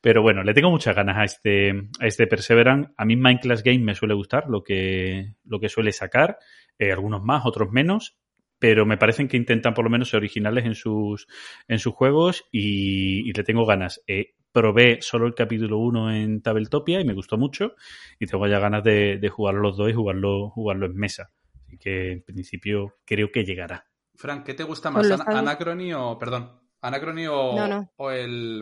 [0.00, 2.92] Pero bueno, le tengo muchas ganas a este, a este Perseverance.
[2.96, 6.38] A mí Minecraft Game me suele gustar lo que, lo que suele sacar,
[6.78, 8.18] eh, algunos más, otros menos,
[8.60, 11.26] pero me parecen que intentan por lo menos ser originales en sus,
[11.66, 14.00] en sus juegos y, y le tengo ganas.
[14.06, 17.74] Eh, probé solo el capítulo 1 en Tabletopia y me gustó mucho
[18.18, 21.30] y tengo ya ganas de, de jugar los dos y jugarlo, jugarlo en mesa.
[21.66, 23.86] Así que en principio creo que llegará.
[24.14, 25.08] Frank, ¿qué te gusta más?
[25.08, 26.18] están- Anacrony o.
[26.18, 26.60] Perdón.
[26.82, 27.56] Anacrony o.
[27.56, 27.90] No, no.
[27.96, 28.60] o el.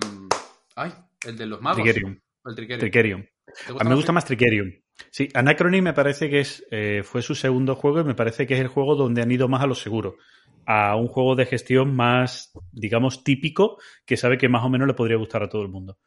[0.77, 0.93] Ay,
[1.27, 1.83] el de los magos.
[1.83, 2.23] Tricerion.
[2.47, 2.81] El Tricerion.
[2.81, 3.29] Tricerion.
[3.67, 4.73] ¿Te A mí me gusta más Tricerion.
[5.11, 8.55] Sí, Anacrony me parece que es eh, fue su segundo juego y me parece que
[8.55, 10.17] es el juego donde han ido más a lo seguro.
[10.67, 14.95] A un juego de gestión más, digamos, típico, que sabe que más o menos le
[14.95, 15.99] podría gustar a todo el mundo.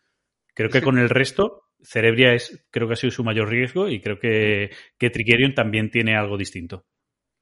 [0.53, 3.99] Creo que con el resto, Cerebria es, creo que ha sido su mayor riesgo y
[3.99, 6.85] creo que, que Tricerion también tiene algo distinto.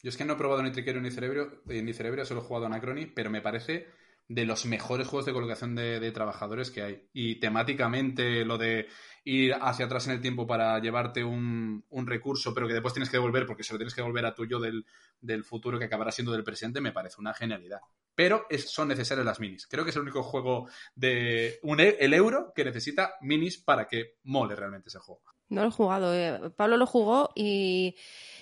[0.01, 2.43] Yo es que no he probado ni Tricerion ni Cerebro, eh, ni Cerebria, solo he
[2.43, 3.87] jugado Anacrony, pero me parece
[4.33, 7.09] de los mejores juegos de colocación de, trabajadores que hay.
[7.11, 8.87] Y temáticamente lo de
[9.25, 13.17] ir hacia atrás en el tiempo para llevarte un, recurso, pero que después tienes que
[13.17, 16.31] devolver porque se lo tienes que devolver a tu yo del, futuro que acabará siendo
[16.31, 17.81] del presente, me parece una genialidad.
[18.15, 19.67] Pero son necesarias las minis.
[19.67, 24.15] Creo que es el único juego de e- el euro que necesita minis para que
[24.23, 25.23] mole realmente ese juego.
[25.51, 26.13] No lo he jugado.
[26.15, 26.49] eh.
[26.55, 27.95] Pablo lo jugó y,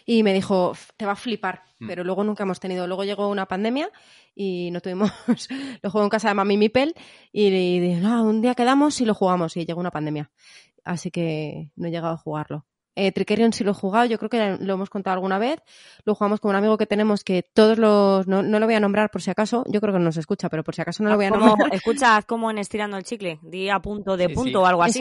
[0.06, 1.64] y me dijo, te va a flipar.
[1.80, 1.88] Mm.
[1.88, 2.88] Pero luego nunca hemos tenido.
[2.88, 3.90] Luego llegó una pandemia
[4.36, 5.12] y no tuvimos.
[5.82, 6.94] lo jugué en casa de Mami Mipel
[7.32, 9.58] y, y dije, no, un día quedamos y lo jugamos.
[9.58, 10.30] Y llegó una pandemia.
[10.86, 12.66] Así que no he llegado a jugarlo.
[12.96, 15.62] Eh, Tricerion sí lo he jugado, yo creo que lo hemos contado alguna vez.
[16.04, 18.28] Lo jugamos con un amigo que tenemos que todos los.
[18.28, 20.50] No, no lo voy a nombrar por si acaso, yo creo que no nos escucha,
[20.50, 21.74] pero por si acaso no lo voy a Como- nombrar.
[21.74, 23.40] escucha, haz como en estirando el chicle.
[23.42, 24.56] Di a punto de Sí, punto sí.
[24.56, 25.00] o algo así.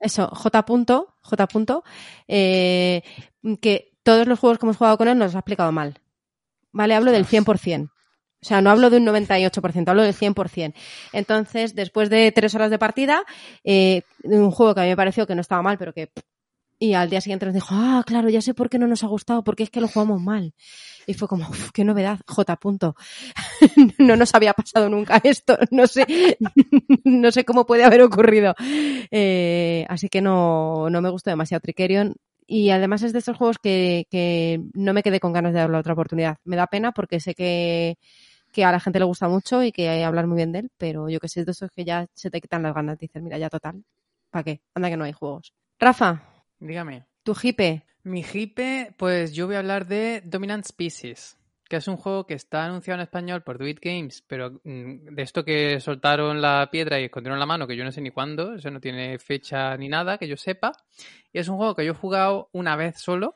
[0.00, 0.64] Eso, J.
[0.64, 1.46] Punto, J.
[1.46, 1.84] Punto,
[2.28, 3.02] eh,
[3.60, 6.00] que todos los juegos que hemos jugado con él nos los ha explicado mal.
[6.72, 7.90] Vale, hablo del 100%.
[8.42, 10.74] O sea, no hablo de un 98%, hablo del 100%.
[11.12, 13.24] Entonces, después de tres horas de partida,
[13.64, 16.10] eh, un juego que a mí me pareció que no estaba mal, pero que...
[16.78, 19.06] Y al día siguiente nos dijo, ah, claro, ya sé por qué no nos ha
[19.06, 20.52] gustado, porque es que lo jugamos mal.
[21.06, 22.56] Y fue como, "Uf, qué novedad, J.
[22.56, 22.96] Punto.
[23.98, 26.04] no nos había pasado nunca esto, no sé,
[27.04, 28.54] no sé cómo puede haber ocurrido.
[29.10, 32.14] Eh, así que no, no me gustó demasiado Tricerion.
[32.46, 35.78] Y además es de estos juegos que, que no me quedé con ganas de darle
[35.78, 36.36] otra oportunidad.
[36.44, 37.96] Me da pena porque sé que,
[38.52, 40.70] que a la gente le gusta mucho y que hay hablar muy bien de él,
[40.78, 42.98] pero yo que sé, es de estos que ya se te quitan las ganas.
[42.98, 43.82] Dices, mira, ya total,
[44.30, 44.60] ¿para qué?
[44.74, 45.52] Anda que no hay juegos.
[45.80, 46.22] Rafa,
[46.58, 47.06] Dígame.
[47.22, 47.84] tu hipe.
[48.02, 51.36] Mi hipe, pues yo voy a hablar de Dominant Species,
[51.68, 55.14] que es un juego que está anunciado en español por Do It Games, pero mm,
[55.14, 58.10] de esto que soltaron la piedra y escondieron la mano, que yo no sé ni
[58.10, 60.72] cuándo, eso no tiene fecha ni nada, que yo sepa.
[61.32, 63.34] Y es un juego que yo he jugado una vez solo,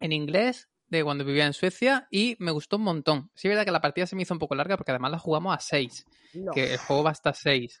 [0.00, 3.30] en inglés, de cuando vivía en Suecia y me gustó un montón.
[3.34, 5.18] Sí, es verdad que la partida se me hizo un poco larga porque además la
[5.20, 6.50] jugamos a 6, No.
[6.52, 7.80] que el juego va hasta 6.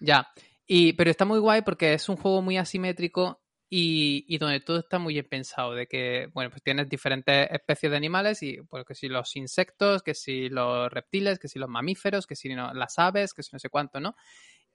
[0.00, 0.28] Ya.
[0.66, 3.41] Y, pero está muy guay porque es un juego muy asimétrico
[3.74, 5.72] y, y donde todo está muy bien pensado.
[5.74, 10.02] De que, bueno, pues tienes diferentes especies de animales y, pues, que si los insectos,
[10.02, 13.48] que si los reptiles, que si los mamíferos, que si no, las aves, que si
[13.54, 14.14] no sé cuánto, ¿no?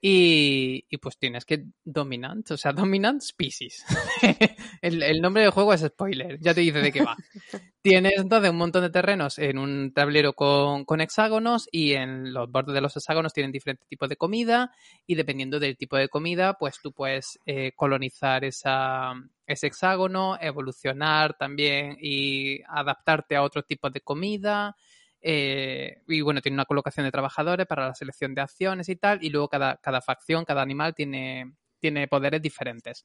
[0.00, 3.84] Y, y pues tienes que dominant, o sea, dominant species.
[4.82, 7.16] el, el nombre del juego es spoiler, ya te dice de qué va.
[7.80, 12.50] Tienes entonces un montón de terrenos en un tablero con, con hexágonos y en los
[12.50, 14.72] bordes de los hexágonos tienen diferentes tipos de comida
[15.06, 19.14] y dependiendo del tipo de comida, pues tú puedes eh, colonizar esa,
[19.46, 24.76] ese hexágono, evolucionar también y adaptarte a otros tipos de comida.
[25.20, 29.22] Eh, y bueno, tiene una colocación de trabajadores para la selección de acciones y tal.
[29.22, 33.04] Y luego cada, cada facción, cada animal tiene, tiene poderes diferentes.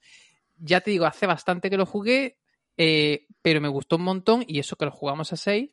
[0.58, 2.38] Ya te digo, hace bastante que lo jugué,
[2.78, 5.70] eh, pero me gustó un montón y eso que lo jugamos a 6.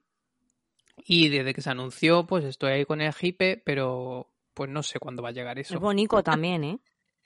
[1.05, 4.99] Y desde que se anunció, pues estoy ahí con el hipe, pero pues no sé
[4.99, 5.75] cuándo va a llegar eso.
[5.75, 6.79] Es bonito también, ¿eh?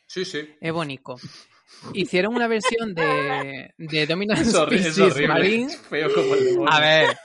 [0.07, 0.55] Sí, sí.
[0.61, 1.17] Es bonito.
[1.93, 4.49] Hicieron una versión de, de Dominant Es,
[4.87, 5.29] es horrible.
[5.29, 5.67] Marine.
[5.73, 6.73] Es feo como el demonio.
[6.73, 7.17] A ver,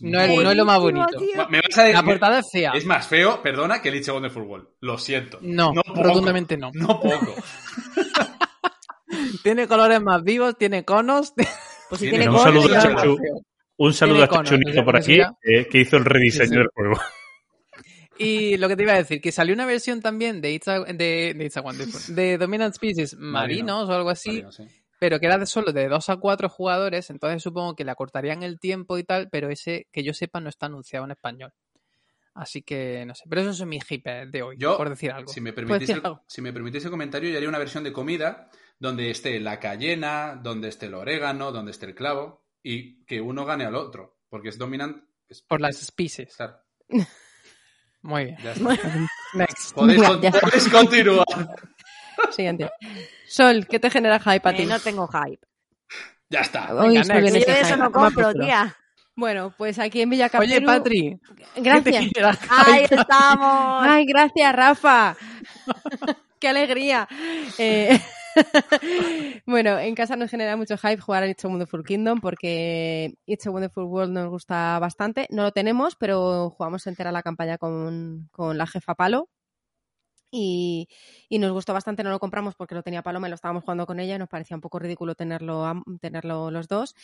[0.00, 1.06] no es, no es lo más bonito.
[1.36, 2.72] Ma- Me vas a decir, La portada es fea.
[2.74, 4.68] Es más feo, perdona, que el a Wonderful World.
[4.80, 5.38] Lo siento.
[5.42, 6.02] No, poco.
[6.02, 6.70] rotundamente no.
[6.74, 7.34] No poco.
[9.42, 11.32] Tiene colores más vivos, tiene conos.
[11.88, 13.16] Pues si Tiene tiene un conos, saludo a Chachu.
[13.78, 16.46] Un saludo Tiene a conos, Chunito por o aquí, sea, eh, que hizo el rediseño
[16.48, 16.56] Sí, sí.
[16.58, 17.00] del juego.
[18.18, 20.80] Y lo que te iba a decir, que salió una versión también de It's a,
[20.80, 24.64] de, de It's a Wonderful- de Dominant Species Marinos o algo así, Marino, sí.
[24.98, 28.42] pero que era de solo de 2 a 4 jugadores, entonces supongo que le acortarían
[28.42, 31.52] el tiempo y tal, pero ese, que yo sepa, no está anunciado en español.
[32.34, 35.32] Así que no sé, pero eso es mi hipe de hoy, Yo, por decir algo.
[35.32, 38.50] Si me, permitís el, si me permitís el comentario, yo haría una versión de comida
[38.78, 43.46] donde esté la cayena, donde esté el orégano, donde esté el clavo y que uno
[43.46, 44.18] gane al otro.
[44.28, 45.02] Porque es dominant.
[45.28, 46.36] es- Por las species.
[46.36, 46.58] Claro,
[48.06, 48.36] Muy bien.
[48.42, 49.08] ya está.
[49.34, 49.74] Next.
[49.74, 50.40] Podéis, ya está.
[50.40, 51.26] podéis continuar.
[52.30, 52.70] Siguiente.
[53.28, 54.62] Sol, ¿qué te genera hype a ti?
[54.62, 55.44] Eh, no tengo hype.
[56.30, 56.72] Ya está.
[56.72, 57.46] Venga, bien next.
[57.46, 57.76] Yo de eso hype.
[57.78, 58.76] no compro, tía.
[59.16, 60.52] Bueno, pues aquí en Villacaperu...
[60.52, 61.20] Oye, Patri,
[61.54, 62.50] ¿qué te Gracias.
[62.50, 63.86] Ahí estamos.
[63.86, 65.16] Ay, gracias, Rafa.
[66.38, 67.08] ¡Qué alegría!
[67.56, 67.98] Eh,
[69.46, 73.46] bueno, en casa nos genera mucho hype jugar a It's a Wonderful Kingdom porque It's
[73.46, 75.26] a Wonderful World nos gusta bastante.
[75.30, 79.28] No lo tenemos, pero jugamos entera la campaña con, con la jefa Palo.
[80.30, 80.88] Y,
[81.28, 83.86] y nos gustó bastante, no lo compramos porque lo tenía Paloma y lo estábamos jugando
[83.86, 86.94] con ella y nos parecía un poco ridículo tenerlo, tenerlo los dos.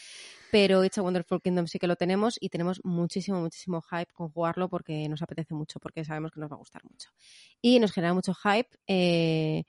[0.51, 4.29] Pero It's a Wonderful Kingdom sí que lo tenemos y tenemos muchísimo, muchísimo hype con
[4.31, 7.11] jugarlo porque nos apetece mucho, porque sabemos que nos va a gustar mucho.
[7.63, 8.69] Y nos genera mucho hype.
[8.87, 9.65] Eh,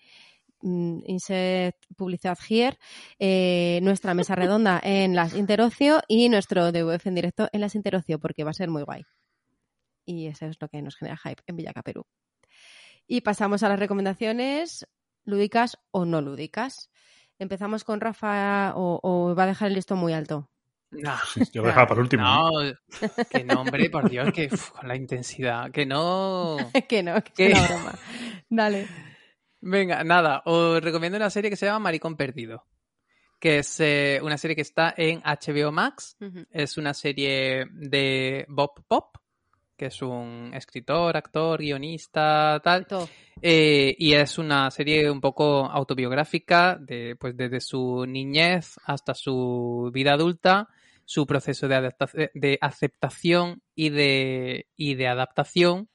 [0.64, 2.78] mm, insert publicidad here,
[3.20, 8.20] eh, nuestra mesa redonda en las Interocio y nuestro DVF en directo en las Interocio,
[8.20, 9.04] porque va a ser muy guay.
[10.06, 12.06] Y eso es lo que nos genera hype en Villaca, Perú.
[13.06, 14.88] Y pasamos a las recomendaciones
[15.26, 16.90] lúdicas o no lúdicas.
[17.38, 20.50] Empezamos con Rafa o, o va a dejar el listón muy alto.
[20.94, 21.16] No,
[21.52, 22.24] Yo lo dejaba para el último.
[22.24, 22.50] no,
[23.30, 26.58] que no, hombre, por Dios, que uf, con la intensidad, que no.
[26.88, 28.00] que no, que es una broma.
[28.50, 28.88] Dale.
[29.66, 32.66] Venga, nada, os recomiendo una serie que se llama Maricón Perdido,
[33.40, 36.18] que es eh, una serie que está en HBO Max.
[36.52, 39.16] Es una serie de Bob Pop,
[39.78, 42.86] que es un escritor, actor, guionista, tal.
[43.42, 49.90] Eh, y es una serie un poco autobiográfica, de, pues desde su niñez hasta su
[49.94, 50.68] vida adulta,
[51.06, 51.94] su proceso de,
[52.34, 55.88] de aceptación y de, y de adaptación,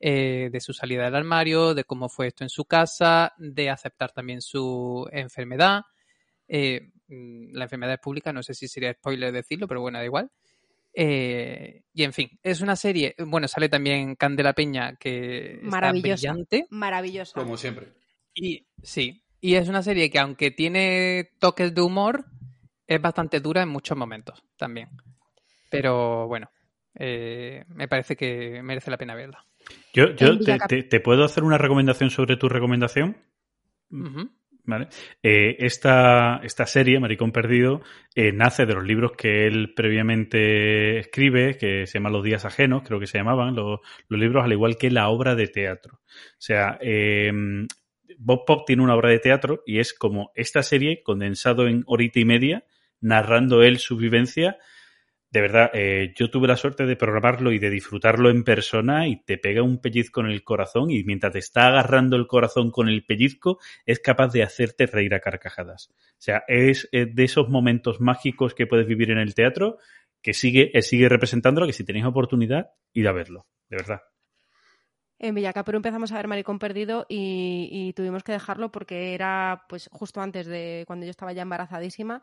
[0.00, 4.12] eh, de su salida del armario, de cómo fue esto en su casa, de aceptar
[4.12, 5.82] también su enfermedad.
[6.48, 10.04] Eh, mm, la enfermedad es pública, no sé si sería spoiler decirlo, pero bueno, da
[10.04, 10.30] igual.
[10.98, 16.32] Eh, y en fin, es una serie, bueno, sale también Candela Peña, que está Maravillosa.
[16.32, 16.66] brillante.
[16.70, 17.38] Maravillosa.
[17.38, 17.88] Como siempre.
[18.34, 22.24] Y sí, y es una serie que aunque tiene toques de humor,
[22.86, 24.88] es bastante dura en muchos momentos también.
[25.70, 26.50] Pero bueno,
[26.94, 29.44] eh, me parece que merece la pena verla.
[29.92, 33.16] Yo, yo te, Villacap- te- te puedo hacer una recomendación sobre tu recomendación.
[34.68, 34.88] ¿Vale?
[35.22, 37.82] Eh, esta, esta serie, Maricón Perdido,
[38.16, 42.82] eh, nace de los libros que él previamente escribe, que se llaman Los Días Ajenos,
[42.84, 43.78] creo que se llamaban, los,
[44.08, 46.00] los libros, al igual que la obra de teatro.
[46.04, 47.30] O sea, eh,
[48.18, 52.18] Bob Pop tiene una obra de teatro y es como esta serie condensado en horita
[52.18, 52.64] y media,
[53.00, 54.58] narrando él su vivencia.
[55.30, 59.22] De verdad, eh, yo tuve la suerte de programarlo y de disfrutarlo en persona y
[59.24, 62.88] te pega un pellizco en el corazón y mientras te está agarrando el corazón con
[62.88, 65.90] el pellizco, es capaz de hacerte reír a carcajadas.
[65.90, 69.78] O sea, es de esos momentos mágicos que puedes vivir en el teatro
[70.26, 74.00] que sigue, eh, sigue representándolo, que si tenéis oportunidad, ir a verlo, de verdad.
[75.18, 79.88] En Villacapero empezamos a ver Maricón Perdido y, y tuvimos que dejarlo porque era pues
[79.90, 82.20] justo antes de cuando yo estaba ya embarazadísima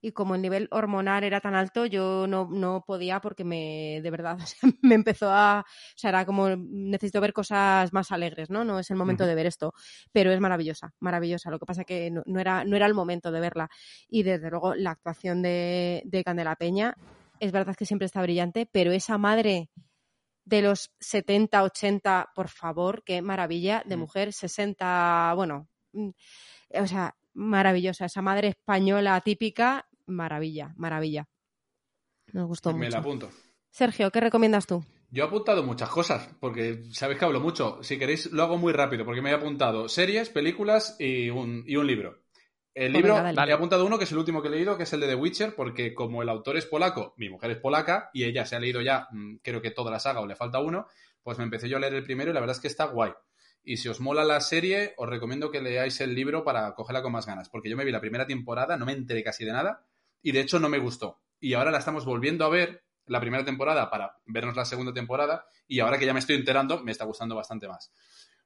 [0.00, 4.10] y como el nivel hormonal era tan alto yo no, no podía porque me de
[4.10, 8.50] verdad o sea, me empezó a o sea era como necesito ver cosas más alegres
[8.50, 9.72] no no es el momento de ver esto
[10.12, 11.50] pero es maravillosa maravillosa.
[11.50, 13.70] Lo que pasa que no, no era no era el momento de verla.
[14.08, 16.96] Y desde luego la actuación de, de Candela Peña
[17.40, 19.68] es verdad que siempre está brillante pero esa madre
[20.46, 24.00] de los 70, 80, por favor, qué maravilla de Mm.
[24.00, 26.08] mujer, 60, bueno, mm,
[26.80, 31.26] o sea, maravillosa, esa madre española típica, maravilla, maravilla.
[32.32, 32.98] Nos gustó Me la mucho.
[32.98, 33.30] apunto.
[33.70, 34.84] Sergio, ¿qué recomiendas tú?
[35.10, 37.82] Yo he apuntado muchas cosas, porque sabéis que hablo mucho.
[37.82, 41.76] Si queréis, lo hago muy rápido, porque me he apuntado series, películas y un, y
[41.76, 42.22] un libro.
[42.76, 43.52] El libro, venga, dale.
[43.52, 45.14] he apuntado uno que es el último que he leído, que es el de The
[45.14, 48.60] Witcher, porque como el autor es polaco, mi mujer es polaca, y ella se ha
[48.60, 50.86] leído ya, mm, creo que toda la saga o le falta uno,
[51.22, 53.12] pues me empecé yo a leer el primero y la verdad es que está guay.
[53.64, 57.12] Y si os mola la serie, os recomiendo que leáis el libro para cogerla con
[57.12, 59.86] más ganas, porque yo me vi la primera temporada, no me enteré casi de nada,
[60.20, 61.22] y de hecho no me gustó.
[61.40, 65.46] Y ahora la estamos volviendo a ver, la primera temporada, para vernos la segunda temporada,
[65.66, 67.90] y ahora que ya me estoy enterando, me está gustando bastante más.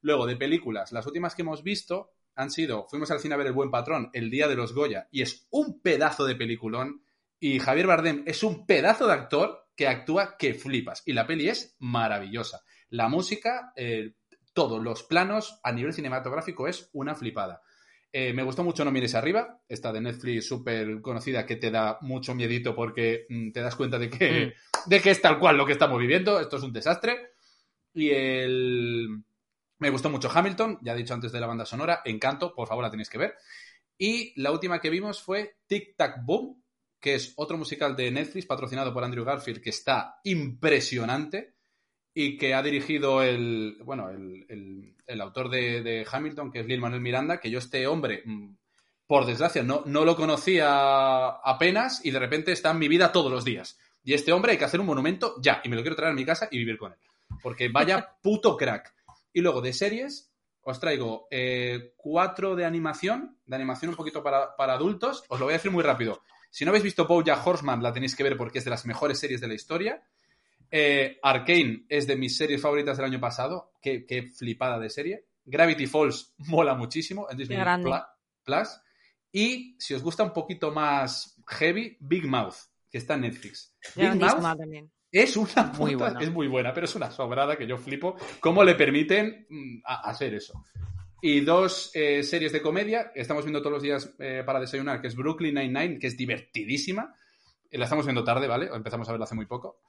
[0.02, 3.48] Luego, de películas, las últimas que hemos visto han sido, fuimos al cine a ver
[3.48, 7.02] El Buen Patrón, El Día de los Goya, y es un pedazo de peliculón,
[7.38, 11.48] y Javier Bardem es un pedazo de actor que actúa que flipas, y la peli
[11.48, 12.62] es maravillosa.
[12.88, 14.14] La música, eh,
[14.52, 17.62] todos los planos a nivel cinematográfico es una flipada.
[18.12, 21.98] Eh, me gustó mucho No mires arriba, esta de Netflix súper conocida que te da
[22.00, 24.54] mucho miedito porque mm, te das cuenta de que,
[24.86, 27.34] de que es tal cual lo que estamos viviendo, esto es un desastre.
[27.94, 29.22] Y el...
[29.80, 32.84] Me gustó mucho Hamilton, ya he dicho antes de la banda sonora, Encanto, por favor
[32.84, 33.34] la tenéis que ver.
[33.98, 36.62] Y la última que vimos fue Tic Tac Boom,
[37.00, 41.54] que es otro musical de Netflix patrocinado por Andrew Garfield que está impresionante
[42.12, 46.66] y que ha dirigido el, bueno, el, el- el autor de, de Hamilton, que es
[46.66, 48.50] Lil Manuel Miranda, que yo este hombre, mm,
[49.08, 53.30] por desgracia, no, no lo conocía apenas y de repente está en mi vida todos
[53.32, 53.76] los días.
[54.04, 56.14] Y este hombre hay que hacer un monumento ya, y me lo quiero traer a
[56.14, 56.98] mi casa y vivir con él.
[57.42, 58.94] Porque vaya puto crack.
[59.32, 60.32] Y luego de series,
[60.62, 65.24] os traigo eh, cuatro de animación, de animación un poquito para, para adultos.
[65.28, 66.22] Os lo voy a decir muy rápido.
[66.50, 69.18] Si no habéis visto Bojack Horseman, la tenéis que ver porque es de las mejores
[69.18, 70.02] series de la historia.
[70.70, 73.72] Eh, Arcane es de mis series favoritas del año pasado.
[73.80, 75.26] Qué, qué flipada de serie.
[75.44, 77.58] Gravity Falls mola muchísimo en Disney
[78.44, 78.68] Plus.
[79.32, 82.56] Y si os gusta un poquito más heavy, Big Mouth,
[82.90, 83.76] que está en Netflix.
[83.94, 84.90] Big Mouth también.
[85.12, 86.20] Es una Muy buena.
[86.20, 88.16] es muy buena, pero es una sobrada que yo flipo.
[88.40, 90.64] ¿Cómo le permiten mm, hacer eso?
[91.22, 95.00] Y dos eh, series de comedia, que estamos viendo todos los días eh, para desayunar,
[95.00, 97.14] que es Brooklyn Nine-Nine, que es divertidísima.
[97.70, 98.70] Eh, La estamos viendo tarde, ¿vale?
[98.72, 99.80] Empezamos a verla hace muy poco.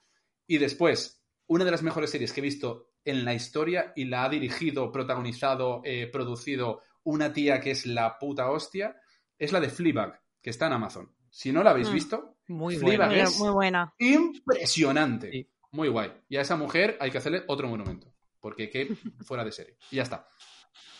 [0.46, 4.24] Y después, una de las mejores series que he visto en la historia y la
[4.24, 8.96] ha dirigido, protagonizado, eh, producido una tía que es la puta hostia,
[9.38, 11.10] es la de Fleabag, que está en Amazon.
[11.34, 11.94] Si no la habéis Mm.
[11.94, 13.06] visto, Muy buena.
[13.06, 13.94] Muy, es muy buena.
[13.98, 15.30] impresionante.
[15.30, 15.48] Sí.
[15.70, 16.12] Muy guay.
[16.28, 18.12] Y a esa mujer hay que hacerle otro monumento.
[18.38, 18.88] Porque qué
[19.24, 19.76] fuera de serie.
[19.90, 20.28] Y ya está.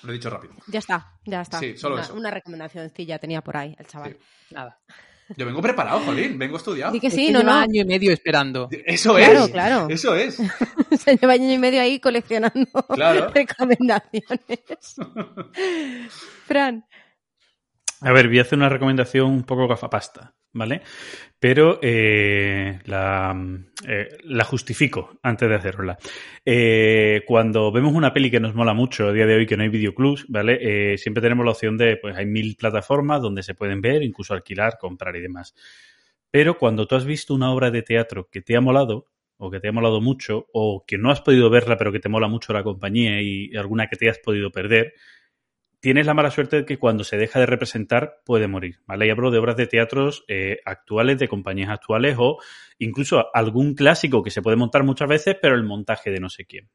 [0.02, 0.54] Lo he dicho rápido.
[0.68, 1.58] Ya está, ya está.
[1.58, 2.14] Sí, solo una, eso.
[2.14, 4.16] una recomendacioncilla tenía por ahí el chaval.
[4.50, 4.80] Nada.
[5.36, 6.38] Yo vengo preparado, Jolín.
[6.38, 6.92] Vengo estudiado.
[6.92, 7.58] Di que Es sí, que no, lleva no.
[7.60, 8.68] año y medio esperando.
[8.70, 9.50] Eso Claro, es.
[9.50, 9.86] claro.
[9.90, 10.36] Eso es.
[10.98, 13.28] Se lleva año y medio ahí coleccionando Claro.
[13.30, 14.96] recomendaciones.
[16.46, 16.84] Fran,
[18.04, 20.82] A ver, voy a hacer una recomendación un poco gafapasta, ¿vale?
[21.38, 23.32] Pero eh, la,
[23.86, 25.98] eh, la justifico antes de hacerla.
[26.44, 29.62] Eh, cuando vemos una peli que nos mola mucho a día de hoy, que no
[29.62, 30.58] hay videoclubs, ¿vale?
[30.94, 34.34] Eh, siempre tenemos la opción de, pues hay mil plataformas donde se pueden ver, incluso
[34.34, 35.54] alquilar, comprar y demás.
[36.32, 39.06] Pero cuando tú has visto una obra de teatro que te ha molado,
[39.36, 42.08] o que te ha molado mucho, o que no has podido verla, pero que te
[42.08, 44.94] mola mucho la compañía y alguna que te has podido perder,
[45.82, 49.08] tienes la mala suerte de que cuando se deja de representar puede morir, ¿vale?
[49.08, 52.38] Y hablo de obras de teatros eh, actuales, de compañías actuales o
[52.78, 56.44] incluso algún clásico que se puede montar muchas veces, pero el montaje de no sé
[56.44, 56.70] quién.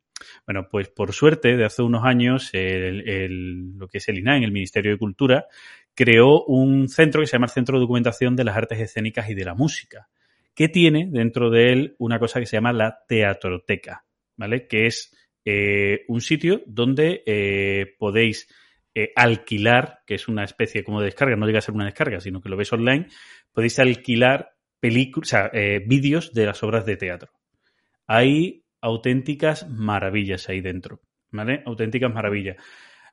[0.46, 4.44] Bueno, pues por suerte, de hace unos años, el, el- lo que es el INAE,
[4.44, 5.46] el Ministerio de Cultura,
[5.96, 9.36] creó un centro que se llama el Centro de Documentación de las Artes Escénicas y
[9.36, 10.10] de la Música,
[10.54, 14.04] que tiene dentro de él una cosa que se llama la teatroteca,
[14.36, 14.68] ¿vale?
[14.68, 15.16] Que es
[15.46, 18.50] eh, un sitio donde eh, podéis
[19.00, 22.20] eh, alquilar, que es una especie como de descarga, no llega a ser una descarga,
[22.20, 23.06] sino que lo ves online,
[23.54, 27.32] podéis alquilar películas, o sea, eh, vídeos de las obras de teatro.
[28.08, 31.62] Hay auténticas maravillas ahí dentro, ¿vale?
[31.68, 32.58] Auténticas maravillas.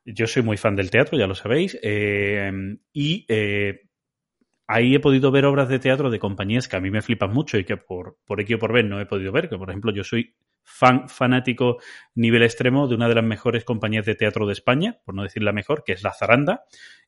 [0.07, 2.51] Yo soy muy fan del teatro, ya lo sabéis, eh,
[2.95, 3.27] y
[4.67, 7.59] ahí he podido ver obras de teatro de compañías que a mí me flipan mucho
[7.59, 9.93] y que por, por X o por ver no he podido ver, que por ejemplo
[9.93, 11.79] yo soy fan fanático
[12.15, 15.43] nivel extremo de una de las mejores compañías de teatro de España, por no decir
[15.43, 16.65] la mejor, que es La Zaranda,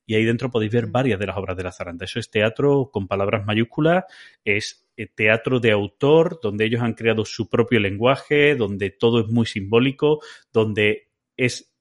[0.07, 2.05] y ahí dentro podéis ver varias de las obras de La Zaranda.
[2.05, 4.05] Eso es teatro con palabras mayúsculas,
[4.45, 9.27] es eh, teatro de autor, donde ellos han creado su propio lenguaje, donde todo es
[9.29, 10.21] muy simbólico,
[10.53, 11.75] donde es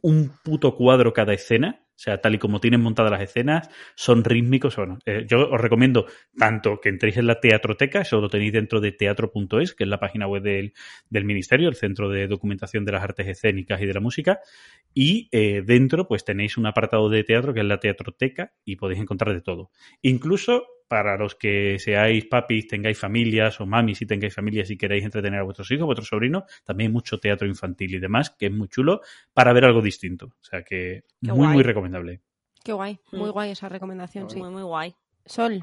[0.00, 4.22] un puto cuadro cada escena, o sea, tal y como tienen montadas las escenas, son
[4.22, 4.76] rítmicos.
[4.76, 6.06] Bueno, eh, yo os recomiendo
[6.38, 9.98] tanto que entréis en la teatroteca, eso lo tenéis dentro de teatro.es, que es la
[9.98, 10.74] página web del,
[11.10, 14.38] del, Ministerio, el Centro de Documentación de las Artes Escénicas y de la Música,
[14.94, 19.00] y eh, dentro pues tenéis un apartado de teatro que es la teatroteca y podéis
[19.00, 19.72] encontrar de todo.
[20.00, 25.04] Incluso para los que seáis papis, tengáis familias o mamis si tengáis familias y queréis
[25.04, 28.52] entretener a vuestros hijos, vuestros sobrinos, también hay mucho teatro infantil y demás, que es
[28.52, 29.02] muy chulo
[29.34, 30.26] para ver algo distinto.
[30.40, 31.52] O sea que Qué muy, guay.
[31.54, 32.20] muy recomendable.
[32.64, 33.32] Qué guay, muy Mm.
[33.32, 34.38] guay esa recomendación, sí.
[34.40, 34.94] Muy, muy guay.
[35.26, 35.62] Sol,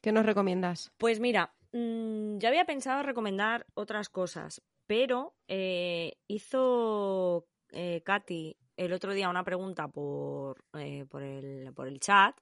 [0.00, 0.92] ¿qué nos recomiendas?
[0.98, 8.92] Pues mira, mm, yo había pensado recomendar otras cosas, pero eh, hizo eh, Katy el
[8.92, 12.34] otro día una pregunta por, eh, por, el, por el chat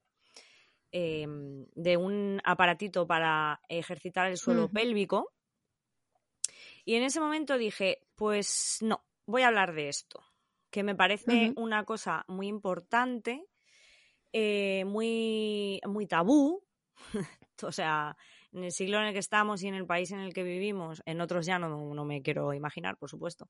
[0.93, 1.27] eh,
[1.74, 5.32] de un aparatito para ejercitar el suelo pélvico.
[6.85, 10.23] Y en ese momento dije, pues no, voy a hablar de esto,
[10.70, 13.47] que me parece una cosa muy importante,
[14.32, 16.62] eh, muy, muy tabú.
[17.62, 18.16] o sea,
[18.52, 21.02] en el siglo en el que estamos y en el país en el que vivimos,
[21.06, 23.48] en otros ya no, no me quiero imaginar, por supuesto,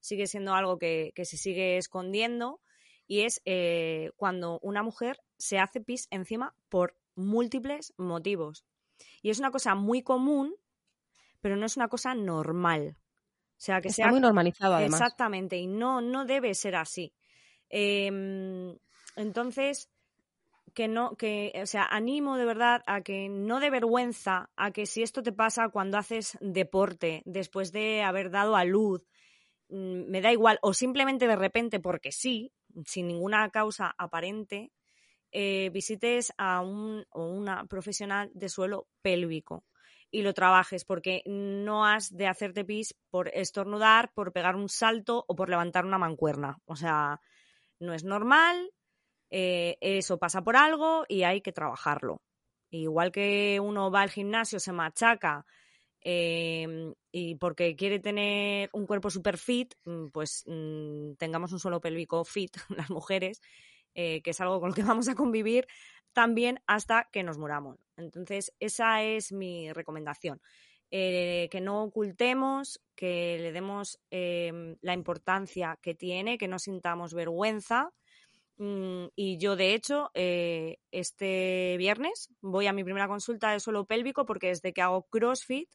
[0.00, 2.60] sigue siendo algo que, que se sigue escondiendo
[3.06, 8.64] y es eh, cuando una mujer se hace pis encima por múltiples motivos.
[9.22, 10.54] Y es una cosa muy común,
[11.40, 12.96] pero no es una cosa normal.
[12.98, 15.00] O sea, que Está sea muy normalizado, además.
[15.00, 17.14] Exactamente, y no, no debe ser así.
[17.68, 18.76] Em,
[19.16, 19.90] entonces,
[20.74, 24.84] que no, que, o sea, animo de verdad a que no de vergüenza, a que
[24.84, 29.02] si esto te pasa cuando haces deporte, después de haber dado a luz,
[29.70, 32.52] mm, me da igual, o simplemente de repente porque sí,
[32.84, 34.72] sin ninguna causa aparente,
[35.32, 39.64] eh, visites a un o una profesional de suelo pélvico
[40.10, 45.24] y lo trabajes, porque no has de hacerte pis por estornudar, por pegar un salto
[45.26, 46.58] o por levantar una mancuerna.
[46.64, 47.20] O sea,
[47.80, 48.72] no es normal,
[49.30, 52.22] eh, eso pasa por algo y hay que trabajarlo.
[52.70, 55.44] Igual que uno va al gimnasio, se machaca
[56.02, 61.80] eh, y porque quiere tener un cuerpo super fit, mm, pues mm, tengamos un suelo
[61.80, 63.40] pélvico fit, las mujeres,
[63.94, 65.66] eh, que es algo con lo que vamos a convivir
[66.12, 67.76] también hasta que nos muramos.
[67.98, 70.40] Entonces, esa es mi recomendación.
[70.90, 77.12] Eh, que no ocultemos, que le demos eh, la importancia que tiene, que no sintamos
[77.12, 77.92] vergüenza.
[78.58, 83.84] Mm, y yo, de hecho, eh, este viernes voy a mi primera consulta de suelo
[83.84, 85.68] pélvico porque desde que hago CrossFit,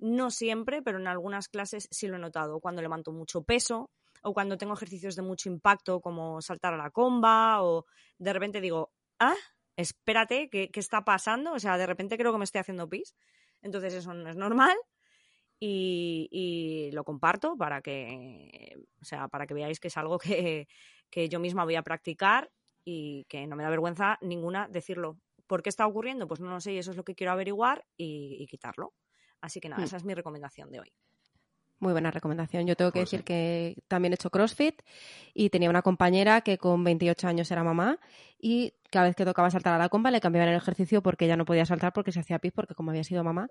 [0.00, 2.60] no siempre, pero en algunas clases sí lo he notado.
[2.60, 3.90] Cuando levanto mucho peso
[4.22, 7.86] o cuando tengo ejercicios de mucho impacto como saltar a la comba o
[8.18, 9.36] de repente digo, ah,
[9.76, 11.52] espérate, ¿qué, está pasando?
[11.52, 13.14] O sea, de repente creo que me estoy haciendo pis.
[13.62, 14.76] Entonces eso no es normal
[15.58, 20.66] y, lo comparto para que, o sea, para que veáis que es algo que,
[21.28, 22.50] yo misma voy a practicar
[22.84, 25.18] y que no me da vergüenza ninguna decirlo.
[25.46, 26.28] ¿Por qué está ocurriendo?
[26.28, 28.94] Pues no lo sé y eso es lo que quiero averiguar y quitarlo.
[29.40, 29.84] Así que nada, Mm.
[29.86, 30.92] esa es mi recomendación de hoy.
[31.78, 32.66] Muy buena recomendación.
[32.66, 33.24] Yo tengo que Pues decir sí.
[33.24, 34.82] que también he hecho CrossFit
[35.32, 37.98] y tenía una compañera que con 28 años era mamá
[38.38, 41.38] y cada vez que tocaba saltar a la comba le cambiaban el ejercicio porque ella
[41.38, 43.48] no podía saltar porque se hacía pis porque como había sido mamá.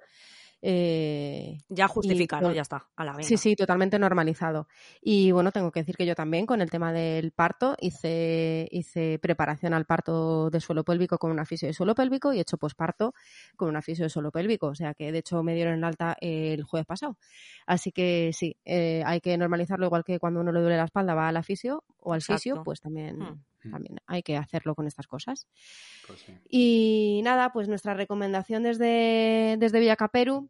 [0.61, 2.51] Eh, Ya justifica, ¿no?
[2.51, 2.87] Ya está.
[2.95, 3.23] A la venga.
[3.23, 4.67] Sí, sí, totalmente normalizado.
[5.01, 9.19] Y bueno, tengo que decir que yo también con el tema del parto hice, hice
[9.19, 12.57] preparación al parto de suelo pélvico con una fisio de suelo pélvico y he hecho
[12.57, 13.13] posparto
[13.55, 14.67] con una fisio de suelo pélvico.
[14.67, 17.17] O sea que de hecho me dieron el alta el jueves pasado.
[17.65, 21.13] Así que sí, eh, hay que normalizarlo igual que cuando uno le duele la espalda
[21.13, 23.43] va a la fisio o al fisio, pues también, Hmm.
[23.69, 25.47] También hay que hacerlo con estas cosas.
[26.07, 26.33] Pues sí.
[26.49, 30.49] Y nada, pues nuestra recomendación desde, desde Villacaperu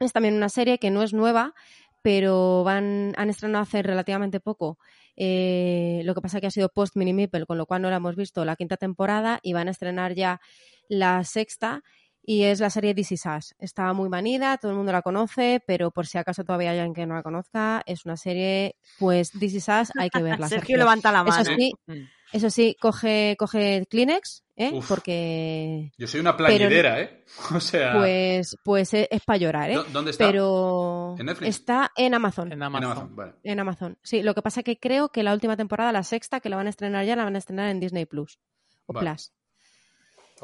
[0.00, 1.54] es también una serie que no es nueva,
[2.02, 4.78] pero van, han estrenado hace relativamente poco.
[5.16, 7.96] Eh, lo que pasa que ha sido post Mini Meeple, con lo cual no la
[7.96, 10.40] hemos visto la quinta temporada y van a estrenar ya
[10.88, 11.82] la sexta.
[12.28, 13.54] Y es la serie This Is Us.
[13.60, 16.94] Está muy manida, todo el mundo la conoce, pero por si acaso todavía hay alguien
[16.94, 20.48] que no la conozca, es una serie, pues This Is Us, hay que verla.
[20.48, 20.76] Sergio Sergio.
[20.76, 21.40] levanta la mano.
[21.42, 21.92] Eso sí, Mm.
[22.32, 24.70] Eso sí, coge, coge Kleenex, ¿eh?
[24.74, 24.88] Uf.
[24.88, 27.24] porque Yo soy una plañidera, ¿eh?
[27.54, 29.74] O sea, pues, pues es, para llorar, ¿eh?
[29.74, 30.26] ¿dó- ¿dónde está?
[30.26, 31.56] Pero ¿En Netflix?
[31.56, 32.48] está en Amazon.
[32.48, 32.90] En En Amazon.
[32.90, 33.32] Amazon, vale.
[33.44, 33.98] En Amazon.
[34.02, 36.66] Sí, lo que pasa que creo que la última temporada, la sexta, que la van
[36.66, 38.38] a estrenar ya, la van a estrenar en Disney Plus
[38.86, 39.10] o Vale.
[39.10, 39.32] Plus.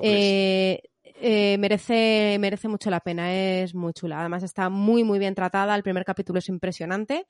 [0.02, 0.82] Eh,
[1.20, 4.20] eh, merece, merece mucho la pena, es muy chula.
[4.20, 5.74] Además está muy, muy bien tratada.
[5.76, 7.26] El primer capítulo es impresionante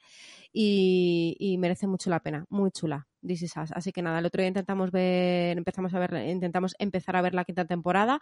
[0.53, 2.45] y, y merece mucho la pena.
[2.49, 3.07] Muy chula.
[3.27, 3.71] This is Us.
[3.73, 7.35] Así que nada, el otro día intentamos ver, empezamos a ver, intentamos empezar a ver
[7.35, 8.21] la quinta temporada,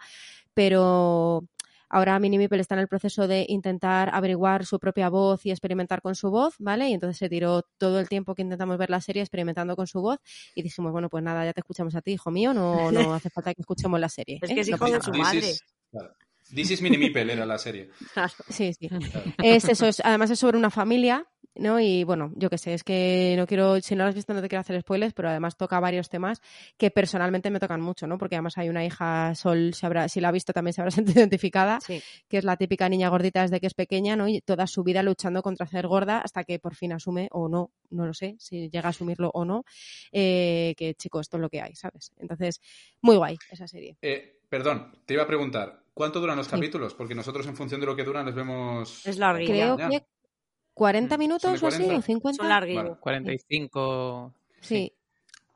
[0.53, 1.43] pero
[1.89, 6.01] ahora Minnie Mipel está en el proceso de intentar averiguar su propia voz y experimentar
[6.01, 6.89] con su voz, ¿vale?
[6.89, 10.01] Y entonces se tiró todo el tiempo que intentamos ver la serie experimentando con su
[10.01, 10.19] voz
[10.55, 13.29] y dijimos, bueno, pues nada, ya te escuchamos a ti, hijo mío, no, no hace
[13.29, 14.39] falta que escuchemos la serie.
[14.41, 14.55] Es ¿eh?
[14.55, 15.53] que es hijo de su madre.
[15.91, 16.13] claro.
[16.53, 17.89] This is Mini Meeple era la serie.
[18.49, 18.87] Sí, sí.
[18.89, 19.33] Claro.
[19.43, 21.25] Es eso, es, además es sobre una familia,
[21.55, 21.79] ¿no?
[21.79, 24.41] Y bueno, yo qué sé, es que no quiero, si no lo has visto no
[24.41, 26.41] te quiero hacer spoilers, pero además toca varios temas
[26.77, 28.17] que personalmente me tocan mucho, ¿no?
[28.17, 30.91] Porque además hay una hija, Sol, se habrá, si la ha visto también se habrá
[30.91, 32.01] sentido identificada, Sí.
[32.27, 34.27] que es la típica niña gordita desde que es pequeña, ¿no?
[34.27, 37.71] Y toda su vida luchando contra ser gorda hasta que por fin asume, o no,
[37.89, 39.63] no lo sé, si llega a asumirlo o no,
[40.11, 42.11] eh, que chico, esto es lo que hay, ¿sabes?
[42.17, 42.61] Entonces,
[43.01, 43.97] muy guay esa serie.
[44.01, 46.51] Eh, perdón, te iba a preguntar, ¿cuánto duran los Sí.
[46.51, 46.93] capítulos?
[46.93, 49.05] Porque nosotros en función de lo que duran les vemos...
[49.05, 49.51] Es larguilla.
[49.75, 49.89] Creo Ya.
[49.89, 50.05] que
[50.73, 51.99] 40 Mm, minutos ¿son de o así, 40?
[51.99, 52.37] o 50.
[52.37, 52.83] Son larguillos.
[52.83, 52.95] Vale.
[52.99, 54.33] 45.
[54.61, 54.93] Sí.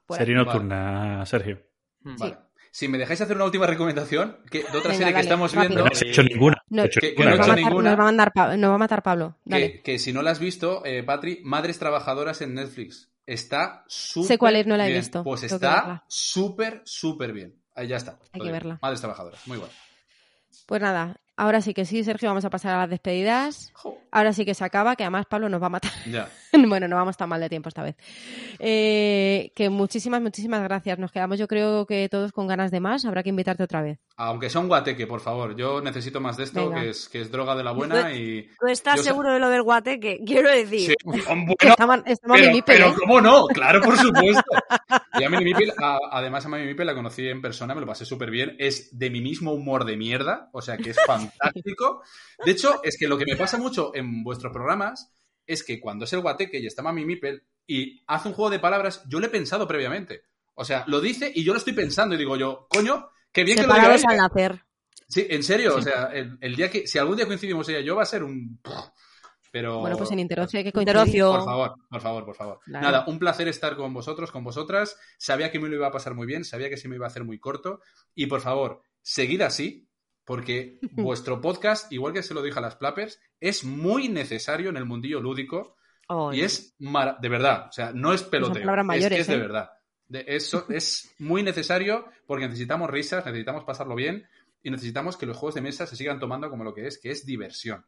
[0.06, 1.62] Por Serie nocturna, Sergio.
[2.02, 2.16] Mm.
[2.18, 2.38] Vale.
[2.72, 5.70] Si me dejáis hacer una última recomendación, que, de otra Venga, serie que estamos rápido.
[5.70, 6.64] viendo, No has hecho ninguna.
[6.70, 7.90] No, has hecho que- que ninguna, no he hecho va a matar, ninguna.
[7.91, 9.38] nos va a mandar Pa- nos va a matar Pablo.
[9.45, 9.72] Dale.
[9.72, 13.10] que, que si no la has visto, eh, Patri, Madres Trabajadoras en Netflix.
[13.26, 14.99] Está súper Sé cuál es, no la he bien.
[14.99, 15.24] visto.
[15.24, 17.56] Pues Tengo está súper, súper bien.
[17.74, 18.20] Ahí ya está.
[18.34, 18.78] Hay que verla.
[18.82, 19.48] Madres Trabajadoras.
[19.48, 19.74] Muy bueno.
[20.65, 23.73] Pues nada, ahora sí que sí, Sergio, vamos a pasar a las despedidas.
[24.11, 25.91] Ahora sí que se acaba, que además Pablo nos va a matar.
[26.10, 26.30] Ya.
[26.68, 27.95] bueno, no vamos tan mal de tiempo esta vez.
[28.60, 30.98] Eh, que muchísimas, muchísimas gracias.
[30.99, 33.06] Nos quedamos yo creo que todos con ganas de más.
[33.06, 33.99] Habrá que invitarte otra vez.
[34.17, 35.57] Aunque sea un guateque, por favor.
[35.57, 38.47] Yo necesito más de esto, que es, que es droga de la buena y...
[38.57, 40.21] ¿Tú estás Yo sé- seguro de lo del guateque?
[40.25, 42.93] Quiero decir, Sí, bueno, estamos pero, mimipel, pero ¿eh?
[42.97, 43.45] ¿cómo no?
[43.47, 44.41] Claro, por supuesto.
[45.19, 47.87] Y a Mimi Mipel, a- además a Mimi Mipel la conocí en persona, me lo
[47.87, 48.55] pasé súper bien.
[48.57, 52.01] Es de mi mismo humor de mierda, o sea que es fantástico.
[52.45, 55.11] De hecho, es que lo que me pasa mucho en vuestros programas
[55.45, 58.59] es que cuando es el guateque y está Mami Mipel y hace un juego de
[58.59, 60.21] palabras, yo lo he pensado previamente.
[60.53, 63.60] O sea, lo dice y yo lo estoy pensando y digo yo, coño, qué bien
[63.60, 64.64] que lo diga al nacer.
[65.07, 67.84] Sí, en serio, o sea, el, el día que, si algún día coincidimos ella y
[67.84, 68.60] yo va a ser un...
[69.52, 69.80] Pero...
[69.80, 70.98] Bueno, pues en Interocio hay que coincidir.
[70.98, 71.32] Interocio.
[71.32, 72.60] Por favor, por favor, por favor.
[72.66, 72.86] Claro.
[72.86, 74.98] Nada, un placer estar con vosotros, con vosotras.
[75.18, 77.10] Sabía que me lo iba a pasar muy bien, sabía que se me iba a
[77.10, 77.82] hacer muy corto.
[78.16, 79.88] Y por favor, seguid así,
[80.26, 84.78] porque vuestro podcast, igual que se lo dije a las Plappers, es muy necesario en
[84.78, 85.76] el mundillo lúdico
[86.34, 87.68] y es de verdad.
[87.70, 88.62] O sea, no es peloteo.
[88.62, 89.40] palabras es mayores, que es de ¿eh?
[89.40, 89.70] verdad.
[90.07, 94.27] De- eso es muy necesario porque necesitamos risas, necesitamos pasarlo bien
[94.64, 97.11] y necesitamos que los juegos de mesa se sigan tomando como lo que es, que
[97.11, 97.86] es diversión.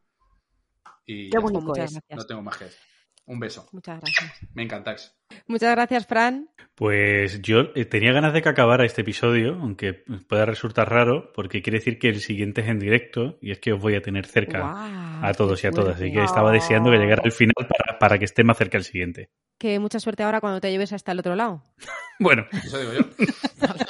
[1.06, 1.62] Y Qué bonito.
[1.62, 1.94] Muchas es.
[1.94, 2.18] gracias.
[2.18, 2.80] no tengo más que decir.
[3.26, 3.68] Un beso.
[3.74, 4.40] Muchas gracias.
[4.54, 5.14] Me encantáis.
[5.48, 6.50] Muchas gracias, Fran.
[6.76, 9.94] Pues yo eh, tenía ganas de que acabara este episodio, aunque
[10.30, 13.74] pueda resultar raro, porque quiere decir que el siguiente es en directo y es que
[13.74, 15.96] os voy a tener cerca a todos y a todas.
[15.98, 18.86] Así que estaba deseando que llegara el final para, para que esté más cerca el
[18.86, 19.30] siguiente.
[19.58, 21.64] Que mucha suerte ahora cuando te lleves hasta el otro lado.
[22.20, 23.02] Bueno, Eso digo yo.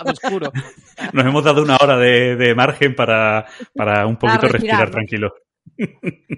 [0.12, 0.52] Oscuro.
[1.14, 3.46] nos hemos dado una hora de, de margen para,
[3.76, 5.34] para un poquito respirar, tranquilo.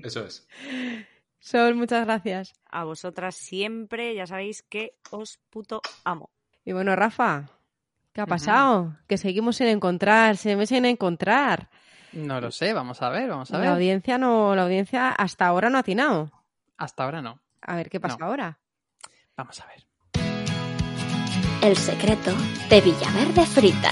[0.03, 0.48] Eso es.
[1.40, 2.53] Sol, muchas gracias.
[2.70, 6.30] A vosotras siempre, ya sabéis que os puto amo.
[6.66, 7.49] Y bueno, Rafa,
[8.14, 8.98] ¿qué ha pasado?
[9.07, 11.70] Que seguimos sin encontrar, seguimos sin encontrar.
[12.11, 13.70] No lo sé, vamos a ver, vamos a La ver.
[13.70, 16.32] audiencia no, la audiencia hasta ahora no ha atinado.
[16.78, 17.40] Hasta ahora no.
[17.61, 18.26] A ver qué pasa No.
[18.28, 18.60] ahora.
[19.38, 19.86] Vamos a ver.
[21.61, 22.31] El secreto
[22.69, 23.91] de Villaverde Frita.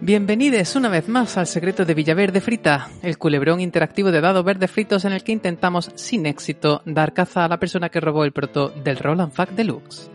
[0.00, 4.68] Bienvenidos una vez más al secreto de Villaverde Frita, el culebrón interactivo de dados verde
[4.68, 8.30] fritos en el que intentamos, sin éxito, dar caza a la persona que robó el
[8.30, 10.12] proto del Roland Fact Deluxe.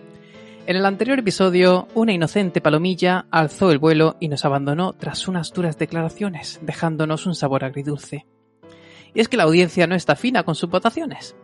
[0.66, 5.52] En el anterior episodio, una inocente palomilla alzó el vuelo y nos abandonó tras unas
[5.52, 8.26] duras declaraciones, dejándonos un sabor agridulce.
[9.14, 11.36] Y es que la audiencia no está fina con sus votaciones.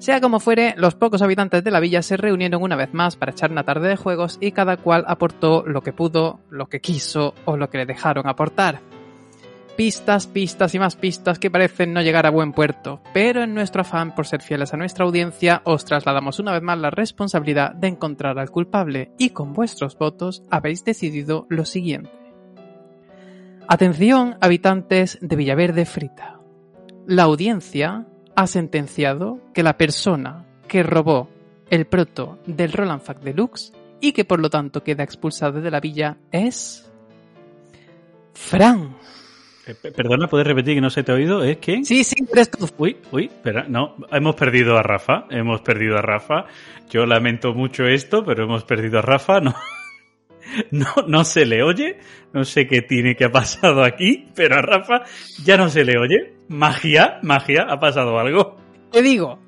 [0.00, 3.32] Sea como fuere, los pocos habitantes de la villa se reunieron una vez más para
[3.32, 7.34] echar una tarde de juegos y cada cual aportó lo que pudo, lo que quiso
[7.44, 8.80] o lo que le dejaron aportar.
[9.76, 13.82] Pistas, pistas y más pistas que parecen no llegar a buen puerto, pero en nuestro
[13.82, 17.88] afán por ser fieles a nuestra audiencia os trasladamos una vez más la responsabilidad de
[17.88, 22.10] encontrar al culpable y con vuestros votos habéis decidido lo siguiente.
[23.68, 26.40] Atención, habitantes de Villaverde Frita.
[27.06, 31.28] La audiencia ha sentenciado que la persona que robó
[31.68, 35.80] el proto del Roland Fact Deluxe y que por lo tanto queda expulsado de la
[35.80, 36.90] villa es.
[38.34, 38.96] Fran.
[39.66, 41.44] Eh, pe- Perdona, ¿puedes repetir que no se te ha oído?
[41.44, 41.84] ¿Es que?
[41.84, 42.66] Sí, sí, eres tú.
[42.78, 46.46] Uy, uy, espera, no, hemos perdido a Rafa, hemos perdido a Rafa.
[46.88, 49.54] Yo lamento mucho esto, pero hemos perdido a Rafa, no,
[50.70, 51.98] no, no se le oye.
[52.32, 55.02] No sé qué tiene que ha pasado aquí, pero a Rafa
[55.44, 56.34] ya no se le oye.
[56.48, 58.56] Magia, magia, ha pasado algo.
[58.92, 59.38] Te digo,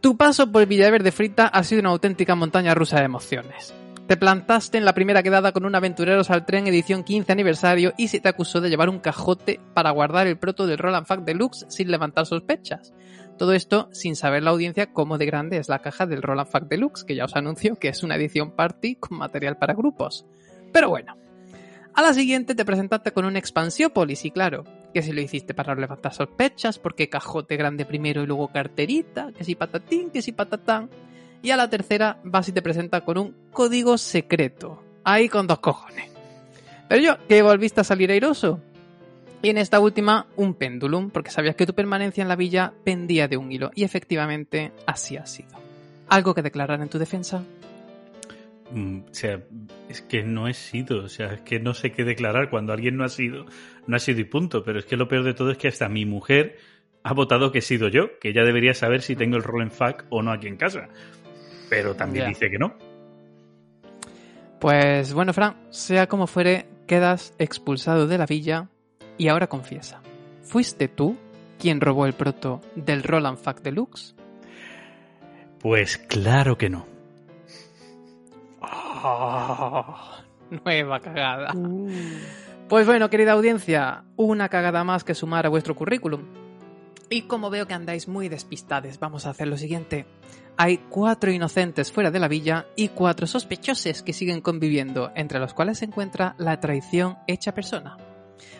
[0.00, 3.74] tu paso por Villaverde Frita ha sido una auténtica montaña rusa de emociones.
[4.06, 8.08] Te plantaste en la primera quedada con un Aventureros al Tren edición 15 aniversario y
[8.08, 11.64] se te acusó de llevar un cajote para guardar el proto del Roland Fact Deluxe
[11.70, 12.92] sin levantar sospechas.
[13.38, 16.68] Todo esto sin saber la audiencia cómo de grande es la caja del Roland Fact
[16.68, 20.24] Deluxe, que ya os anuncio que es una edición party con material para grupos.
[20.72, 21.16] Pero bueno.
[21.94, 25.76] A la siguiente te presentaste con un Expansiópolis y claro, que si lo hiciste para
[25.76, 30.90] levantar sospechas, porque cajote grande primero y luego carterita, que si patatín, que si patatán.
[31.42, 34.82] Y a la tercera vas y te presenta con un código secreto.
[35.04, 36.10] Ahí con dos cojones.
[36.88, 38.60] Pero yo, que volviste a salir airoso.
[39.44, 43.28] Y en esta última, un péndulum, porque sabías que tu permanencia en la villa pendía
[43.28, 43.70] de un hilo.
[43.74, 45.50] Y efectivamente, así ha sido.
[46.08, 47.44] ¿Algo que declarar en tu defensa?
[48.70, 49.42] Mm, O sea,
[49.90, 52.48] es que no he sido, o sea, es que no sé qué declarar.
[52.48, 53.44] Cuando alguien no ha sido,
[53.86, 54.64] no ha sido y punto.
[54.64, 56.56] Pero es que lo peor de todo es que hasta mi mujer
[57.02, 59.70] ha votado que he sido yo, que ella debería saber si tengo el rol en
[59.70, 60.88] FAC o no aquí en casa.
[61.68, 62.78] Pero también dice que no.
[64.58, 68.70] Pues bueno, Fran, sea como fuere, quedas expulsado de la villa
[69.18, 70.00] y ahora confiesa.
[70.42, 71.16] ¿Fuiste tú
[71.58, 74.14] quien robó el proto del Roland Fact Deluxe?
[75.60, 76.86] Pues claro que no.
[78.60, 79.96] Oh,
[80.50, 81.54] nueva cagada.
[82.68, 86.22] Pues bueno, querida audiencia, una cagada más que sumar a vuestro currículum.
[87.10, 90.06] Y como veo que andáis muy despistades, vamos a hacer lo siguiente.
[90.56, 95.52] Hay cuatro inocentes fuera de la villa y cuatro sospechosos que siguen conviviendo, entre los
[95.52, 97.96] cuales se encuentra la traición hecha persona.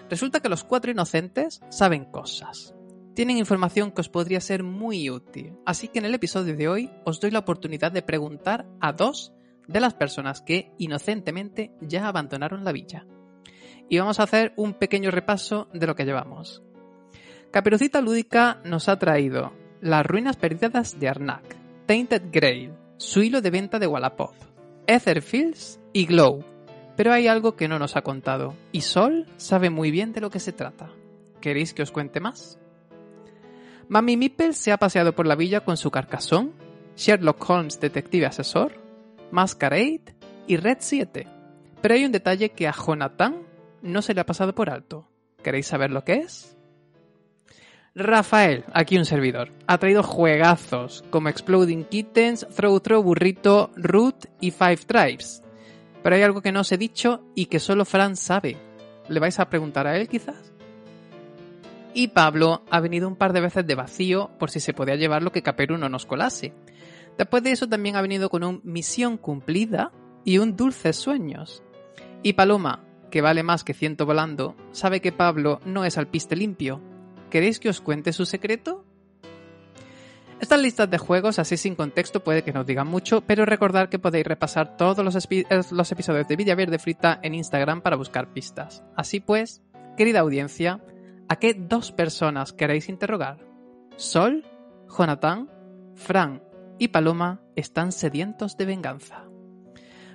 [0.09, 2.75] Resulta que los cuatro inocentes saben cosas.
[3.15, 5.57] Tienen información que os podría ser muy útil.
[5.65, 9.33] Así que en el episodio de hoy os doy la oportunidad de preguntar a dos
[9.69, 13.07] de las personas que inocentemente ya abandonaron la villa.
[13.89, 16.63] Y vamos a hacer un pequeño repaso de lo que llevamos.
[17.51, 21.57] Caperucita Lúdica nos ha traído Las Ruinas Perdidas de Arnak,
[21.87, 24.35] Tainted Grail, su hilo de venta de Wallapop,
[24.87, 26.45] Etherfields y Glow.
[26.97, 30.31] Pero hay algo que no nos ha contado, y Sol sabe muy bien de lo
[30.31, 30.91] que se trata.
[31.41, 32.59] ¿Queréis que os cuente más?
[33.89, 36.53] Mami Meeple se ha paseado por la villa con su carcasón,
[36.97, 38.73] Sherlock Holmes detective asesor,
[39.31, 40.15] Masquerade
[40.47, 41.27] y Red 7.
[41.83, 43.43] Pero hay un detalle que a Jonathan
[43.83, 45.09] no se le ha pasado por alto.
[45.43, 46.57] ¿Queréis saber lo que es?
[47.95, 54.51] Rafael, aquí un servidor, ha traído juegazos como Exploding Kittens, Throw Throw Burrito, Root y
[54.51, 55.44] Five Tribes.
[56.05, 58.59] Pero hay algo que no os he dicho y que solo Fran sabe.
[59.09, 60.53] ¿Le vais a preguntar a él quizás?
[61.95, 65.23] Y Pablo ha venido un par de veces de vacío por si se podía llevar
[65.23, 66.53] lo que Caperu no nos colase.
[67.17, 69.93] Después de eso también ha venido con un misión cumplida
[70.27, 71.63] y un dulces sueños.
[72.23, 76.83] Y Paloma, que vale más que ciento volando, sabe que Pablo no es alpiste limpio.
[77.31, 78.85] ¿Queréis que os cuente su secreto?
[80.41, 83.99] Estas listas de juegos, así sin contexto, puede que nos digan mucho, pero recordad que
[83.99, 88.83] podéis repasar todos los, los episodios de Villaverde Frita en Instagram para buscar pistas.
[88.97, 89.63] Así pues,
[89.97, 90.81] querida audiencia,
[91.29, 93.39] ¿a qué dos personas queréis interrogar?
[93.97, 94.45] Sol,
[94.97, 95.49] Jonathan,
[95.95, 96.43] Fran
[96.79, 99.25] y Paloma están sedientos de venganza.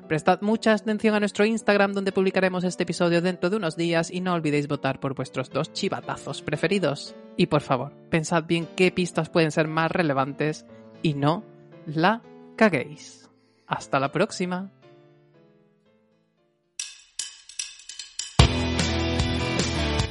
[0.10, 4.22] Prestad mucha atención a nuestro Instagram donde publicaremos este episodio dentro de unos días y
[4.22, 7.16] no olvidéis votar por vuestros dos chivatazos preferidos.
[7.38, 10.66] Y por favor, pensad bien qué pistas pueden ser más relevantes
[11.04, 11.44] y no
[11.86, 12.24] la
[12.56, 13.30] caguéis.
[13.68, 14.72] Hasta la próxima.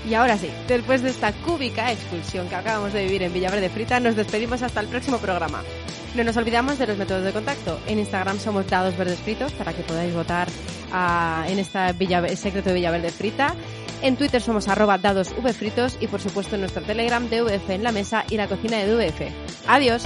[0.08, 3.98] Y ahora sí, después de esta cúbica expulsión que acabamos de vivir en Villaverde Frita,
[3.98, 5.64] nos despedimos hasta el próximo programa.
[6.18, 7.78] No nos olvidamos de los métodos de contacto.
[7.86, 10.48] En Instagram somos Dados Verdes Fritos para que podáis votar
[10.90, 11.78] ah, en este
[12.34, 13.54] secreto de Villaverde Frita.
[14.02, 17.92] En Twitter somos arroba dados vfritos y por supuesto en nuestro Telegram DVF en la
[17.92, 19.20] mesa y la cocina de DVF.
[19.68, 20.02] Adiós.